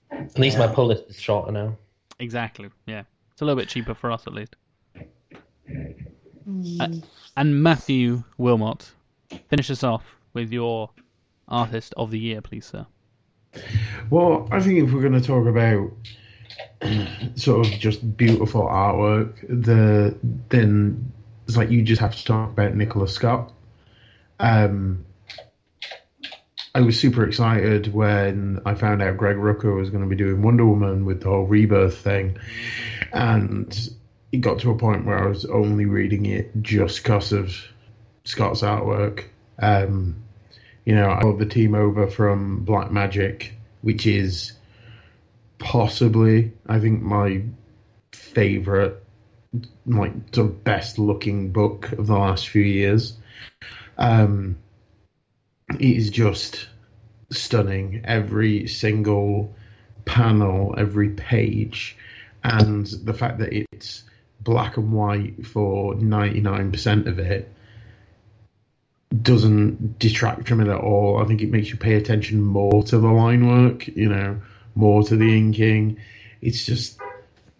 [0.09, 1.77] at least my pull list is shorter now.
[2.17, 2.71] Exactly.
[2.87, 3.03] Yeah.
[3.31, 4.55] It's a little bit cheaper for us at least.
[5.69, 6.87] Uh,
[7.35, 8.89] and Matthew Wilmot,
[9.49, 10.03] finish us off
[10.33, 10.89] with your
[11.47, 12.85] artist of the year, please, sir.
[14.09, 15.91] Well, I think if we're going to talk about
[17.35, 20.17] sort of just beautiful artwork, the
[20.49, 21.11] then
[21.47, 23.53] it's like you just have to talk about Nicola Scott.
[24.39, 25.05] Um,
[26.75, 30.43] I was super excited when I found out Greg Rucka was going to be doing
[30.43, 32.37] Wonder Woman with the whole rebirth thing,
[33.13, 33.89] and
[34.31, 37.55] it got to a point where I was only reading it just because of
[38.25, 39.25] Scott's artwork.
[39.59, 40.23] Um,
[40.85, 43.51] you know, I love the team over from Black Magick,
[43.81, 44.53] which is
[45.59, 47.43] possibly, I think, my
[48.11, 49.03] favorite,
[49.85, 53.17] like, the best looking book of the last few years.
[53.97, 54.57] Um,
[55.71, 56.67] it is just
[57.31, 58.01] stunning.
[58.05, 59.55] Every single
[60.05, 61.97] panel, every page,
[62.43, 64.03] and the fact that it's
[64.39, 67.53] black and white for 99% of it
[69.21, 71.21] doesn't detract from it at all.
[71.21, 74.41] I think it makes you pay attention more to the line work, you know,
[74.75, 75.97] more to the inking.
[76.41, 76.99] It's just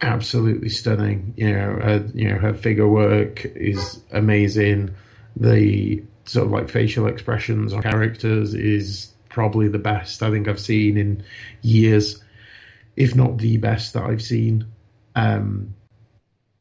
[0.01, 1.33] absolutely stunning.
[1.37, 4.93] You know, uh, you know, her figure work is amazing.
[5.35, 10.59] The sort of like facial expressions on characters is probably the best I think I've
[10.59, 11.23] seen in
[11.61, 12.21] years,
[12.95, 14.65] if not the best that I've seen.
[15.15, 15.75] Um,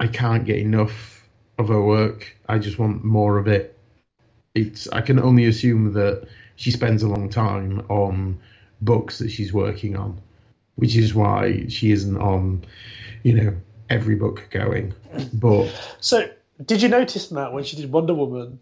[0.01, 1.27] I can't get enough
[1.59, 2.37] of her work.
[2.49, 3.79] I just want more of it.
[4.55, 8.39] It's I can only assume that she spends a long time on
[8.81, 10.21] books that she's working on,
[10.77, 12.65] which is why she isn't on,
[13.23, 13.57] you know,
[13.91, 14.95] every book going.
[15.35, 15.69] But
[16.01, 16.29] So,
[16.65, 18.59] did you notice, Matt, when she did Wonder Woman,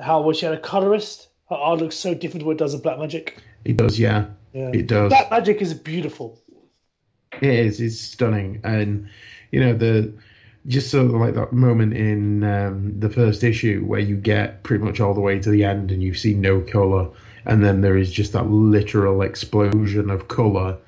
[0.00, 2.74] how when she had a colorist, her art looks so different to what it does
[2.74, 3.34] in Black Magick?
[3.64, 4.70] it does, yeah, Yeah.
[4.72, 5.10] it does.
[5.10, 6.40] Black Magick is beautiful.
[7.40, 7.80] It is.
[7.80, 9.08] It's stunning, and
[9.50, 10.12] you know the
[10.66, 14.82] just sort of like that moment in um, the first issue where you get pretty
[14.82, 17.10] much all the way to the end and you see no color,
[17.44, 20.78] and then there is just that literal explosion of color.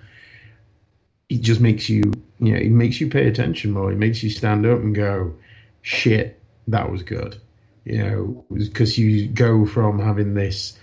[1.29, 2.03] it just makes you,
[2.39, 3.93] you know, it makes you pay attention more.
[3.93, 5.35] It makes you stand up and go,
[5.83, 7.41] shit, that was good.
[7.85, 10.77] You know, because you go from having this,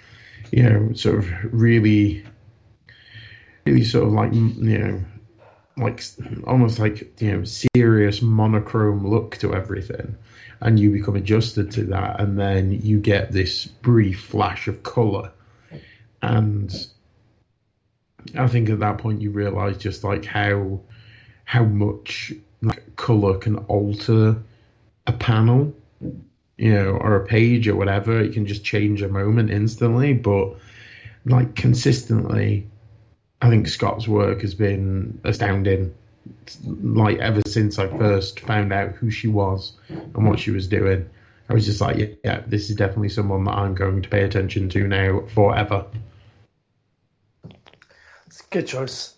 [0.52, 2.24] you know, sort of really,
[3.66, 5.04] really sort of like, you know,
[5.78, 6.04] like
[6.46, 10.16] almost like you know serious monochrome look to everything.
[10.62, 15.30] And you become adjusted to that and then you get this brief flash of color
[16.22, 16.74] and
[18.38, 20.80] i think at that point you realize just like how
[21.44, 22.32] how much
[22.62, 24.38] like color can alter
[25.06, 25.76] a panel
[26.58, 28.22] you know or a page or whatever.
[28.22, 30.56] It can just change a moment instantly but
[31.26, 32.68] like consistently
[33.44, 35.94] I think Scott's work has been astounding.
[36.66, 41.10] Like ever since I first found out who she was and what she was doing,
[41.50, 44.24] I was just like, yeah, yeah, this is definitely someone that I'm going to pay
[44.24, 45.86] attention to now forever.
[48.28, 49.16] It's a good choice.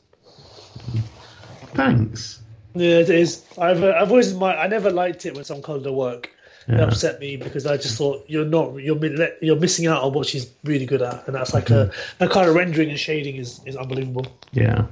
[1.75, 2.41] Thanks.
[2.73, 3.45] Yeah, it is.
[3.59, 6.34] I've uh, I've always my I never liked it when someone called her work.
[6.67, 6.85] It Yeah.
[6.85, 8.97] upset me because I just thought you're not you're
[9.41, 12.15] you're missing out on what she's really good at, and that's like a mm-hmm.
[12.17, 14.25] that kind of rendering and shading is is unbelievable.
[14.51, 14.87] Yeah.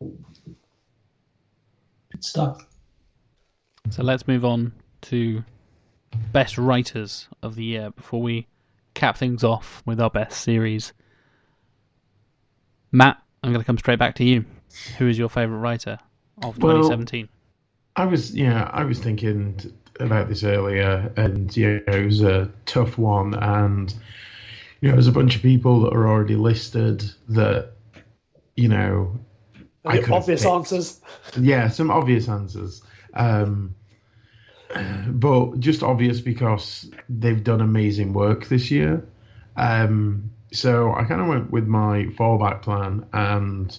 [0.00, 0.14] Good
[2.20, 2.64] stuff.
[3.90, 4.72] So let's move on
[5.02, 5.42] to
[6.32, 8.46] best writers of the year before we
[8.94, 10.92] cap things off with our best series.
[12.92, 14.44] Matt, I'm going to come straight back to you.
[14.98, 15.98] Who is your favourite writer
[16.42, 17.28] of Well- 2017?
[17.96, 22.50] I was, yeah, I was thinking t- about this earlier, and yeah, it was a
[22.66, 23.92] tough one, and
[24.80, 27.72] you know, there's a bunch of people that are already listed that,
[28.56, 29.18] you know,
[29.84, 31.00] I obvious answers.
[31.38, 32.82] yeah, some obvious answers,
[33.14, 33.74] um,
[35.08, 39.06] but just obvious because they've done amazing work this year.
[39.56, 43.76] Um, so I kind of went with my fallback plan, and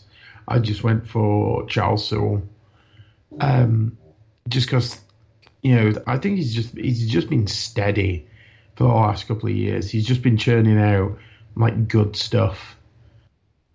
[0.47, 2.43] I just went for Charles Soule.
[3.39, 3.97] Um,
[4.49, 4.99] just because
[5.61, 8.27] you know I think he's just he's just been steady
[8.75, 9.91] for the last couple of years.
[9.91, 11.17] He's just been churning out
[11.55, 12.77] like good stuff.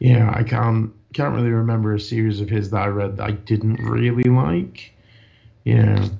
[0.00, 3.30] Know, I can't can't really remember a series of his that I read that I
[3.32, 4.92] didn't really like.
[5.64, 6.10] You know,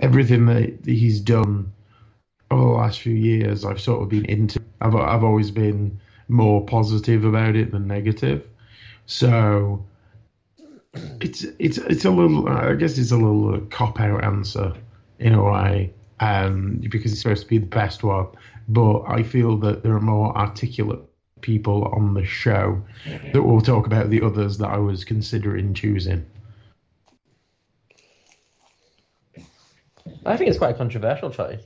[0.00, 1.72] everything that he's done
[2.50, 4.60] over the last few years, I've sort of been into.
[4.80, 8.46] I've I've always been more positive about it than negative.
[9.06, 9.84] So
[11.20, 12.48] it's it's it's a little.
[12.48, 14.74] I guess it's a little cop out answer
[15.18, 18.26] in a way, um, because it's supposed to be the best one.
[18.68, 21.00] But I feel that there are more articulate
[21.40, 22.82] people on the show
[23.32, 26.26] that will talk about the others that I was considering choosing.
[30.26, 31.62] I think it's quite a controversial choice,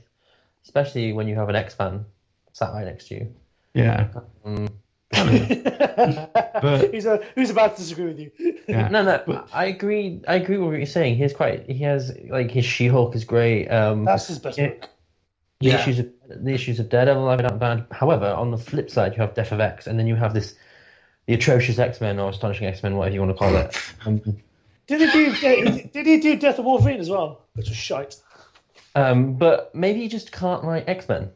[0.63, 2.05] especially when you have an X-Man
[2.53, 3.35] sat right next to you.
[3.73, 4.09] Yeah,
[4.45, 4.67] Um,
[6.63, 8.31] But- who's, uh, who's about to disagree with you?
[8.67, 8.87] yeah.
[8.89, 10.21] no, no, But- I agree.
[10.27, 11.17] I agree with what you're saying.
[11.17, 11.69] He's quite.
[11.69, 13.67] He has like his She-Hulk is great.
[13.67, 14.67] Um, That's his best Yeah.
[14.69, 14.89] work.
[15.59, 15.79] the Yeah.
[15.81, 17.85] issues of the issues of Daredevil are not bad.
[17.91, 20.55] However, on the flip side, you have Death of X, and then you have this
[21.25, 23.77] the atrocious X-Men or astonishing X-Men, whatever you want to call it.
[24.05, 24.19] Um,
[24.87, 27.41] Did he do Did he do Death of Wolverine as well?
[27.53, 28.15] Which was shite.
[28.95, 31.29] um, but maybe you just can't write X-Men.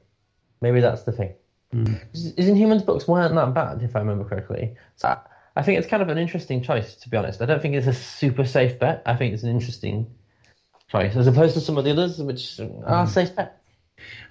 [0.61, 1.33] Maybe that's the thing.
[1.71, 1.95] Hmm.
[2.15, 4.75] Inhumans books weren't that bad, if I remember correctly.
[4.95, 5.17] So I,
[5.55, 7.41] I think it's kind of an interesting choice, to be honest.
[7.41, 9.01] I don't think it's a super safe bet.
[9.05, 10.07] I think it's an interesting
[10.89, 13.11] choice, as opposed to some of the others, which are Hmm.
[13.11, 13.61] safe bet.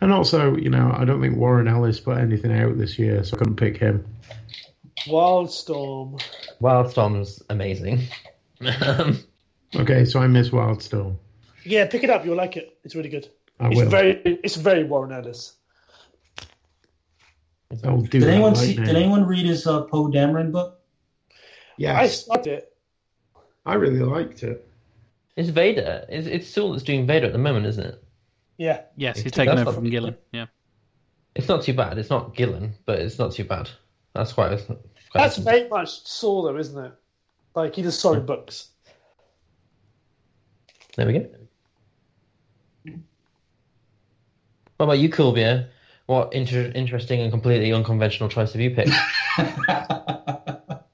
[0.00, 3.36] And also, you know, I don't think Warren Ellis put anything out this year, so
[3.36, 4.06] I couldn't pick him.
[5.06, 6.22] Wildstorm.
[6.60, 8.02] Wildstorm's amazing.
[9.74, 11.16] Okay, so I miss Wildstorm.
[11.64, 12.24] Yeah, pick it up.
[12.24, 12.78] You'll like it.
[12.84, 13.28] It's really good.
[13.58, 13.88] I It's will.
[13.90, 14.12] very
[14.44, 15.55] it's very Warren Ellis.
[17.84, 18.76] I'll do Did that anyone right see?
[18.76, 20.80] Did anyone read his uh, Poe Dameron book?
[21.76, 21.96] Yes.
[21.98, 22.76] I Yes, started it.
[23.66, 24.66] I really liked it.
[25.36, 26.06] it's Vader.
[26.08, 28.04] It's, it's Soule that's doing Vader at the moment, isn't it?
[28.58, 28.82] Yeah.
[28.96, 30.16] Yes, he's That's taken over not- from Gillen.
[30.32, 30.46] Yeah.
[31.34, 31.98] It's not too bad.
[31.98, 33.68] It's not Gillen, but it's not too bad.
[34.14, 34.52] That's quite.
[34.52, 34.78] A, quite
[35.12, 36.92] That's a- very much Saw though, isn't it?
[37.54, 38.70] Like he does solid books.
[40.96, 41.26] There we go.
[44.78, 45.68] What about you, Kulbir?
[46.06, 48.92] What inter- interesting and completely unconventional choice have you picked?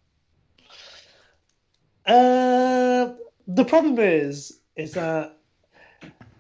[2.05, 3.15] Uh,
[3.47, 5.39] the problem is, is that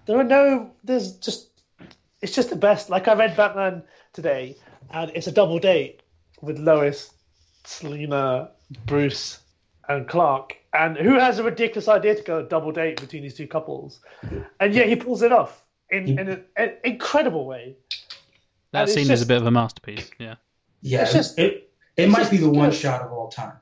[0.07, 0.73] there are no.
[0.83, 1.51] There's just.
[2.21, 2.91] It's just the best.
[2.91, 4.57] Like I read Batman today,
[4.91, 6.03] and it's a double date
[6.41, 7.13] with Lois,
[7.65, 8.51] Selina,
[8.87, 9.41] Bruce,
[9.89, 10.57] and Clark.
[10.75, 14.01] And who has a ridiculous idea to go a double date between these two couples?
[14.59, 17.77] And yet he pulls it off in, in an, an incredible way.
[18.73, 20.11] That And it's scene is a bit of a masterpiece.
[20.19, 20.37] Yeah.
[20.81, 21.71] yeah, It's just- it.
[21.95, 22.79] It it's might just be the one good.
[22.79, 23.53] shot of all time.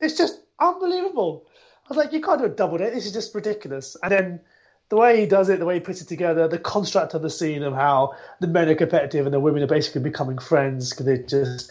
[0.00, 1.46] It's just unbelievable.
[1.84, 2.92] I was like, you can't do a double date.
[2.94, 3.96] This is just ridiculous.
[4.02, 4.40] And then
[4.88, 7.30] the way he does it, the way he puts it together, the construct of the
[7.30, 11.06] scene of how the men are competitive and the women are basically becoming friends because
[11.06, 11.70] they just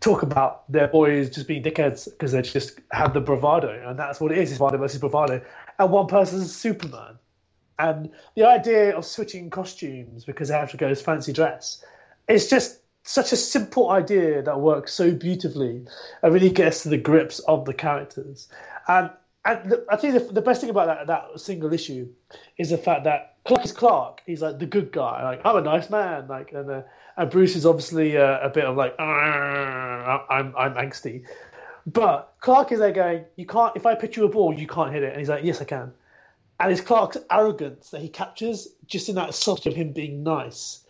[0.00, 4.20] talk about their boys just being dickheads because they just have the bravado, and that's
[4.22, 5.42] what it is: it's bravado versus bravado.
[5.78, 7.18] And one person's Superman,
[7.80, 11.82] and the idea of switching costumes because they have to go as fancy dress,
[12.28, 15.86] it's just such a simple idea that works so beautifully
[16.22, 18.48] and really gets to the grips of the characters.
[18.86, 19.10] And
[19.42, 22.08] and the, I think the, the best thing about that that single issue
[22.58, 24.20] is the fact that Clark is Clark.
[24.26, 25.22] He's like the good guy.
[25.24, 26.28] Like I'm a nice man.
[26.28, 26.82] Like and uh,
[27.16, 31.24] and Bruce is obviously uh, a bit of like I'm I'm angsty.
[31.86, 33.74] But Clark is there going, you can't.
[33.74, 35.10] If I pitch you a ball, you can't hit it.
[35.10, 35.92] And he's like, yes, I can.
[36.60, 40.84] And it's Clark's arrogance that he captures just in that sort of him being nice.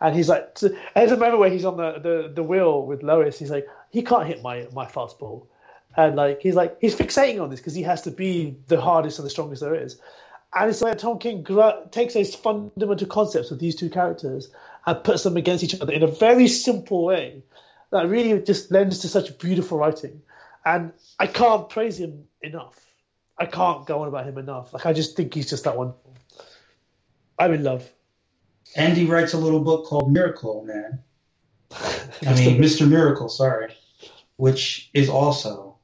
[0.00, 3.02] And he's like, and there's a moment where he's on the, the, the wheel with
[3.02, 3.38] Lois.
[3.38, 5.46] He's like, he can't hit my my fastball
[5.96, 9.18] and like he's like he's fixating on this because he has to be the hardest
[9.18, 9.98] and the strongest there is.
[10.52, 11.44] And it's like Tom King
[11.90, 14.50] takes those fundamental concepts of these two characters
[14.86, 17.42] and puts them against each other in a very simple way
[17.90, 20.22] that really just lends to such beautiful writing.
[20.64, 22.78] And I can't praise him enough.
[23.38, 24.72] I can't go on about him enough.
[24.72, 26.14] Like I just think he's just that wonderful.
[27.38, 27.90] I'm in love.
[28.76, 31.00] Andy writes a little book called Miracle Man.
[32.26, 32.88] I mean, Mr.
[32.88, 33.74] Miracle, sorry,
[34.36, 35.74] which is also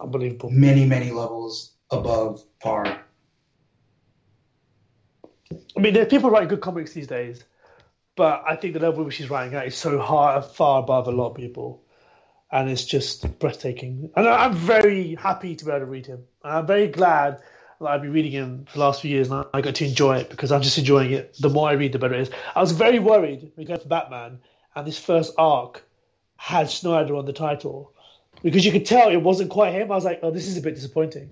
[0.00, 0.50] Unbelievable.
[0.50, 3.00] Many, many levels above par.
[5.76, 7.42] I mean, there are people writing good comics these days,
[8.16, 11.10] but I think the level which he's writing at is so high, far above a
[11.10, 11.82] lot of people,
[12.50, 14.10] and it's just breathtaking.
[14.16, 16.24] And I'm very happy to be able to read him.
[16.42, 17.40] And I'm very glad
[17.80, 20.16] that I've been reading him for the last few years, and I got to enjoy
[20.18, 21.36] it because I'm just enjoying it.
[21.38, 22.30] The more I read, the better it is.
[22.54, 24.38] I was very worried going for Batman,
[24.74, 25.84] and this first arc
[26.36, 27.92] had Snyder on the title
[28.42, 29.90] because you could tell it wasn't quite him.
[29.90, 31.30] I was like, oh, this is a bit disappointing.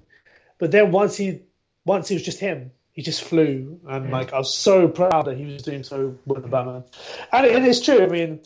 [0.58, 1.42] But then once he,
[1.84, 5.36] once it was just him, he just flew, and like I was so proud that
[5.36, 6.84] he was doing so well with Batman.
[7.30, 8.02] And it, it's true.
[8.02, 8.40] I mean,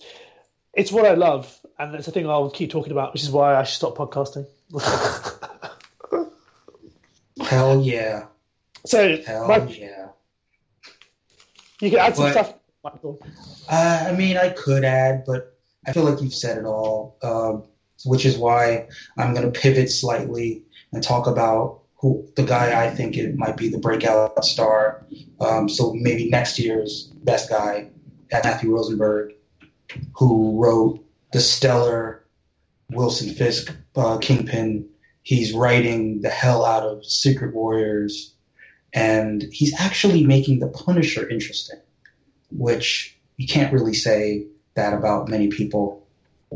[0.74, 3.54] it's what I love, and it's a thing I'll keep talking about, which is why
[3.56, 4.46] I should stop podcasting.
[7.42, 8.26] Hell yeah!
[8.86, 10.08] So, Hell my, yeah!
[11.80, 13.20] You can add some But- stuff, Michael.
[13.68, 15.56] Uh, I mean, I could add, but
[15.86, 17.64] I feel like you've said it all, um,
[18.04, 22.90] which is why I'm going to pivot slightly and talk about who the guy I
[22.90, 25.06] think it might be the breakout star.
[25.40, 27.90] Um, so maybe next year's best guy,
[28.32, 29.34] Matthew Rosenberg,
[30.14, 32.24] who wrote the stellar
[32.90, 34.88] Wilson Fisk uh, Kingpin.
[35.22, 38.34] He's writing the hell out of Secret Warriors,
[38.92, 41.78] and he's actually making the Punisher interesting,
[42.50, 46.06] which you can't really say that about many people.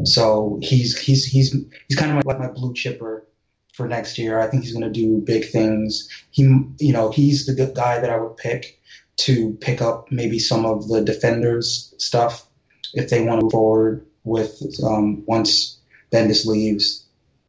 [0.05, 1.55] So he's he's he's
[1.89, 3.27] he's kind of like my blue chipper
[3.75, 4.41] for next year.
[4.41, 6.09] I think he's going to do big things.
[6.31, 6.43] He
[6.79, 8.81] you know he's the good guy that I would pick
[9.17, 12.47] to pick up maybe some of the defenders stuff
[12.93, 15.79] if they want to move forward with um, once
[16.13, 17.05] Bendis leaves.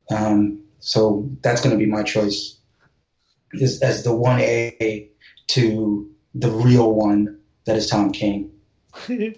[0.09, 2.57] Um, so that's going to be my choice
[3.53, 5.09] is as the one A
[5.47, 8.51] to the real one that is Tom King.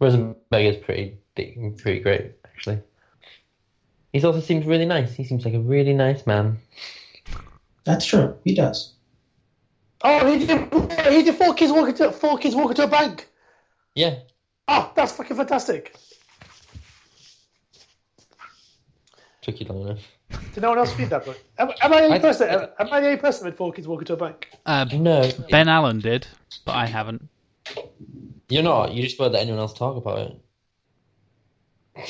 [0.00, 2.80] Rosenberg is pretty pretty great actually.
[4.12, 5.14] He also seems really nice.
[5.14, 6.58] He seems like a really nice man.
[7.84, 8.36] That's true.
[8.44, 8.94] He does.
[10.02, 10.72] Oh, he did.
[11.12, 13.28] He did four kids walking to four kids walking to a bank.
[13.94, 14.20] Yeah,
[14.68, 15.94] Oh, that's fucking fantastic.
[19.42, 20.00] took you long enough.
[20.54, 21.38] Did no one else read that book?
[21.58, 22.48] Am, am I the only I- person?
[22.48, 24.48] I- Am, am I the only person with four kids walking to a bank?
[24.66, 26.26] Uh, No, ben Allen did,
[26.64, 27.28] but I haven't.
[28.48, 28.92] you're not.
[28.92, 30.40] You just won't let anyone else talk about it.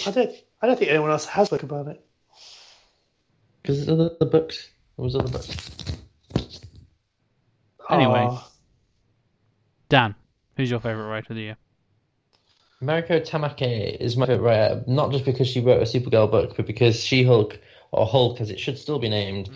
[0.07, 0.31] I don't.
[0.61, 2.05] I don't think anyone else has spoken about it.
[3.63, 4.69] Because there's other books.
[4.97, 5.57] There was other books.
[7.91, 8.27] Anyway.
[8.29, 8.51] Aw.
[9.89, 10.15] Dan,
[10.57, 11.57] who's your favourite writer of the year?
[12.83, 16.67] Mariko Tamaki is my favorite writer, not just because she wrote a Supergirl book, but
[16.67, 17.59] because She-Hulk,
[17.91, 19.51] or Hulk as it should still be named,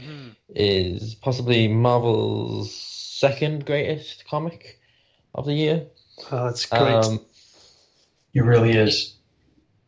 [0.48, 4.80] is possibly Marvel's second greatest comic
[5.34, 5.86] of the year.
[6.32, 6.80] oh, that's great.
[6.80, 7.20] Um,
[8.34, 9.14] It really is.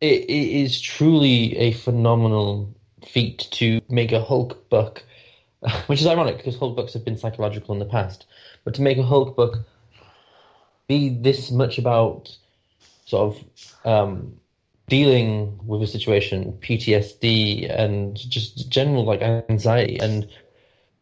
[0.00, 2.72] it, it is truly a phenomenal
[3.06, 5.02] feat to make a Hulk book,
[5.86, 8.26] which is ironic because Hulk books have been psychological in the past,
[8.64, 9.58] but to make a Hulk book
[10.88, 12.36] be this much about
[13.06, 13.44] sort of
[13.84, 14.34] um,
[14.88, 20.28] dealing with a situation, PTSD, and just general like anxiety, and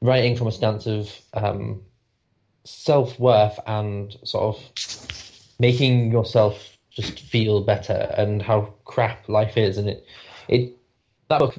[0.00, 1.82] writing from a stance of um,
[2.64, 9.78] self worth and sort of making yourself just feel better and how crap life is,
[9.78, 10.06] and it
[10.48, 10.76] it
[11.28, 11.56] that book,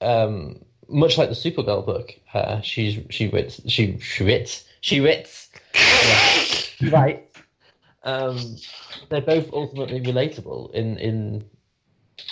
[0.00, 5.50] um, much like the Supergirl book, uh, she's she writes she she writes she writes
[6.90, 7.28] right.
[8.02, 8.56] Um,
[9.08, 11.44] they're both ultimately relatable in in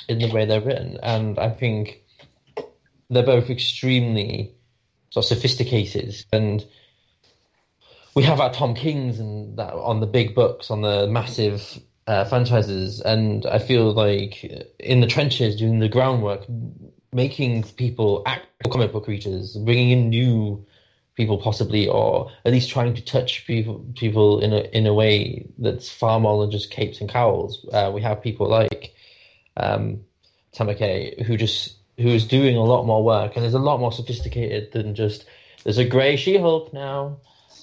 [0.09, 2.03] in the way they're written, and I think
[3.11, 4.55] they're both extremely
[5.11, 6.65] sort of sophisticated and
[8.15, 12.25] we have our Tom Kings and that on the big books, on the massive uh,
[12.25, 14.45] franchises, and I feel like
[14.79, 16.45] in the trenches, doing the groundwork,
[17.13, 20.65] making people act comic book readers, bringing in new
[21.15, 25.47] people possibly, or at least trying to touch people people in a in a way
[25.59, 27.67] that's far more than just capes and cowls.
[27.73, 28.95] Uh, we have people like
[29.57, 30.01] um,
[30.55, 33.93] Tamaki who just who is doing a lot more work and is a lot more
[33.93, 35.27] sophisticated than just
[35.65, 37.19] there's a grey She-Hulk now.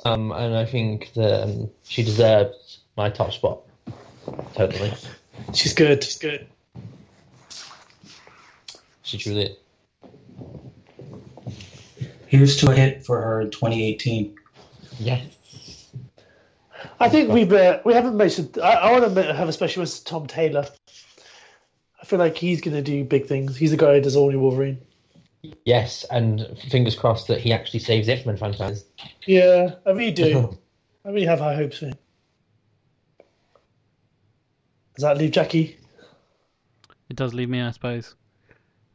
[0.06, 3.62] Um, and I think that um, she deserves my top spot.
[4.54, 4.94] Totally.
[5.54, 6.04] She's good.
[6.04, 6.48] She's good.
[9.10, 9.58] She truly is.
[12.28, 14.36] Here's to a hit for her in 2018.
[15.00, 15.90] Yes.
[17.00, 18.60] I think we've uh, we haven't mentioned.
[18.62, 20.68] I, I want to have a special mention to Tom Taylor.
[22.00, 23.58] I feel like he's going to do big things.
[23.58, 24.80] He's the guy who does all new Wolverine.
[25.66, 28.86] Yes, and fingers crossed that he actually saves the X-Men franchise.
[29.26, 30.56] Yeah, I really do.
[31.06, 31.96] I really have high hopes for him.
[34.96, 35.78] Does that leave Jackie?
[37.10, 38.14] It does leave me, I suppose.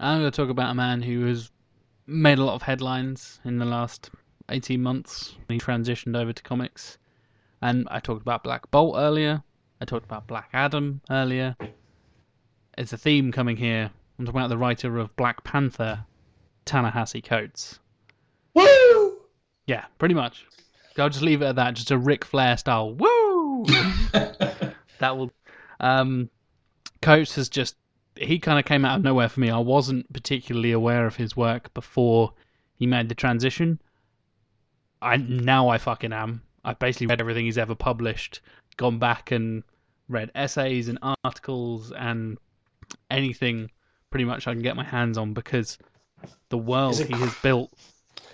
[0.00, 1.50] I'm going to talk about a man who has
[2.06, 4.10] made a lot of headlines in the last
[4.48, 5.36] 18 months.
[5.48, 6.98] He transitioned over to comics.
[7.62, 9.42] And I talked about Black Bolt earlier.
[9.80, 11.56] I talked about Black Adam earlier.
[12.76, 13.90] It's a theme coming here.
[14.18, 16.04] I'm talking about the writer of Black Panther,
[16.64, 17.78] Ta-Nehisi Coates.
[18.54, 19.18] Woo!
[19.66, 20.46] Yeah, pretty much.
[20.98, 21.74] I'll just leave it at that.
[21.74, 22.94] Just a Ric Flair style.
[22.94, 23.64] Woo!
[24.98, 25.30] that will.
[25.80, 26.30] Um,
[27.02, 27.76] Coates has just.
[28.16, 29.51] He kind of came out of nowhere for me.
[29.51, 32.32] I wasn't particularly aware of his work before
[32.77, 33.81] he made the transition.
[35.03, 36.43] I now I fucking am.
[36.65, 38.41] I've basically read everything he's ever published,
[38.77, 39.62] gone back and
[40.09, 42.39] read essays and articles and
[43.11, 43.70] anything
[44.11, 45.78] pretty much I can get my hands on because
[46.49, 47.73] the world it- he has built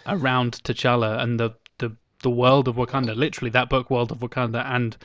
[0.07, 4.65] around T'Challa and the, the the world of Wakanda, literally that book, World of Wakanda,
[4.67, 4.97] and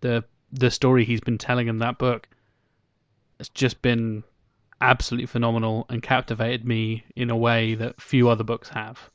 [0.00, 2.28] the the story he's been telling in that book,
[3.42, 4.22] it's just been
[4.80, 9.10] absolutely phenomenal and captivated me in a way that few other books have.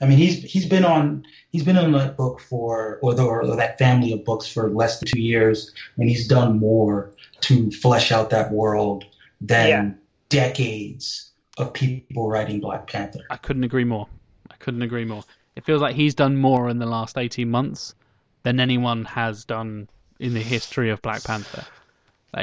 [0.00, 3.44] I mean, he's he's been on he's been on that book for or, the, or
[3.56, 7.10] that family of books for less than two years, and he's done more
[7.40, 9.04] to flesh out that world
[9.40, 9.90] than Yeah.
[10.28, 13.24] decades of people writing Black Panther.
[13.30, 14.06] I couldn't agree more.
[14.48, 15.24] I couldn't agree more.
[15.56, 17.96] It feels like he's done more in the last 18 months
[18.44, 19.88] than anyone has done
[20.20, 21.64] in the history of Black Panther.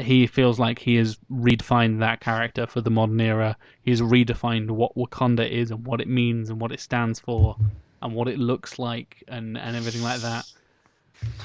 [0.02, 3.56] He feels like he has redefined that character for the modern era.
[3.82, 7.56] He's redefined what Wakanda is and what it means and what it stands for
[8.02, 10.46] and what it looks like and, and everything like that.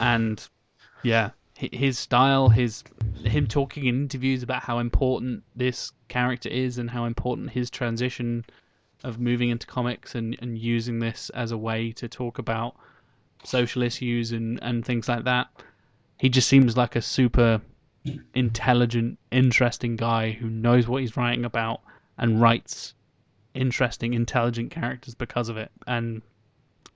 [0.01, 0.44] And
[1.05, 2.82] yeah, his style, his
[3.24, 8.44] him talking in interviews about how important this character is and how important his transition
[9.05, 12.74] of moving into comics and, and using this as a way to talk about
[13.44, 15.48] social issues and, and things like that.
[16.19, 17.60] He just seems like a super
[18.34, 21.80] intelligent, interesting guy who knows what he's writing about
[22.18, 22.94] and writes
[23.54, 25.70] interesting, intelligent characters because of it.
[25.86, 26.22] And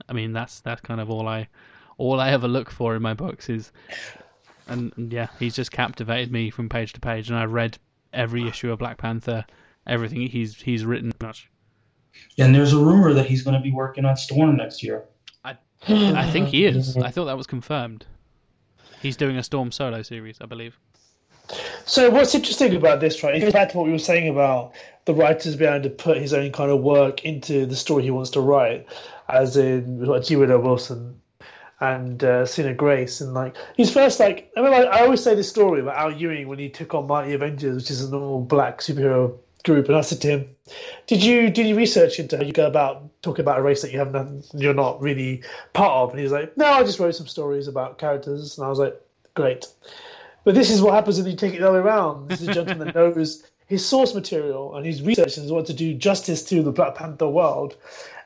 [0.09, 1.47] I mean that's that's kind of all I
[1.97, 3.71] all I ever look for in my books is
[4.67, 7.77] and, and yeah, he's just captivated me from page to page and I read
[8.13, 9.45] every issue of Black Panther,
[9.85, 11.49] everything he's he's written much.
[12.37, 15.05] And there's a rumor that he's going to be working on Storm next year.
[15.87, 16.97] I think he is.
[16.97, 18.05] I thought that was confirmed.
[19.01, 20.77] He's doing a Storm solo series, I believe.
[21.85, 23.41] So what's interesting about this, right?
[23.41, 24.73] It's back to what we were saying about
[25.05, 28.11] the writers being able to put his own kind of work into the story he
[28.11, 28.85] wants to write,
[29.29, 30.35] as in like G.
[30.35, 31.21] Wilson
[31.79, 35.35] and uh, Sina Grace, and like his first like I mean, like, I always say
[35.35, 38.41] this story about Al Ewing when he took on Mighty Avengers, which is a normal
[38.41, 40.55] black superhero group, and I said to him,
[41.05, 43.91] "Did you did you research into how you go about talking about a race that
[43.91, 45.43] you have none, you're not really
[45.73, 48.69] part of?" And he's like, "No, I just wrote some stories about characters," and I
[48.69, 48.99] was like,
[49.35, 49.65] "Great."
[50.47, 52.29] But this is what happens when you take it the other way around.
[52.29, 55.75] This is a gentleman that knows his source material and he's researching and wants to
[55.75, 57.75] do justice to the Black Panther world.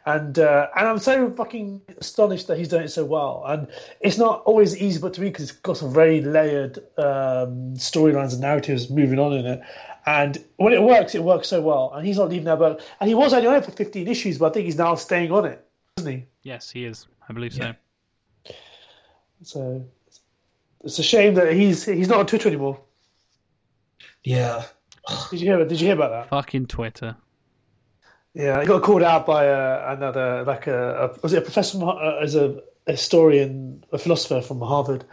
[0.06, 3.44] And uh, and I'm so fucking astonished that he's done it so well.
[3.48, 3.68] And
[4.02, 8.34] it's not always easy but to read because it's got some very layered um, storylines
[8.34, 9.62] and narratives moving on in it.
[10.06, 11.92] And when it works, it works so well.
[11.96, 12.82] And he's not leaving that book.
[13.00, 15.32] And he was only on it for 15 issues, but I think he's now staying
[15.32, 15.66] on it,
[15.98, 16.26] isn't he?
[16.44, 17.08] Yes, he is.
[17.28, 17.74] I believe Yeah.
[18.46, 18.54] so.
[19.44, 19.86] So
[20.84, 22.80] it's a shame that he's he's not on Twitter anymore.
[24.24, 24.66] Yeah.
[25.30, 25.66] Did you hear?
[25.66, 26.30] Did you hear about that?
[26.30, 27.16] Fucking Twitter.
[28.34, 31.80] Yeah, I got called out by uh, another, like a, a was it a professor
[31.80, 35.04] from, uh, as a, a historian, a philosopher from Harvard.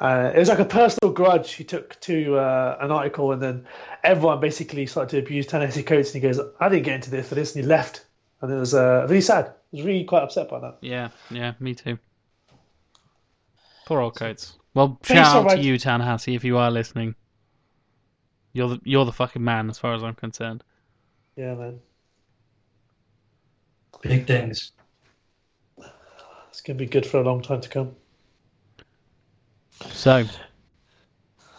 [0.00, 3.66] Uh, it was like a personal grudge he took to uh, an article, and then
[4.02, 7.28] everyone basically started to abuse Ta-Nehisi Coates, and he goes, "I didn't get into this
[7.28, 8.04] for this," and he left,
[8.40, 9.46] and it was uh, really sad.
[9.46, 10.78] I was really quite upset by that.
[10.80, 11.98] Yeah, yeah, me too.
[13.86, 14.58] Poor old Coates.
[14.74, 17.14] Well, Thanks shout so out to you, Ta-Nehisi, if you are listening.
[18.52, 20.62] You're the you're the fucking man, as far as I'm concerned.
[21.36, 21.80] Yeah, man,
[24.02, 24.72] Big things.
[26.48, 27.96] it's gonna be good for a long time to come.
[29.90, 30.18] So,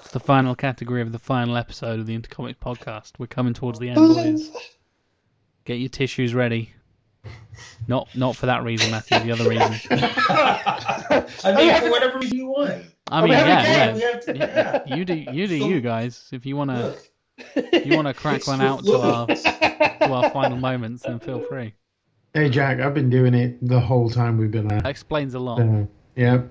[0.01, 3.13] it's the final category of the final episode of the Intercomics podcast.
[3.17, 4.51] We're coming towards the end, boys.
[5.65, 6.74] Get your tissues ready.
[7.87, 9.19] Not not for that reason, Matthew.
[9.19, 9.73] The other reason.
[9.91, 12.83] I mean, for whatever reason you want.
[13.11, 14.19] I mean, we have a yeah, yeah.
[14.19, 14.95] to- yeah.
[14.95, 16.27] You do you do you guys.
[16.31, 17.09] If you wanna Look,
[17.55, 21.73] if you wanna crack one out to our to our final moments, then feel free.
[22.33, 25.61] Hey Jack, I've been doing it the whole time we've been That explains a lot.
[25.61, 25.85] Uh,
[26.15, 26.41] yeah.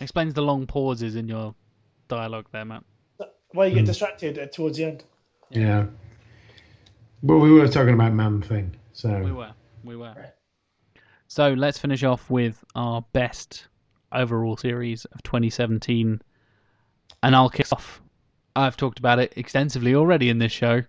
[0.00, 1.54] Explains the long pauses in your
[2.08, 2.82] dialogue there, Matt.
[3.52, 3.86] Why you get Hmm.
[3.86, 5.04] distracted uh, towards the end?
[5.50, 5.86] Yeah.
[7.22, 9.52] But we were talking about Man Thing, so We were.
[9.88, 10.12] We were.
[10.14, 10.34] Right.
[11.28, 13.68] So let's finish off with our best
[14.12, 16.20] overall series of 2017.
[17.22, 18.02] And I'll kick off.
[18.54, 20.82] I've talked about it extensively already in this show.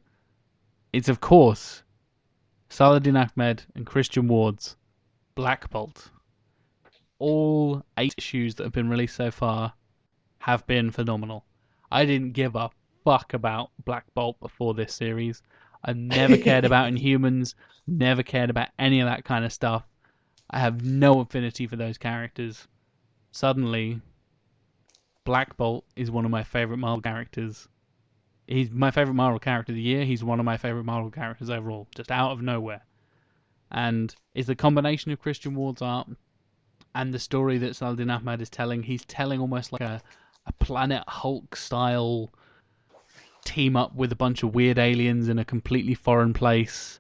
[0.91, 1.81] It's, of course,
[2.67, 4.75] Saladin Ahmed and Christian Ward's
[5.33, 6.11] Black Bolt.
[7.19, 9.71] All eight issues that have been released so far
[10.39, 11.45] have been phenomenal.
[11.89, 12.69] I didn't give a
[13.05, 15.41] fuck about Black Bolt before this series.
[15.83, 17.55] I never cared about Inhumans,
[17.87, 19.87] never cared about any of that kind of stuff.
[20.49, 22.67] I have no affinity for those characters.
[23.31, 24.01] Suddenly,
[25.23, 27.67] Black Bolt is one of my favorite Marvel characters.
[28.47, 30.05] He's my favorite Marvel character of the year.
[30.05, 32.81] He's one of my favorite Marvel characters overall, just out of nowhere.
[33.71, 36.07] And it's the combination of Christian Ward's art
[36.95, 38.81] and the story that Saladin Ahmed is telling.
[38.81, 40.01] He's telling almost like a,
[40.47, 42.33] a Planet Hulk style
[43.49, 46.99] team up with a bunch of weird aliens in a completely foreign place.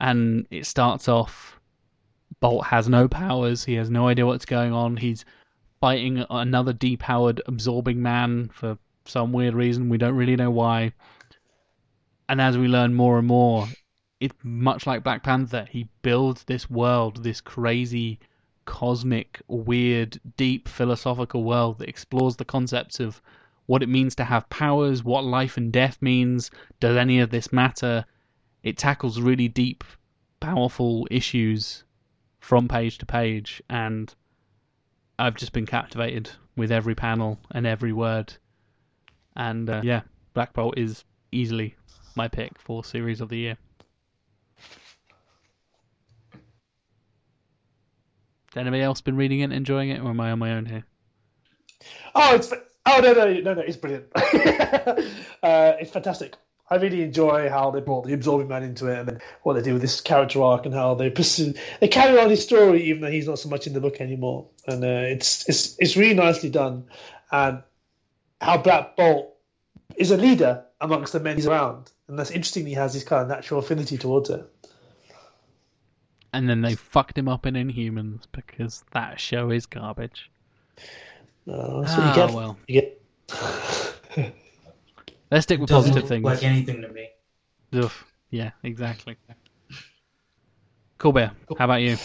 [0.00, 1.60] And it starts off
[2.40, 3.64] Bolt has no powers.
[3.64, 4.96] He has no idea what's going on.
[4.96, 5.24] He's
[5.80, 9.88] fighting another depowered absorbing man for some weird reason.
[9.88, 10.92] We don't really know why.
[12.28, 13.68] And as we learn more and more,
[14.20, 15.66] it's much like Black Panther.
[15.70, 18.18] He builds this world, this crazy,
[18.64, 23.22] cosmic, weird, deep philosophical world that explores the concepts of
[23.66, 26.50] what it means to have powers, what life and death means,
[26.80, 28.04] does any of this matter?
[28.62, 29.84] It tackles really deep,
[30.40, 31.84] powerful issues
[32.40, 34.14] from page to page, and
[35.18, 38.34] I've just been captivated with every panel and every word.
[39.36, 40.02] And uh, yeah,
[40.34, 41.74] Black Bolt is easily
[42.14, 43.56] my pick for series of the year.
[48.54, 50.84] Has anybody else been reading it enjoying it, or am I on my own here?
[52.14, 52.52] Oh, it's
[52.86, 54.06] oh no no no no, it's brilliant.
[54.14, 56.36] uh, it's fantastic.
[56.70, 59.62] I really enjoy how they brought the absorbing man into it, and then what they
[59.62, 63.02] do with this character arc, and how they pursue they carry on his story, even
[63.02, 64.46] though he's not so much in the book anymore.
[64.66, 66.86] And uh, it's it's it's really nicely done,
[67.30, 67.62] and
[68.40, 69.34] how Black Bolt
[69.96, 72.66] is a leader amongst the men he's around, and that's interesting.
[72.66, 74.50] He has this kind of natural affinity towards it.
[76.32, 80.30] And then they fucked him up in Inhumans because that show is garbage.
[81.50, 82.34] Uh, that's what Ah, you get.
[82.34, 82.58] well.
[82.68, 83.00] You get.
[85.30, 86.24] Let's stick with Doesn't positive things.
[86.24, 87.08] like anything to me.
[87.72, 87.90] Ugh.
[88.30, 89.16] Yeah, exactly.
[90.98, 91.96] Kulbir, how about you?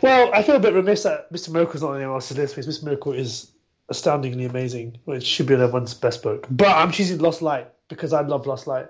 [0.00, 1.50] Well, I feel a bit remiss that Mr.
[1.50, 2.84] Miracle's not on anyone else's list because Mr.
[2.84, 3.50] Miracle is
[3.88, 6.46] astoundingly amazing, which should be on everyone's best book.
[6.50, 8.86] But I'm choosing Lost Light because I love Lost Light.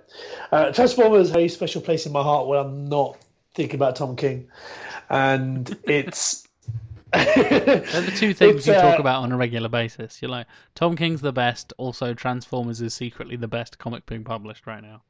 [0.50, 3.16] Uh, Transformers has a special place in my heart where I'm not
[3.54, 4.48] thinking about Tom King,
[5.08, 6.46] and it's.
[7.12, 10.20] They're the two things It's, you talk uh, about on a regular basis.
[10.20, 14.66] You're like, Tom King's the best, also Transformers is secretly the best comic being published
[14.66, 15.02] right now.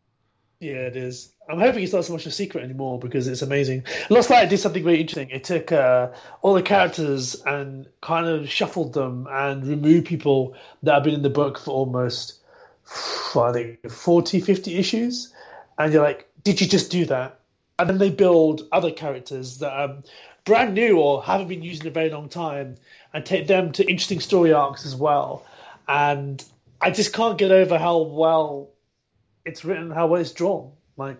[0.62, 1.32] Yeah, it is.
[1.50, 3.84] I'm hoping it's not so much a secret anymore because it's amazing.
[4.10, 5.30] Lost Light did something very interesting.
[5.30, 10.54] It took uh, all the characters and kind of shuffled them and removed people
[10.84, 12.38] that have been in the book for almost,
[13.34, 15.34] I think, 40, 50 issues.
[15.78, 17.40] And you're like, did you just do that?
[17.80, 19.96] And then they build other characters that are
[20.44, 22.76] brand new or haven't been used in a very long time
[23.12, 25.44] and take them to interesting story arcs as well.
[25.88, 26.44] And
[26.80, 28.70] I just can't get over how well
[29.44, 30.72] it's written, how well it's drawn.
[30.96, 31.16] Like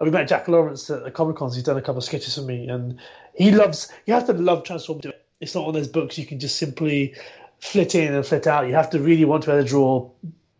[0.00, 1.54] we met Jack Lawrence at the Comic Cons.
[1.54, 2.98] He's done a couple of sketches for me, and
[3.34, 3.92] he loves.
[4.06, 5.06] You have to love Transformers.
[5.40, 7.14] It's not one of those books you can just simply
[7.58, 8.66] flit in and flit out.
[8.66, 10.10] You have to really want to be able to draw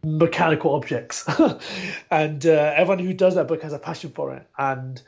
[0.05, 1.29] mechanical objects,
[2.11, 4.47] and uh, everyone who does that book has a passion for it.
[4.59, 5.01] And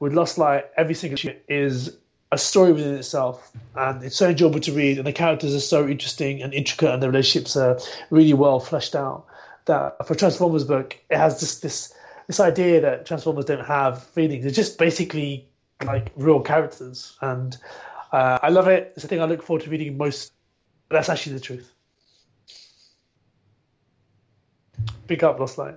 [0.00, 1.96] with Lost Light, every single issue is
[2.32, 5.86] a story within itself, and it's so enjoyable to read, and the characters are so
[5.86, 7.78] interesting and intricate, and the relationships are
[8.08, 9.26] really well fleshed out.
[9.66, 11.94] That for Transformers book, it has just this
[12.26, 14.42] this idea that Transformers don't have feelings.
[14.42, 15.46] they're just basically
[15.84, 17.56] like real characters, and
[18.12, 18.94] uh, I love it.
[18.96, 20.32] It's a thing I look forward to reading most.
[20.88, 21.70] That's actually the truth.
[25.06, 25.76] Big up Lost Light.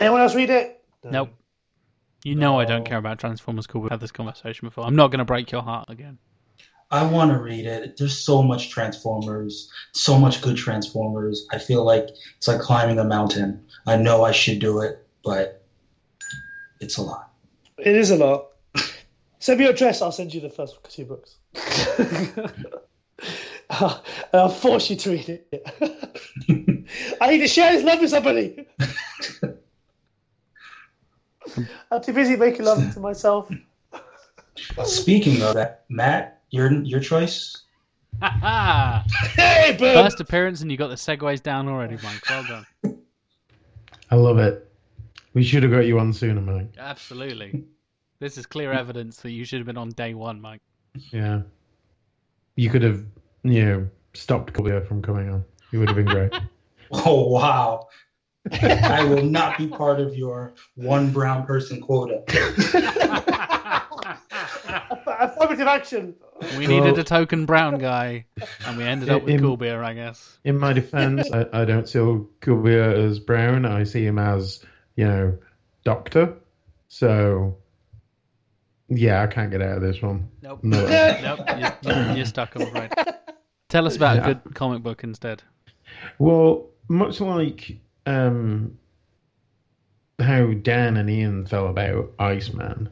[0.00, 0.84] Anyone else read it?
[1.04, 1.30] Nope.
[2.26, 3.68] You know I don't care about Transformers.
[3.68, 3.82] Cool.
[3.82, 4.84] We've had this conversation before.
[4.84, 6.18] I'm not going to break your heart again.
[6.90, 7.98] I want to read it.
[7.98, 11.46] There's so much Transformers, so much good Transformers.
[11.52, 13.64] I feel like it's like climbing a mountain.
[13.86, 15.64] I know I should do it, but
[16.80, 17.30] it's a lot.
[17.78, 18.48] It is a lot.
[19.38, 20.02] Send me your address.
[20.02, 21.36] I'll send you the first two books.
[23.70, 24.02] I'll,
[24.34, 26.88] I'll force you to read it.
[27.20, 28.66] I need to share this love with somebody.
[31.90, 33.50] I'm too busy making love to myself.
[34.84, 37.62] Speaking of that, Matt, your your choice.
[38.22, 39.94] Hey, boom!
[39.94, 42.22] First appearance, and you got the segues down already, Mike.
[42.30, 42.98] Well done.
[44.10, 44.70] I love it.
[45.34, 46.70] We should have got you on sooner, Mike.
[46.78, 47.64] Absolutely.
[48.20, 50.62] This is clear evidence that you should have been on day one, Mike.
[51.10, 51.42] Yeah.
[52.54, 53.04] You could have,
[53.42, 55.44] you know, stopped Kulbir from coming on.
[55.72, 56.32] It would have been great.
[56.90, 57.88] Oh wow!
[58.62, 62.22] I will not be part of your one brown person quota.
[65.18, 66.14] Affirmative action.
[66.58, 68.26] We needed a token brown guy,
[68.66, 70.38] and we ended up with In- Kulbir, I guess.
[70.44, 73.64] In my defense, I, I don't see Kulbir as brown.
[73.64, 74.64] I see him as,
[74.96, 75.38] you know,
[75.84, 76.34] doctor.
[76.88, 77.56] So,
[78.88, 80.28] yeah, I can't get out of this one.
[80.42, 80.60] Nope.
[80.62, 80.86] No.
[81.22, 81.40] nope.
[81.58, 82.92] You're, you're, you're stuck, I'm afraid.
[83.68, 84.22] Tell us about Yeah.
[84.22, 85.42] a good comic book instead.
[86.18, 88.78] Well, much like um,
[90.20, 92.88] how Dan and Ian felt about Iceman,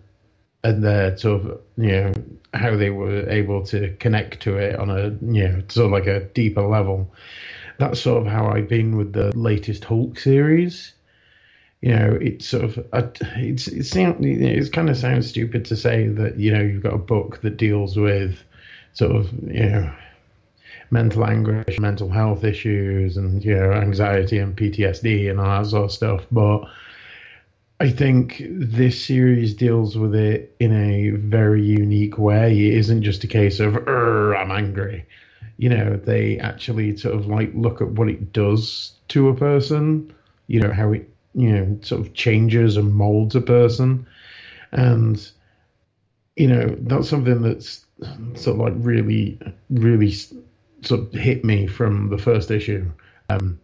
[0.65, 2.15] and their sort of, you know,
[2.55, 6.07] how they were able to connect to it on a, you know, sort of like
[6.07, 7.12] a deeper level.
[7.78, 10.93] That's sort of how I've been with the latest Hulk series.
[11.82, 16.09] You know, it's sort of, I- it's it's it kind of sounds stupid to say
[16.09, 18.43] that you know you've got a book that deals with
[18.95, 19.93] sort of you know
[20.95, 25.85] mental anguish, mental health issues, and you know anxiety and PTSD and all that sort
[25.85, 26.27] of stuff.
[26.31, 26.61] But
[27.81, 32.53] I think this series deals with it in a very unique way.
[32.69, 35.05] It isn't just a case of I'm angry.
[35.57, 40.15] You know, they actually sort of like look at what it does to a person.
[40.47, 44.07] You know how it you know sort of changes and molds a person,
[44.71, 45.16] and
[46.37, 47.85] you know that's something that's
[48.35, 49.39] sort of like really,
[49.71, 50.12] really
[50.85, 52.90] sort of hit me from the first issue.
[53.28, 53.61] Um,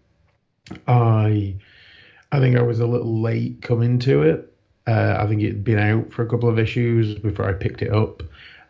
[0.86, 1.56] I
[2.32, 4.52] I think I was a little late coming to it.
[4.86, 7.92] Uh, I think it'd been out for a couple of issues before I picked it
[7.92, 8.22] up,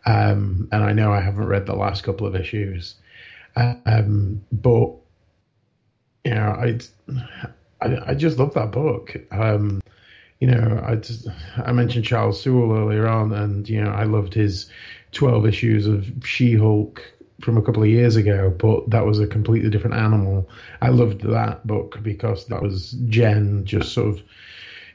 [0.05, 2.95] um, and I know I haven't read the last couple of issues.
[3.55, 4.91] Um, but
[6.23, 6.79] you know, I,
[7.81, 9.15] I I just love that book.
[9.31, 9.81] Um,
[10.39, 14.33] you know, I just, I mentioned Charles Soule earlier on, and you know, I loved
[14.33, 14.69] his
[15.11, 17.01] twelve issues of She-Hulk
[17.41, 20.49] from a couple of years ago, but that was a completely different animal.
[20.81, 24.23] I loved that book because that was Jen just sort of,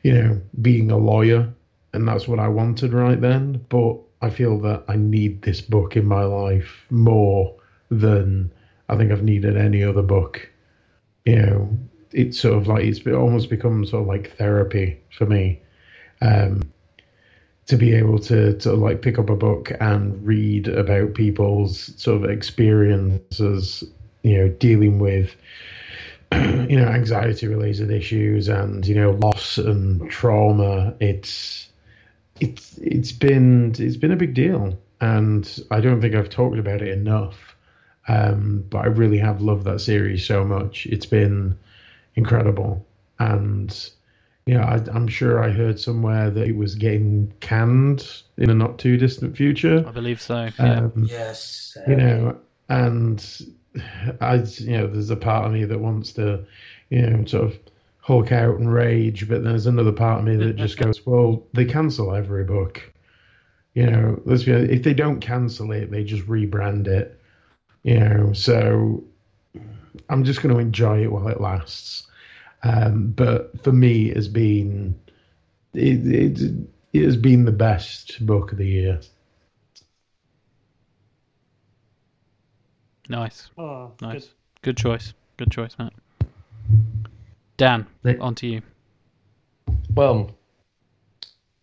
[0.02, 1.52] you know, being a lawyer,
[1.92, 3.64] and that's what I wanted right then.
[3.68, 7.54] But I feel that I need this book in my life more
[7.90, 8.52] than
[8.88, 10.50] I think I've needed any other book.
[11.24, 11.78] You know,
[12.12, 15.60] it's sort of like it's almost become sort of like therapy for me.
[16.22, 16.62] Um,
[17.66, 22.22] to be able to to like pick up a book and read about people's sort
[22.22, 23.82] of experiences,
[24.22, 25.34] you know, dealing with
[26.32, 30.94] you know anxiety related issues and you know loss and trauma.
[31.00, 31.68] It's
[32.40, 36.82] it's it's been it's been a big deal, and I don't think I've talked about
[36.82, 37.54] it enough.
[38.08, 40.86] Um, but I really have loved that series so much.
[40.86, 41.58] It's been
[42.14, 42.86] incredible,
[43.18, 43.90] and
[44.46, 48.54] you know, I, I'm sure I heard somewhere that it was getting canned in a
[48.54, 49.84] not too distant future.
[49.86, 50.48] I believe so.
[50.58, 50.74] Yeah.
[50.76, 51.76] Um, Yes.
[51.86, 53.46] you know, and
[54.20, 56.44] I, you know, there's a part of me that wants to,
[56.90, 57.58] you know, sort of
[57.98, 61.64] hulk out and rage, but there's another part of me that just goes, well, they
[61.64, 62.80] cancel every book.
[63.74, 67.20] You know, let's be honest, if they don't cancel it, they just rebrand it.
[67.82, 69.02] You know, so
[70.08, 72.06] I'm just going to enjoy it while it lasts.
[72.62, 74.98] Um, but for me, it has been
[75.74, 79.00] it, it, it has been the best book of the year.
[83.08, 83.50] Nice.
[83.56, 84.30] Oh, Nice.
[84.62, 85.12] Good choice.
[85.36, 85.92] Good choice, Matt.
[87.56, 88.20] Dan, Nick.
[88.20, 88.62] on to you.
[89.94, 90.30] Well,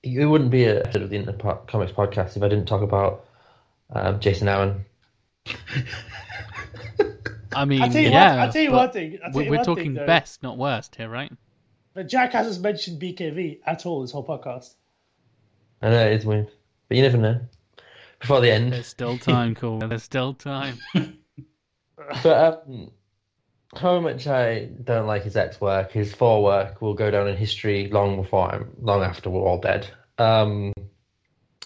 [0.04, 3.26] it wouldn't be a episode of the Internet Comics podcast if I didn't talk about
[3.92, 4.86] um, Jason Aaron.
[7.56, 9.18] I mean, I'll tell you yeah, one, I'll tell you one thing.
[9.22, 11.32] Tell we- you we're one talking thing, best, not worst here, right?
[11.94, 14.74] But Jack hasn't mentioned BKV at all this whole podcast.
[15.82, 16.50] I know it's weird,
[16.88, 17.40] but you never know.
[18.20, 19.80] Before the end, There's still time, cool.
[19.80, 20.80] There's still time.
[22.24, 22.92] but um,
[23.76, 27.36] how much I don't like his ex work, his Thor work will go down in
[27.36, 29.88] history long before I'm long after we're all dead.
[30.18, 30.72] Um,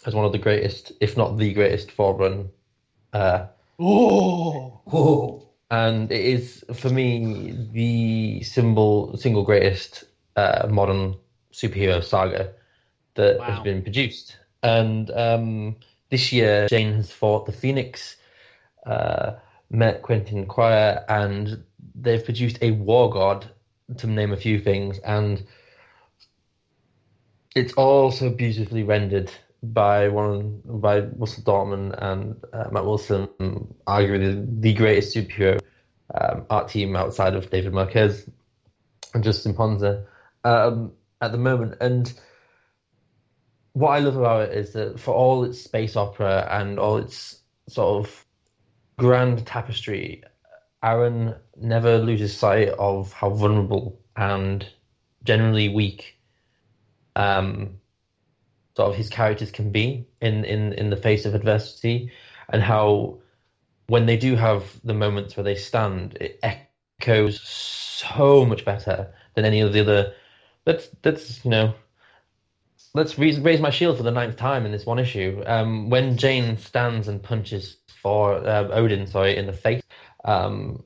[0.05, 2.49] as one of the greatest, if not the greatest, Thor run.
[3.13, 3.47] Uh,
[3.79, 5.46] Oh, Whoa.
[5.69, 11.15] And it is for me the symbol single greatest uh, modern
[11.51, 12.53] superhero saga
[13.15, 14.37] that has been produced.
[14.63, 15.75] And um,
[16.09, 18.15] this year, Jane has fought the Phoenix,
[18.85, 19.33] uh,
[19.69, 21.63] met Quentin Quire, and
[21.95, 23.49] they've produced a war god,
[23.97, 25.43] to name a few things, and
[27.55, 29.31] it's all so beautifully rendered
[29.63, 33.27] by one by Russell Dauterman and uh, Matt Wilson,
[33.87, 35.59] arguably the greatest superhero
[36.13, 38.29] um, art team outside of David Marquez
[39.13, 40.05] and Justin Ponsor
[40.43, 41.75] um, at the moment.
[41.81, 42.11] And
[43.73, 47.39] what I love about it is that for all its space opera and all its
[47.67, 48.25] sort of
[48.97, 50.23] grand tapestry,
[50.83, 54.67] Aaron never loses sight of how vulnerable and
[55.23, 56.17] generally weak
[57.15, 57.76] um,
[58.77, 62.11] sort of his characters can be in, in, in the face of adversity,
[62.47, 63.17] and how
[63.87, 69.45] when they do have the moments where they stand, it echoes so much better than
[69.45, 70.13] any of the other.
[70.63, 71.73] That's that's you know,
[72.93, 75.41] let's raise, raise my shield for the ninth time in this one issue.
[75.47, 79.81] Um, when Jane stands and punches for um, Odin, sorry, in the face,
[80.23, 80.83] um,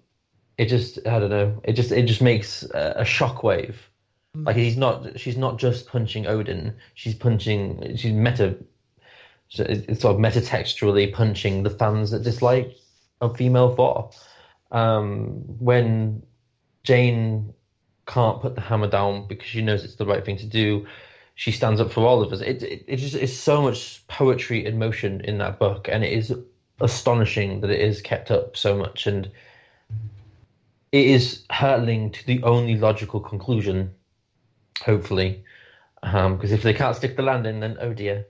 [0.57, 3.75] it just I don't know, it just it just makes a, a shockwave.
[4.33, 6.75] Like he's not, she's not just punching Odin.
[6.93, 8.57] She's punching, she's meta,
[9.53, 12.75] it's sort of metatextually punching the fans that dislike
[13.19, 14.11] a female Thor.
[14.71, 16.23] Um, when
[16.83, 17.53] Jane
[18.05, 20.87] can't put the hammer down because she knows it's the right thing to do,
[21.35, 22.41] she stands up for all of us.
[22.41, 26.13] It it, it just is so much poetry in motion in that book, and it
[26.13, 26.33] is
[26.79, 29.29] astonishing that it is kept up so much, and
[30.91, 33.93] it is hurtling to the only logical conclusion
[34.81, 35.43] hopefully.
[36.01, 38.25] Because if they can't stick the landing, then oh dear.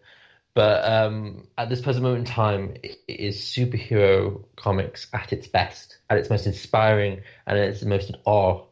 [0.53, 5.48] But um, at this present moment in time, it, it is superhero comics at its
[5.48, 8.65] best, at its most inspiring, and at its most awe.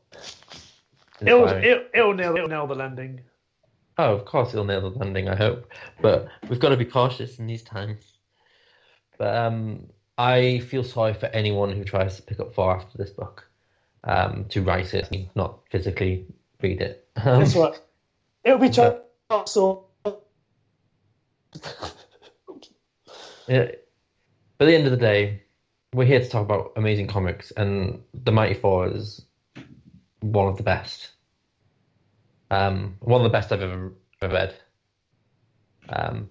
[1.21, 3.21] it'll, it'll, it'll, nail, it'll nail the landing.
[3.97, 5.71] Oh, of course it'll nail the landing, I hope.
[6.01, 8.03] But we've got to be cautious in these times.
[9.17, 9.87] But um,
[10.17, 13.49] I feel sorry for anyone who tries to pick up Thor after this book,
[14.03, 16.25] um, to write it, not physically
[16.61, 17.08] read it.
[17.25, 17.79] Um, That's right.
[18.43, 19.01] It'll be Charles.
[19.45, 19.87] So
[23.47, 23.71] Yeah.
[24.57, 25.43] But at the end of the day,
[25.93, 29.25] we're here to talk about amazing comics, and The Mighty Thor is
[30.19, 31.09] one of the best.
[32.51, 34.55] Um, one of the best I've ever, ever read.
[35.89, 36.29] Um,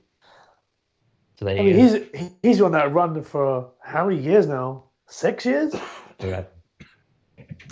[1.38, 1.98] so there I you mean, go.
[2.18, 4.84] he's he's on that run for how many years now?
[5.08, 5.74] Six years.
[6.18, 6.46] Forever.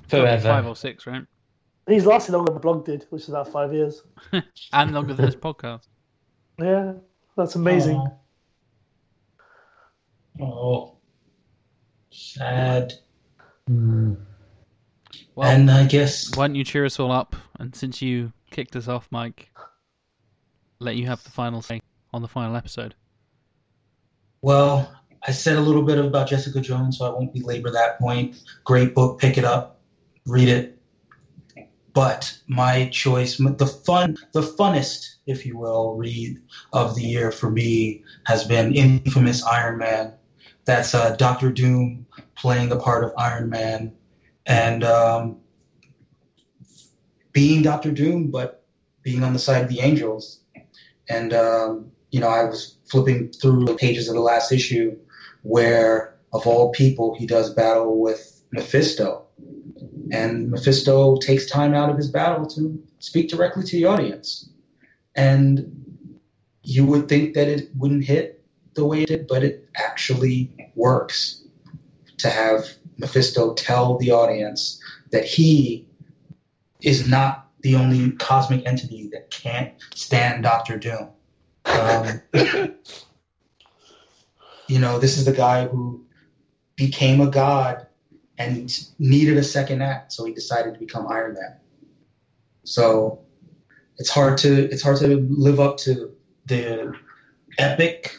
[0.09, 1.25] Probably Five or six, right?
[1.89, 4.03] He's lasted longer than the blog did, which is about five years.
[4.73, 5.87] And longer than this podcast.
[6.59, 6.95] Yeah,
[7.37, 8.05] that's amazing.
[10.41, 10.97] Oh, Oh.
[12.11, 12.93] sad.
[13.71, 14.17] Mm.
[15.35, 17.37] Well, and I guess why don't you cheer us all up?
[17.59, 19.49] And since you kicked us off, Mike,
[20.79, 21.81] let you have the final say
[22.13, 22.95] on the final episode.
[24.43, 24.91] Well,
[25.27, 28.43] I said a little bit about Jessica Jones, so I won't belabor that point.
[28.65, 29.81] Great book, pick it up,
[30.27, 30.76] read it.
[31.97, 36.39] But my choice, the fun, the funnest, if you will, read
[36.75, 40.13] of the year for me has been Infamous Iron Man.
[40.67, 42.05] That's uh, Doctor Doom
[42.35, 43.95] playing the part of Iron Man,
[44.45, 45.39] and um,
[47.33, 48.63] being Doctor Doom, but
[49.03, 50.41] being on the side of the angels.
[51.09, 54.95] And um, you know, I was flipping through the pages of the last issue
[55.45, 59.26] where, of all people, he does battle with Mephisto.
[60.13, 64.49] And Mephisto takes time out of his battle to speak directly to the audience.
[65.15, 65.85] And
[66.63, 71.43] you would think that it wouldn't hit the way it did, but it actually works
[72.19, 72.67] to have
[72.99, 74.81] Mephisto tell the audience
[75.11, 75.87] that he
[76.83, 81.09] is not the only cosmic entity that can't stand Doctor Doom.
[81.65, 82.23] Um,
[84.69, 86.05] you know, this is the guy who
[86.77, 87.86] became a god
[88.39, 91.57] and needed a second act, so he decided to become Iron Man.
[92.65, 93.21] So
[93.99, 96.13] it's hard to it's hard to live up to
[96.47, 96.95] the
[97.59, 98.15] epic,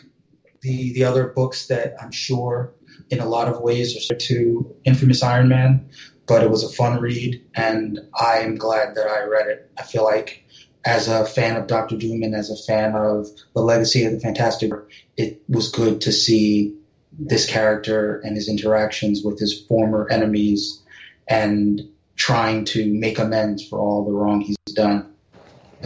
[0.61, 2.73] the the other books that I'm sure
[3.09, 5.89] in a lot of ways are to Infamous Iron Man,
[6.25, 9.71] but it was a fun read, and I am glad that I read it.
[9.77, 10.43] I feel like
[10.85, 14.19] as a fan of Doctor Doom and as a fan of the legacy of the
[14.19, 14.71] Fantastic,
[15.17, 16.76] it was good to see
[17.19, 20.81] this character and his interactions with his former enemies
[21.27, 21.81] and
[22.15, 25.11] trying to make amends for all the wrong he's done.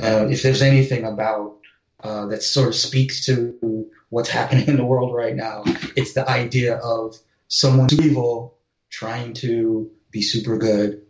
[0.02, 1.58] Uh, if there's anything about
[2.04, 5.64] uh, that sort of speaks to what's happening in the world right now,
[5.96, 7.16] it's the idea of
[7.48, 8.58] someone evil
[8.90, 11.02] trying to be super good.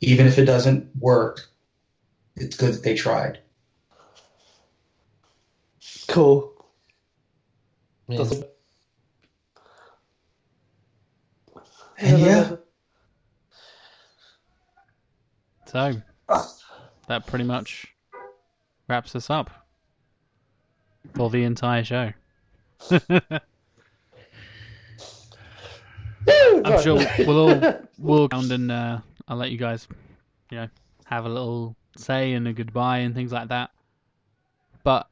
[0.00, 1.46] Even if it doesn't work,
[2.36, 3.38] it's good that they tried.
[6.08, 6.52] Cool.
[8.08, 8.18] Yeah.
[8.18, 8.46] Doesn't-
[11.54, 12.56] And yeah,
[15.66, 15.92] So
[17.08, 17.86] that pretty much
[18.88, 19.50] wraps us up
[21.14, 22.12] for the entire show.
[26.64, 28.98] I'm sure we'll all we'll go around and uh,
[29.28, 29.86] I'll let you guys,
[30.50, 30.68] you know,
[31.04, 33.70] have a little say and a goodbye and things like that.
[34.82, 35.06] But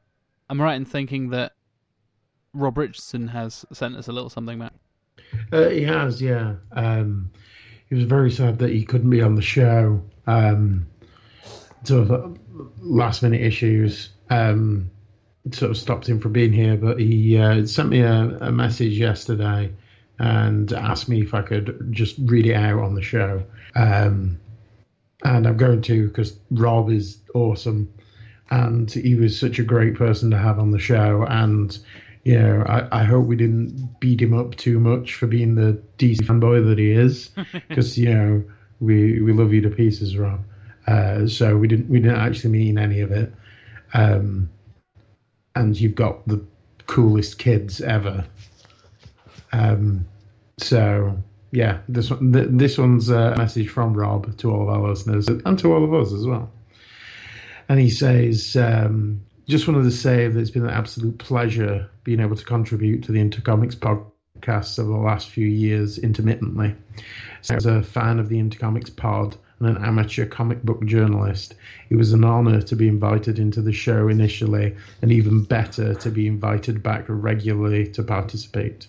[0.49, 1.53] I'm right in thinking that
[2.53, 4.73] Rob Richardson has sent us a little something, Matt.
[5.51, 6.55] Uh, he has, yeah.
[6.71, 7.31] Um,
[7.89, 10.01] he was very sad that he couldn't be on the show.
[10.27, 10.87] Um,
[11.83, 12.39] sort of
[12.79, 14.91] last minute issues um,
[15.51, 18.93] sort of stopped him from being here, but he uh, sent me a, a message
[18.93, 19.71] yesterday
[20.19, 23.43] and asked me if I could just read it out on the show.
[23.75, 24.39] Um,
[25.23, 27.91] and I'm going to because Rob is awesome,
[28.49, 31.25] and he was such a great person to have on the show.
[31.27, 31.77] And
[32.23, 35.81] you know, I, I hope we didn't beat him up too much for being the
[35.97, 37.29] DC fanboy that he is,
[37.67, 38.43] because you know
[38.79, 40.41] we we love you to pieces, Rob.
[40.87, 43.31] Uh, so we didn't we didn't actually mean any of it.
[43.93, 44.49] Um,
[45.55, 46.43] and you've got the
[46.87, 48.25] coolest kids ever.
[49.51, 50.05] Um,
[50.57, 51.17] so
[51.51, 55.27] yeah, this one th- this one's a message from Rob to all of our listeners
[55.27, 56.51] and to all of us as well.
[57.67, 62.19] And he says, um, just wanted to say that it's been an absolute pleasure being
[62.19, 66.75] able to contribute to the Intercomics podcasts over the last few years intermittently.
[67.41, 71.55] So as a fan of the Intercomics pod and an amateur comic book journalist,
[71.89, 76.11] it was an honor to be invited into the show initially, and even better to
[76.11, 78.87] be invited back regularly to participate.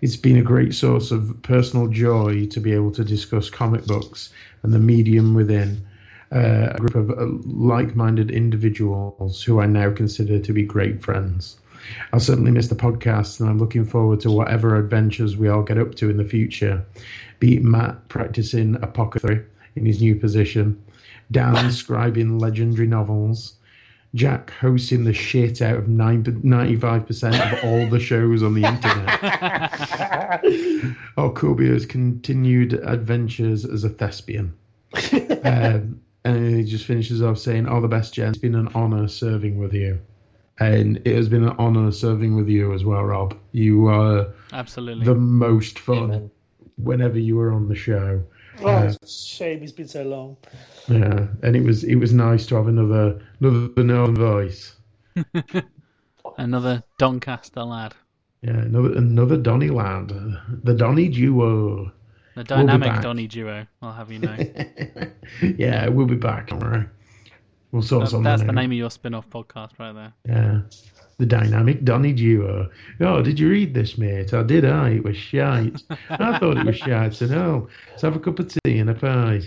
[0.00, 4.32] It's been a great source of personal joy to be able to discuss comic books
[4.62, 5.86] and the medium within
[6.32, 11.58] uh, a group of uh, like-minded individuals who I now consider to be great friends.
[12.12, 15.78] I'll certainly miss the podcast, and I'm looking forward to whatever adventures we all get
[15.78, 16.84] up to in the future.
[17.38, 19.44] Be it Matt practicing apothecary
[19.76, 20.82] in his new position,
[21.30, 23.54] Dan scribing legendary novels,
[24.14, 29.22] Jack hosting the shit out of 95% of all the shows on the internet,
[31.16, 34.54] or Kulbir's continued adventures as a thespian.
[35.44, 38.30] um, and he just finishes off saying, All the best, Jen.
[38.30, 40.00] It's been an honor serving with you.
[40.58, 43.36] And it has been an honor serving with you as well, Rob.
[43.52, 45.04] You are Absolutely.
[45.04, 46.30] the most fun Amen.
[46.78, 48.22] whenever you were on the show.
[48.60, 50.36] Oh, uh, it's a shame it's been so long.
[50.88, 54.76] Yeah, and it was it was nice to have another another known voice.
[56.38, 57.94] Another Doncaster lad.
[58.42, 60.12] Yeah, another another Donny lad,
[60.64, 61.92] the Donny duo.
[62.36, 63.02] The dynamic back.
[63.02, 64.36] Donny duo, I'll have you know.
[65.56, 66.52] yeah, we'll be back.
[66.52, 66.86] All right,
[67.72, 70.12] we'll sort That's, something that's the name of your spin off podcast right there.
[70.28, 70.60] Yeah,
[71.16, 72.68] the dynamic Donny duo.
[73.00, 74.34] Oh, did you read this, mate?
[74.34, 74.66] I did.
[74.66, 74.90] I.
[74.90, 75.82] It was shite.
[76.10, 77.14] I thought it was shite.
[77.14, 79.40] So no, let's have a cup of tea and a pie.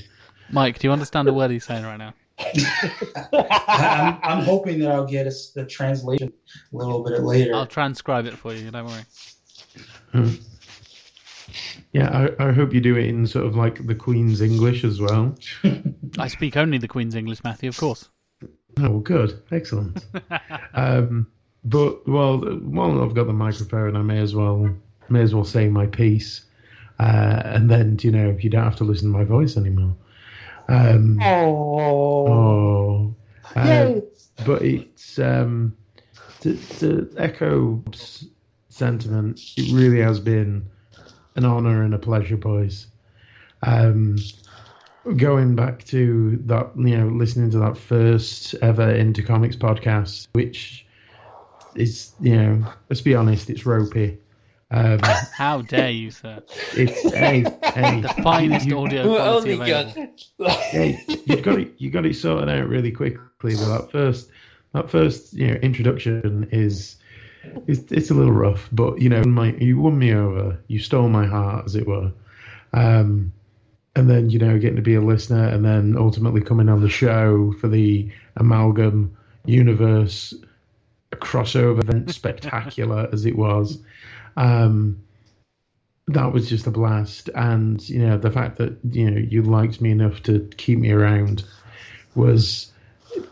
[0.51, 2.15] Mike, do you understand a word he's saying right now?
[2.39, 6.33] I, I'm, I'm hoping that I'll get us the translation
[6.73, 7.53] a little bit later.
[7.53, 9.03] I'll transcribe it for you, don't worry.
[10.11, 10.33] Hmm.
[11.91, 15.01] Yeah, I, I hope you do it in sort of like the Queen's English as
[15.01, 15.35] well.
[16.19, 18.09] I speak only the Queen's English, Matthew, of course.
[18.43, 20.05] Oh, well, good, excellent.
[20.73, 21.27] um,
[21.63, 24.69] but well, while I've got the microphone, and I may as well
[25.09, 26.45] may as well say my piece,
[26.99, 29.95] uh, and then you know you don't have to listen to my voice anymore.
[30.67, 33.15] Um, Oh, oh,
[33.55, 34.03] uh, Yay.
[34.45, 35.75] but it's um,
[36.41, 38.25] to, to echo s-
[38.69, 39.41] sentiment.
[39.57, 40.69] It really has been
[41.35, 42.87] an honour and a pleasure, boys.
[43.63, 44.17] Um,
[45.17, 50.85] going back to that, you know, listening to that first ever Into Comics podcast, which
[51.75, 54.17] is, you know, let's be honest, it's ropey.
[54.71, 56.43] Um, How dare you, sir?
[56.75, 57.43] it's hey,
[57.73, 60.07] hey, The finest you- audio quality only available.
[60.37, 60.47] good.
[60.71, 63.55] hey, you got it, you got it sorted out really quickly.
[63.55, 64.29] But that first,
[64.73, 66.97] that first you know introduction is
[67.67, 71.09] it's it's a little rough, but you know my you won me over, you stole
[71.09, 72.11] my heart as it were,
[72.73, 73.31] um,
[73.95, 76.89] and then you know getting to be a listener, and then ultimately coming on the
[76.89, 80.33] show for the amalgam universe
[81.13, 83.79] crossover event spectacular as it was.
[84.37, 85.03] Um,
[86.07, 89.79] that was just a blast, and you know the fact that you know you liked
[89.79, 91.43] me enough to keep me around
[92.15, 92.71] was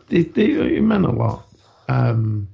[0.09, 1.47] it, it, it meant a lot.
[1.89, 2.47] Um,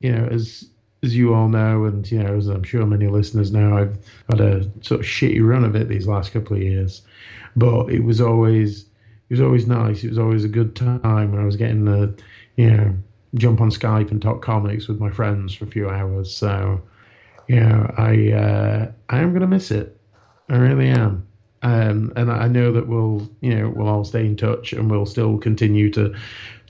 [0.00, 0.68] you know, as
[1.02, 3.98] as you all know, and you know, as I'm sure many listeners know, I've
[4.30, 7.02] had a sort of shitty run of it these last couple of years,
[7.54, 8.82] but it was always
[9.28, 10.04] it was always nice.
[10.04, 12.14] It was always a good time when I was getting the
[12.56, 12.94] you know
[13.34, 16.34] jump on Skype and talk comics with my friends for a few hours.
[16.34, 16.80] So
[17.48, 19.98] you know, I uh, I am gonna miss it.
[20.48, 21.26] I really am.
[21.62, 25.06] Um, and I know that we'll, you know, we'll all stay in touch and we'll
[25.06, 26.14] still continue to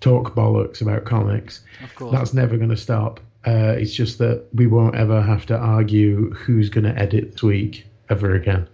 [0.01, 1.61] talk bollocks about comics.
[1.85, 2.13] Of course.
[2.13, 3.21] That's never going to stop.
[3.47, 7.43] Uh, it's just that we won't ever have to argue who's going to edit this
[7.43, 8.69] week ever again.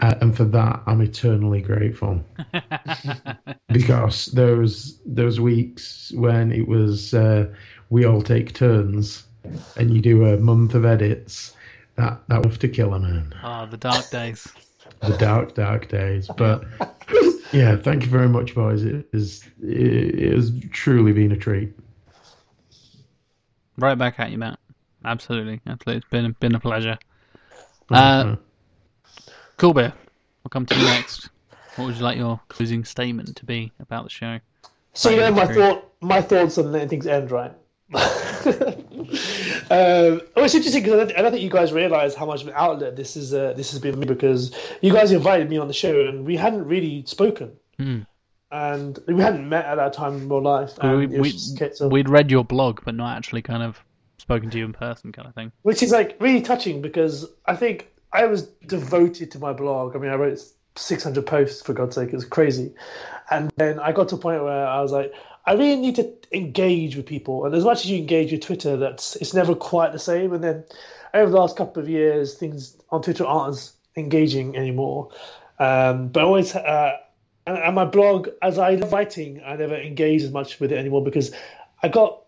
[0.00, 2.24] Uh, and for that, I'm eternally grateful
[3.68, 7.52] because those those weeks when it was uh,
[7.90, 9.24] we all take turns
[9.76, 11.56] and you do a month of edits,
[11.96, 13.34] that that was to kill a man.
[13.42, 14.48] Ah, the dark days.
[15.00, 16.28] The dark, dark days.
[16.36, 16.64] But
[17.52, 18.82] yeah, thank you very much, boys.
[18.82, 21.72] It is it has truly been a treat.
[23.78, 24.58] Right back at you, Matt.
[25.04, 25.98] Absolutely, absolutely.
[25.98, 26.98] It's been been a pleasure.
[27.90, 28.36] Uh, Uh,
[29.56, 29.92] Kulbir.
[30.42, 31.30] We'll come to you next.
[31.76, 34.38] What would you like your closing statement to be about the show?
[34.94, 37.52] So you know my thought, my thoughts on letting things end, right?
[37.94, 38.00] um,
[39.70, 42.48] well, it's interesting because I, don't- I don't think you guys realize how much of
[42.48, 43.32] an outlet this is.
[43.32, 46.64] Uh, this has been because you guys invited me on the show and we hadn't
[46.66, 48.00] really spoken, Hmm.
[48.50, 50.72] And we hadn't met at that time in real life.
[50.82, 53.16] We, And it was we, just a case of- we'd read your blog, but not
[53.16, 53.82] actually kind of
[54.18, 55.52] spoken to you in person, kind of thing.
[55.62, 59.94] which is like really touching because I think I was devoted to my blog.
[59.94, 60.40] I mean, I wrote
[60.76, 62.74] 600 posts for God's sake, it was crazy.
[63.30, 65.12] And then I got to a point where I was like,
[65.46, 68.76] I really need to engage with people, and as much as you engage with Twitter,
[68.76, 70.34] that's it's never quite the same.
[70.34, 70.64] And then
[71.14, 75.10] over the last couple of years, things on Twitter aren't as engaging anymore.
[75.58, 76.98] Um, but I always, uh,
[77.48, 80.76] and, and my blog, as I love writing, I never engage as much with it
[80.76, 81.32] anymore because
[81.82, 82.24] I got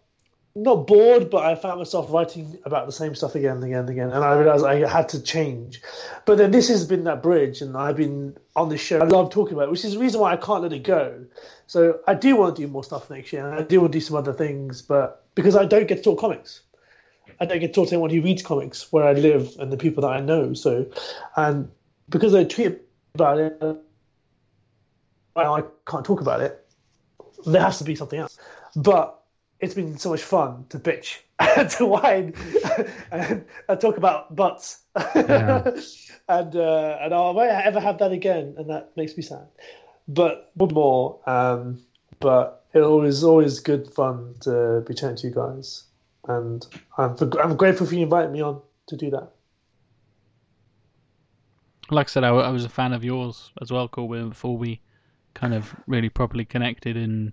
[0.55, 3.91] not bored, but I found myself writing about the same stuff again and again and
[3.91, 5.83] again, and I realized I had to change.
[6.25, 8.99] But then this has been that bridge, and I've been on this show.
[8.99, 11.25] I love talking about it, which is the reason why I can't let it go.
[11.67, 13.99] So I do want to do more stuff next year, and I do want to
[13.99, 16.63] do some other things, but because I don't get to talk comics,
[17.39, 19.77] I don't get to talk to anyone who reads comics where I live and the
[19.77, 20.55] people that I know.
[20.55, 20.87] So,
[21.37, 21.71] and
[22.09, 22.81] because I tweet
[23.15, 23.63] about it,
[25.35, 26.67] well, I can't talk about it.
[27.47, 28.39] There has to be something else.
[28.77, 29.21] But
[29.61, 31.19] it's been so much fun to bitch
[31.79, 32.35] to whine
[33.13, 34.83] and, and talk about butts.
[34.97, 35.71] Yeah.
[36.29, 39.47] and uh, and I won't ever have that again, and that makes me sad.
[40.09, 41.21] But one more.
[41.27, 41.81] Um,
[42.19, 45.85] but it was always good fun to be chatting to you guys,
[46.27, 46.67] and
[46.99, 49.31] I'm I'm grateful for you inviting me on to do that.
[51.91, 54.81] Like I said, I, I was a fan of yours as well, Kulbir, before we
[55.41, 57.33] kind of really properly connected and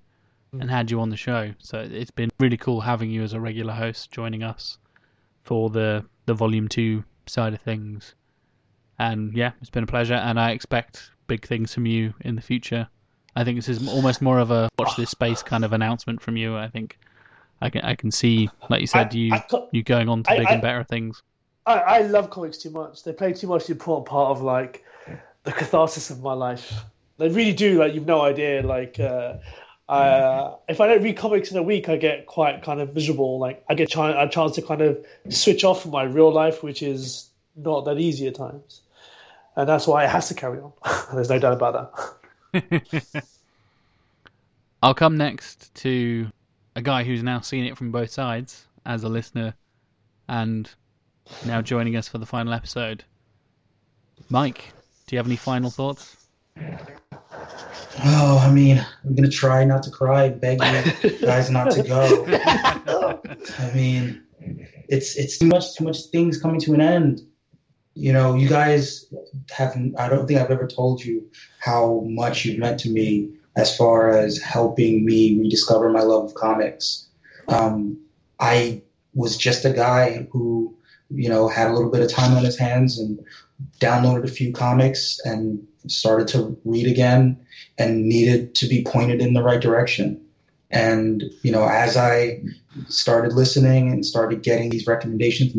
[0.51, 0.61] hmm.
[0.61, 1.53] and had you on the show.
[1.59, 4.77] So it's been really cool having you as a regular host, joining us
[5.43, 8.15] for the the volume two side of things.
[8.99, 12.41] And yeah, it's been a pleasure, and I expect big things from you in the
[12.41, 12.87] future.
[13.35, 16.37] I think this is almost more of a watch this space kind of announcement from
[16.37, 16.57] you.
[16.57, 16.97] I think
[17.61, 20.31] I can I can see, like you said, I- you I you going on to
[20.31, 21.21] I- big and better things.
[21.65, 23.03] I, I love comics too much.
[23.03, 24.85] They play too much the important part of like
[25.43, 26.81] the catharsis of my life.
[27.17, 27.79] They really do.
[27.79, 28.61] Like you've no idea.
[28.61, 29.37] Like uh,
[29.89, 33.39] uh, if I don't read comics in a week, I get quite kind of miserable.
[33.39, 36.61] Like I get chi- a chance to kind of switch off from my real life,
[36.61, 38.81] which is not that easy at times.
[39.55, 40.73] And that's why it has to carry on.
[41.13, 41.91] There's no doubt about
[42.53, 43.23] that.
[44.83, 46.27] I'll come next to
[46.75, 49.55] a guy who's now seen it from both sides as a listener
[50.27, 50.69] and
[51.45, 53.03] now joining us for the final episode.
[54.29, 54.71] Mike,
[55.07, 56.26] do you have any final thoughts?
[58.03, 62.25] Oh, I mean, I'm gonna try not to cry, beg you guys not to go.
[63.59, 64.23] I mean,
[64.87, 67.21] it's it's too much, too much things coming to an end.
[67.95, 69.11] You know, you guys
[69.51, 69.75] have.
[69.97, 71.27] I don't think I've ever told you
[71.59, 76.33] how much you've meant to me as far as helping me rediscover my love of
[76.35, 77.07] comics.
[77.47, 77.99] Um,
[78.39, 78.81] I
[79.15, 80.75] was just a guy who,
[81.09, 83.19] you know, had a little bit of time on his hands and
[83.79, 87.39] downloaded a few comics and started to read again
[87.77, 90.21] and needed to be pointed in the right direction.
[90.69, 92.41] And you know, as I
[92.89, 95.53] started listening and started getting these recommendations,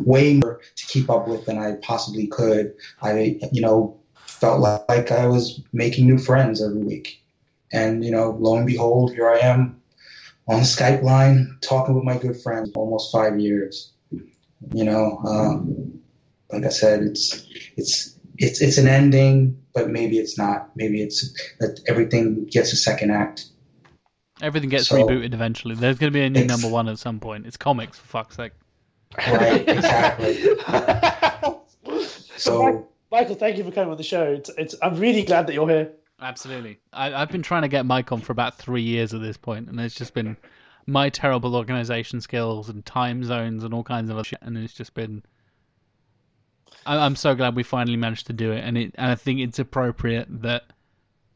[0.00, 4.00] way more to keep up with than I possibly could, I you know
[4.40, 7.22] felt like, I was making new friends every week.
[7.72, 9.80] And you know, lo and behold, here I am
[10.48, 13.92] on the Skype line talking with my good friends almost five years.
[14.72, 16.00] You know, um,
[16.50, 20.70] like I said, it's it's it's it's an ending, but maybe it's not.
[20.76, 23.46] Maybe it's that everything gets a second act.
[24.42, 25.74] Everything gets So- rebooted eventually.
[25.74, 27.46] There's going to be a new number one at some point.
[27.46, 28.52] It's comics, for fuck's sake.
[29.26, 30.38] Right, exactly.
[32.36, 34.24] So Michael, thank you for coming on the show.
[34.24, 35.92] It's, it's I'm really glad that you're here.
[36.22, 36.78] Absolutely.
[36.92, 39.68] I, I've been trying to get Mike on for about three years at this point,
[39.68, 40.36] and it's just been
[40.86, 44.72] my terrible organization skills and time zones and all kinds of other shit, and it's
[44.74, 45.22] just been.
[46.86, 48.94] I, I'm so glad we finally managed to do it, and it.
[48.96, 50.64] And I think it's appropriate that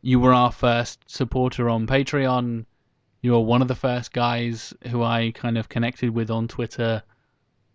[0.03, 2.67] you were our first supporter on Patreon.
[3.23, 7.03] You were one of the first guys who I kind of connected with on Twitter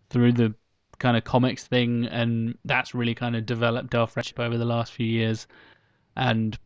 [0.08, 0.54] through the
[0.98, 4.92] kind of comics thing, and that's really kind of developed our friendship over the last
[4.92, 5.46] few years.
[6.16, 6.56] And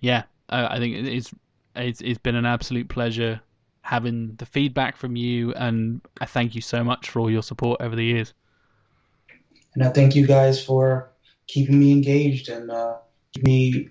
[0.00, 1.32] yeah, I, I think it's,
[1.76, 3.40] it's it's been an absolute pleasure
[3.82, 7.80] having the feedback from you, and I thank you so much for all your support
[7.80, 8.34] over the years.
[9.74, 11.10] And I thank you guys for
[11.46, 12.96] keeping me engaged and uh,
[13.40, 13.88] me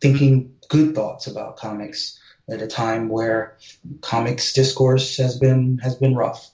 [0.00, 2.18] thinking good thoughts about comics
[2.48, 3.56] at a time where
[4.00, 6.50] comics discourse has been has been rough.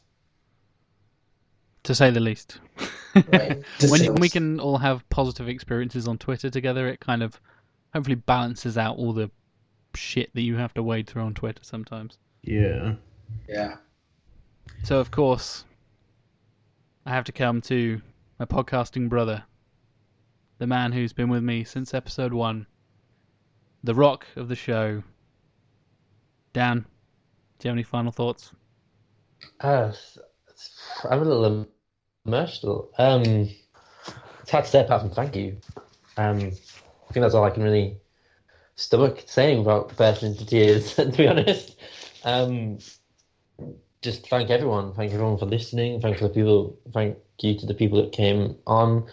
[1.84, 2.58] To say the least.
[3.14, 3.62] Right.
[3.80, 7.22] When say you, the we can all have positive experiences on Twitter together, it kind
[7.22, 7.40] of
[7.94, 9.30] hopefully balances out all the
[9.94, 12.18] shit that you have to wade through on Twitter sometimes.
[12.42, 12.94] Yeah.
[13.48, 13.76] Yeah.
[14.82, 15.64] So of course,
[17.06, 18.00] I have to come to
[18.38, 19.44] my podcasting brother,
[20.58, 22.66] the man who's been with me since episode one,
[23.82, 25.02] the rock of the show.
[26.52, 26.84] Dan,
[27.58, 28.52] do you have any final thoughts?
[29.60, 29.92] Uh,
[31.08, 31.68] I'm a little
[32.26, 32.90] emotional.
[32.98, 35.56] Um, it's hard to say apart from thank you.
[36.18, 37.98] Um, I think that's all I can really
[38.74, 40.94] stomach saying about bursting into tears.
[40.96, 41.78] to be honest,
[42.24, 42.78] um,
[44.02, 44.92] just thank everyone.
[44.92, 46.00] Thank everyone for listening.
[46.00, 46.78] Thank the people.
[46.92, 49.06] Thank you to the people that came on.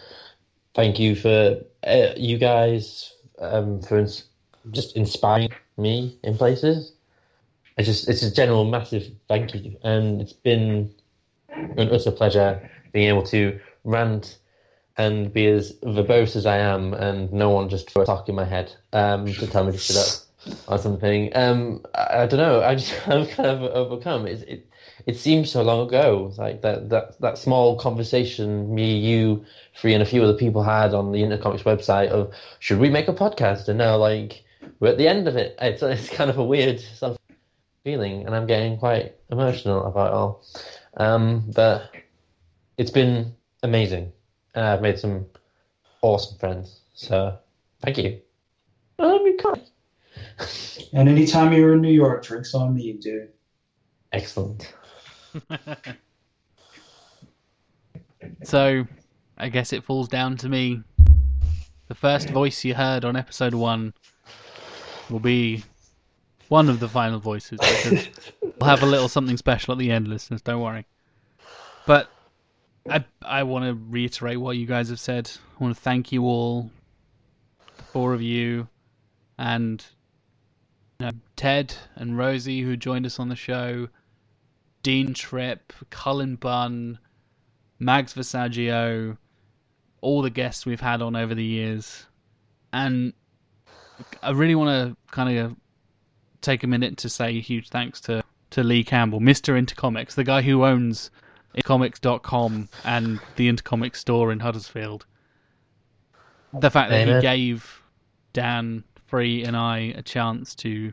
[0.74, 4.24] Thank you for uh, you guys um, for ins-
[4.70, 6.92] just inspiring me in places.
[7.76, 10.94] It's just it's a general massive thank you, and it's been
[11.48, 14.38] an utter pleasure being able to rant
[14.96, 18.34] and be as verbose as I am, and no one just throw a talk in
[18.34, 20.23] my head um, to tell me to shut up
[20.68, 21.30] or something.
[21.34, 22.62] Um, I, I don't know.
[22.62, 24.26] I just I'm kind of overcome.
[24.26, 24.70] It it
[25.06, 26.32] it seems so long ago.
[26.36, 29.44] Like that that that small conversation me, you,
[29.74, 33.08] Free, and a few other people had on the Intercomics website of should we make
[33.08, 33.68] a podcast?
[33.68, 34.44] And now like
[34.80, 35.56] we're at the end of it.
[35.60, 36.82] It's it's kind of a weird
[37.84, 40.42] feeling, and I'm getting quite emotional about it all.
[40.96, 41.90] Um, but
[42.78, 44.12] it's been amazing,
[44.54, 45.26] and I've made some
[46.02, 46.80] awesome friends.
[46.94, 47.36] So
[47.82, 48.20] thank you.
[48.98, 49.62] Oh, we can't.
[50.92, 53.30] And anytime you're in New York, drinks on me, dude.
[54.12, 54.74] Excellent.
[58.42, 58.86] So,
[59.38, 60.82] I guess it falls down to me.
[61.88, 63.94] The first voice you heard on episode one
[65.10, 65.62] will be
[66.48, 68.08] one of the final voices because
[68.42, 70.42] we'll have a little something special at the end, listeners.
[70.42, 70.86] Don't worry.
[71.86, 72.10] But
[72.88, 75.30] I I want to reiterate what you guys have said.
[75.58, 76.70] I want to thank you all,
[77.76, 78.68] the four of you,
[79.38, 79.84] and
[80.98, 83.88] you know, Ted and Rosie who joined us on the show,
[84.82, 86.98] Dean Trippe, Cullen Bunn.
[87.78, 89.16] Mags Visaggio,
[90.00, 92.06] all the guests we've had on over the years,
[92.72, 93.12] and
[94.22, 95.56] I really want to kind of
[96.40, 99.58] take a minute to say a huge thanks to, to Lee Campbell, Mr.
[99.58, 101.10] Intercomics, the guy who owns
[101.56, 105.06] Intercomics.com and the Intercomics store in Huddersfield.
[106.52, 107.16] The fact that Amen.
[107.16, 107.82] he gave
[108.32, 108.84] Dan,
[109.14, 110.92] Free, and I a chance to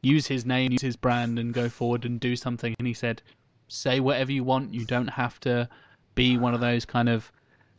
[0.00, 3.20] use his name, use his brand, and go forward and do something, and he said,
[3.68, 4.72] say whatever you want.
[4.72, 5.68] You don't have to
[6.14, 7.30] be one of those kind of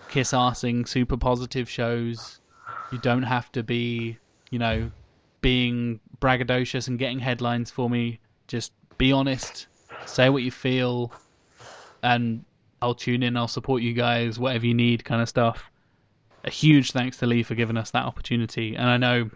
[0.10, 2.40] kiss arsing super positive shows.
[2.92, 4.16] You don't have to be,
[4.52, 4.92] you know,
[5.42, 8.20] being braggadocious and getting headlines for me.
[8.48, 9.66] Just be honest,
[10.06, 11.12] say what you feel,
[12.04, 12.46] and
[12.84, 15.72] I'll tune in, I'll support you guys, whatever you need, kind of stuff.
[16.44, 18.76] A huge thanks to Lee for giving us that opportunity.
[18.76, 19.32] And I know,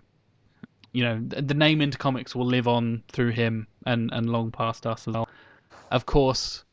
[0.97, 5.07] you know, the name Intercomics will live on through him and, and long past us
[5.07, 5.29] as well.
[5.91, 6.65] Of course,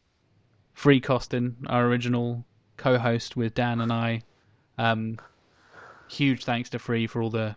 [0.73, 2.43] Free Costin, our original
[2.79, 4.23] co-host with Dan and I.
[4.79, 5.19] Um,
[6.09, 7.55] huge thanks to Free for all the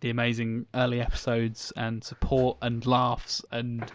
[0.00, 3.90] the amazing early episodes and support and laughs and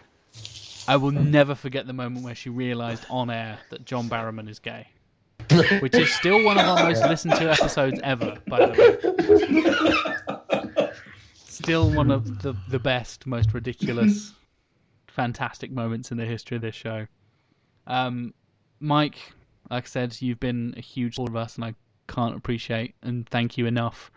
[0.88, 4.58] I will never forget the moment where she realised on air that John Barrowman is
[4.58, 4.88] gay,
[5.80, 10.34] which is still one of our most listened to episodes ever, by the way.
[11.68, 14.32] Still one of the, the best, most ridiculous,
[15.06, 17.06] fantastic moments in the history of this show.
[17.86, 18.32] Um,
[18.80, 19.18] Mike,
[19.70, 21.74] like I said, you've been a huge supporter of us, and I
[22.06, 24.10] can't appreciate and thank you enough.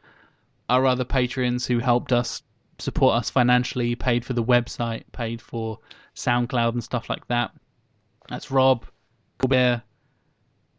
[0.70, 2.42] Our other patrons who helped us
[2.80, 5.80] support us financially, paid for the website, paid for
[6.16, 7.52] SoundCloud and stuff like that.
[8.30, 8.86] That's Rob,
[9.40, 9.82] Colbert,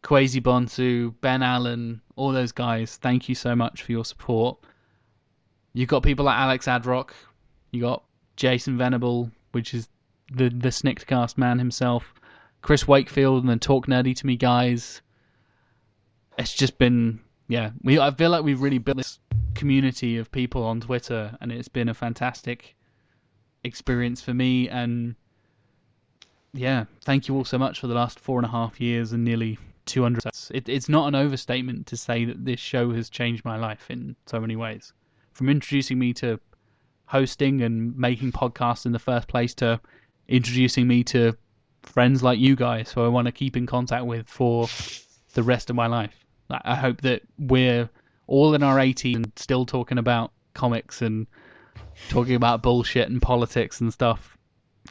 [0.03, 2.97] Kwasi Bonsu, Ben Allen, all those guys.
[2.97, 4.59] Thank you so much for your support.
[5.73, 7.11] You got people like Alex Adrock,
[7.71, 8.05] you got
[8.37, 9.89] Jason Venable, which is
[10.33, 12.15] the the Snickcast man himself,
[12.61, 15.01] Chris Wakefield and the Talk Nerdy to Me guys.
[16.39, 19.19] It's just been yeah, we I feel like we've really built this
[19.55, 22.75] community of people on Twitter and it's been a fantastic
[23.65, 25.15] experience for me and
[26.55, 29.25] yeah, thank you all so much for the last four and a half years and
[29.25, 30.23] nearly 200.
[30.51, 34.17] It, it's not an overstatement to say that this show has changed my life in
[34.27, 34.93] so many ways.
[35.33, 36.39] From introducing me to
[37.07, 39.81] hosting and making podcasts in the first place to
[40.29, 41.37] introducing me to
[41.83, 44.69] friends like you guys who I want to keep in contact with for
[45.35, 46.25] the rest of my life.
[46.51, 47.89] I hope that we're
[48.27, 51.27] all in our 80s and still talking about comics and
[52.09, 54.37] talking about bullshit and politics and stuff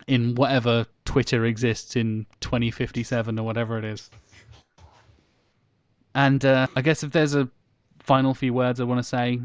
[0.07, 4.09] in whatever Twitter exists in 2057 or whatever it is.
[6.15, 7.49] And uh, I guess if there's a
[7.99, 9.39] final few words I want to say,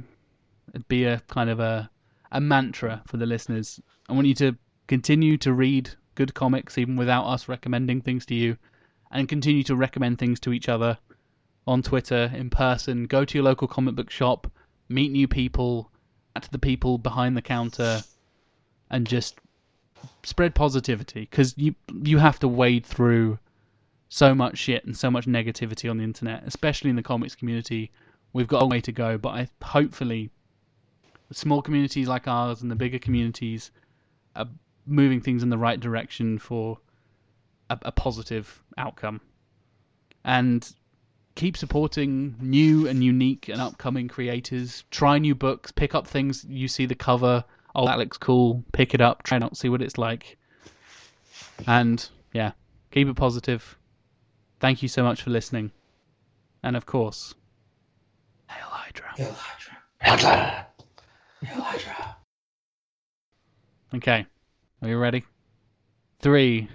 [0.71, 1.91] it'd be a kind of a
[2.33, 3.81] a mantra for the listeners.
[4.09, 4.57] I want you to
[4.89, 8.57] continue to read good comics even without us recommending things to you,
[9.11, 10.99] and continue to recommend things to each other
[11.67, 13.05] on Twitter, in person.
[13.05, 14.51] Go to your local comic book shop,
[14.89, 15.91] meet new people,
[16.41, 18.03] to the people behind the counter,
[18.91, 19.39] and just
[20.23, 23.39] spread positivity because you you have to wade through
[24.09, 27.91] so much shit and so much negativity on the internet, especially in the comics community.
[28.33, 30.31] We've got a way to go, but I, hopefully,
[31.33, 33.71] small communities like ours and the bigger communities
[34.35, 34.47] are
[34.87, 36.79] moving things in the right direction for
[37.71, 39.21] a, a positive outcome.
[40.25, 40.69] And
[41.35, 44.85] keep supporting new and unique and upcoming creators.
[44.91, 45.71] Try new books.
[45.71, 47.45] Pick up things you see the cover.
[47.75, 48.65] Oh, that looks cool.
[48.73, 49.23] Pick it up.
[49.23, 50.39] Try out, see what it's like.
[51.67, 52.53] And yeah,
[52.91, 53.77] keep it positive.
[54.61, 55.71] Thank you so much for listening.
[56.63, 57.35] And of course,
[58.49, 59.13] Hail Hydra.
[59.17, 59.33] Hail.
[59.33, 59.79] Hydra.
[60.01, 60.67] Hail Hydra.
[63.95, 64.27] Okay,
[64.83, 65.25] are you ready?
[66.21, 66.69] Three,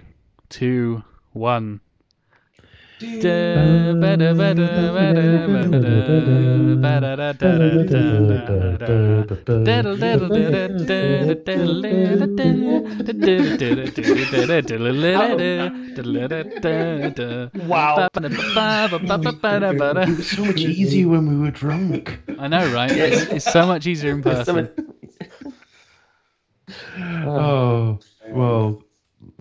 [0.48, 1.02] two,
[1.32, 1.80] one.
[17.54, 18.08] Wow.
[19.98, 22.20] It was so much easier when we were drunk.
[22.38, 22.90] I know, right?
[22.92, 24.70] It's, it's so much easier in person.
[27.24, 27.98] Oh,
[28.28, 28.81] well,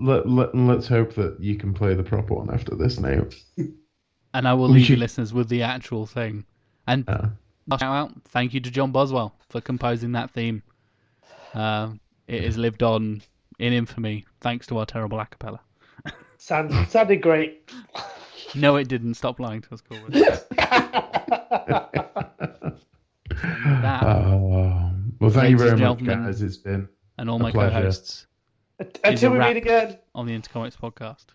[0.01, 3.25] let, let, let's hope that you can play the proper one after this now.
[4.33, 6.45] And I will We leave you listeners with the actual thing.
[6.87, 7.27] And Uh,
[7.71, 10.63] shout out, thank you to John Boswell for composing that theme.
[11.53, 11.89] Uh,
[12.27, 13.21] it has lived on
[13.59, 15.59] in infamy thanks to our terrible acapella.
[16.37, 17.69] Sound, sounded great.
[18.55, 19.15] No, it didn't.
[19.15, 20.11] Stop lying to us, Kulbir.
[23.29, 26.23] that, oh, well, thank you very much, gentlemen.
[26.25, 26.41] guys.
[26.41, 26.87] It's been
[27.17, 27.71] and all A my pleasure.
[27.79, 28.27] co-hosts
[29.03, 31.25] until we meet again on the Intercomics podcast.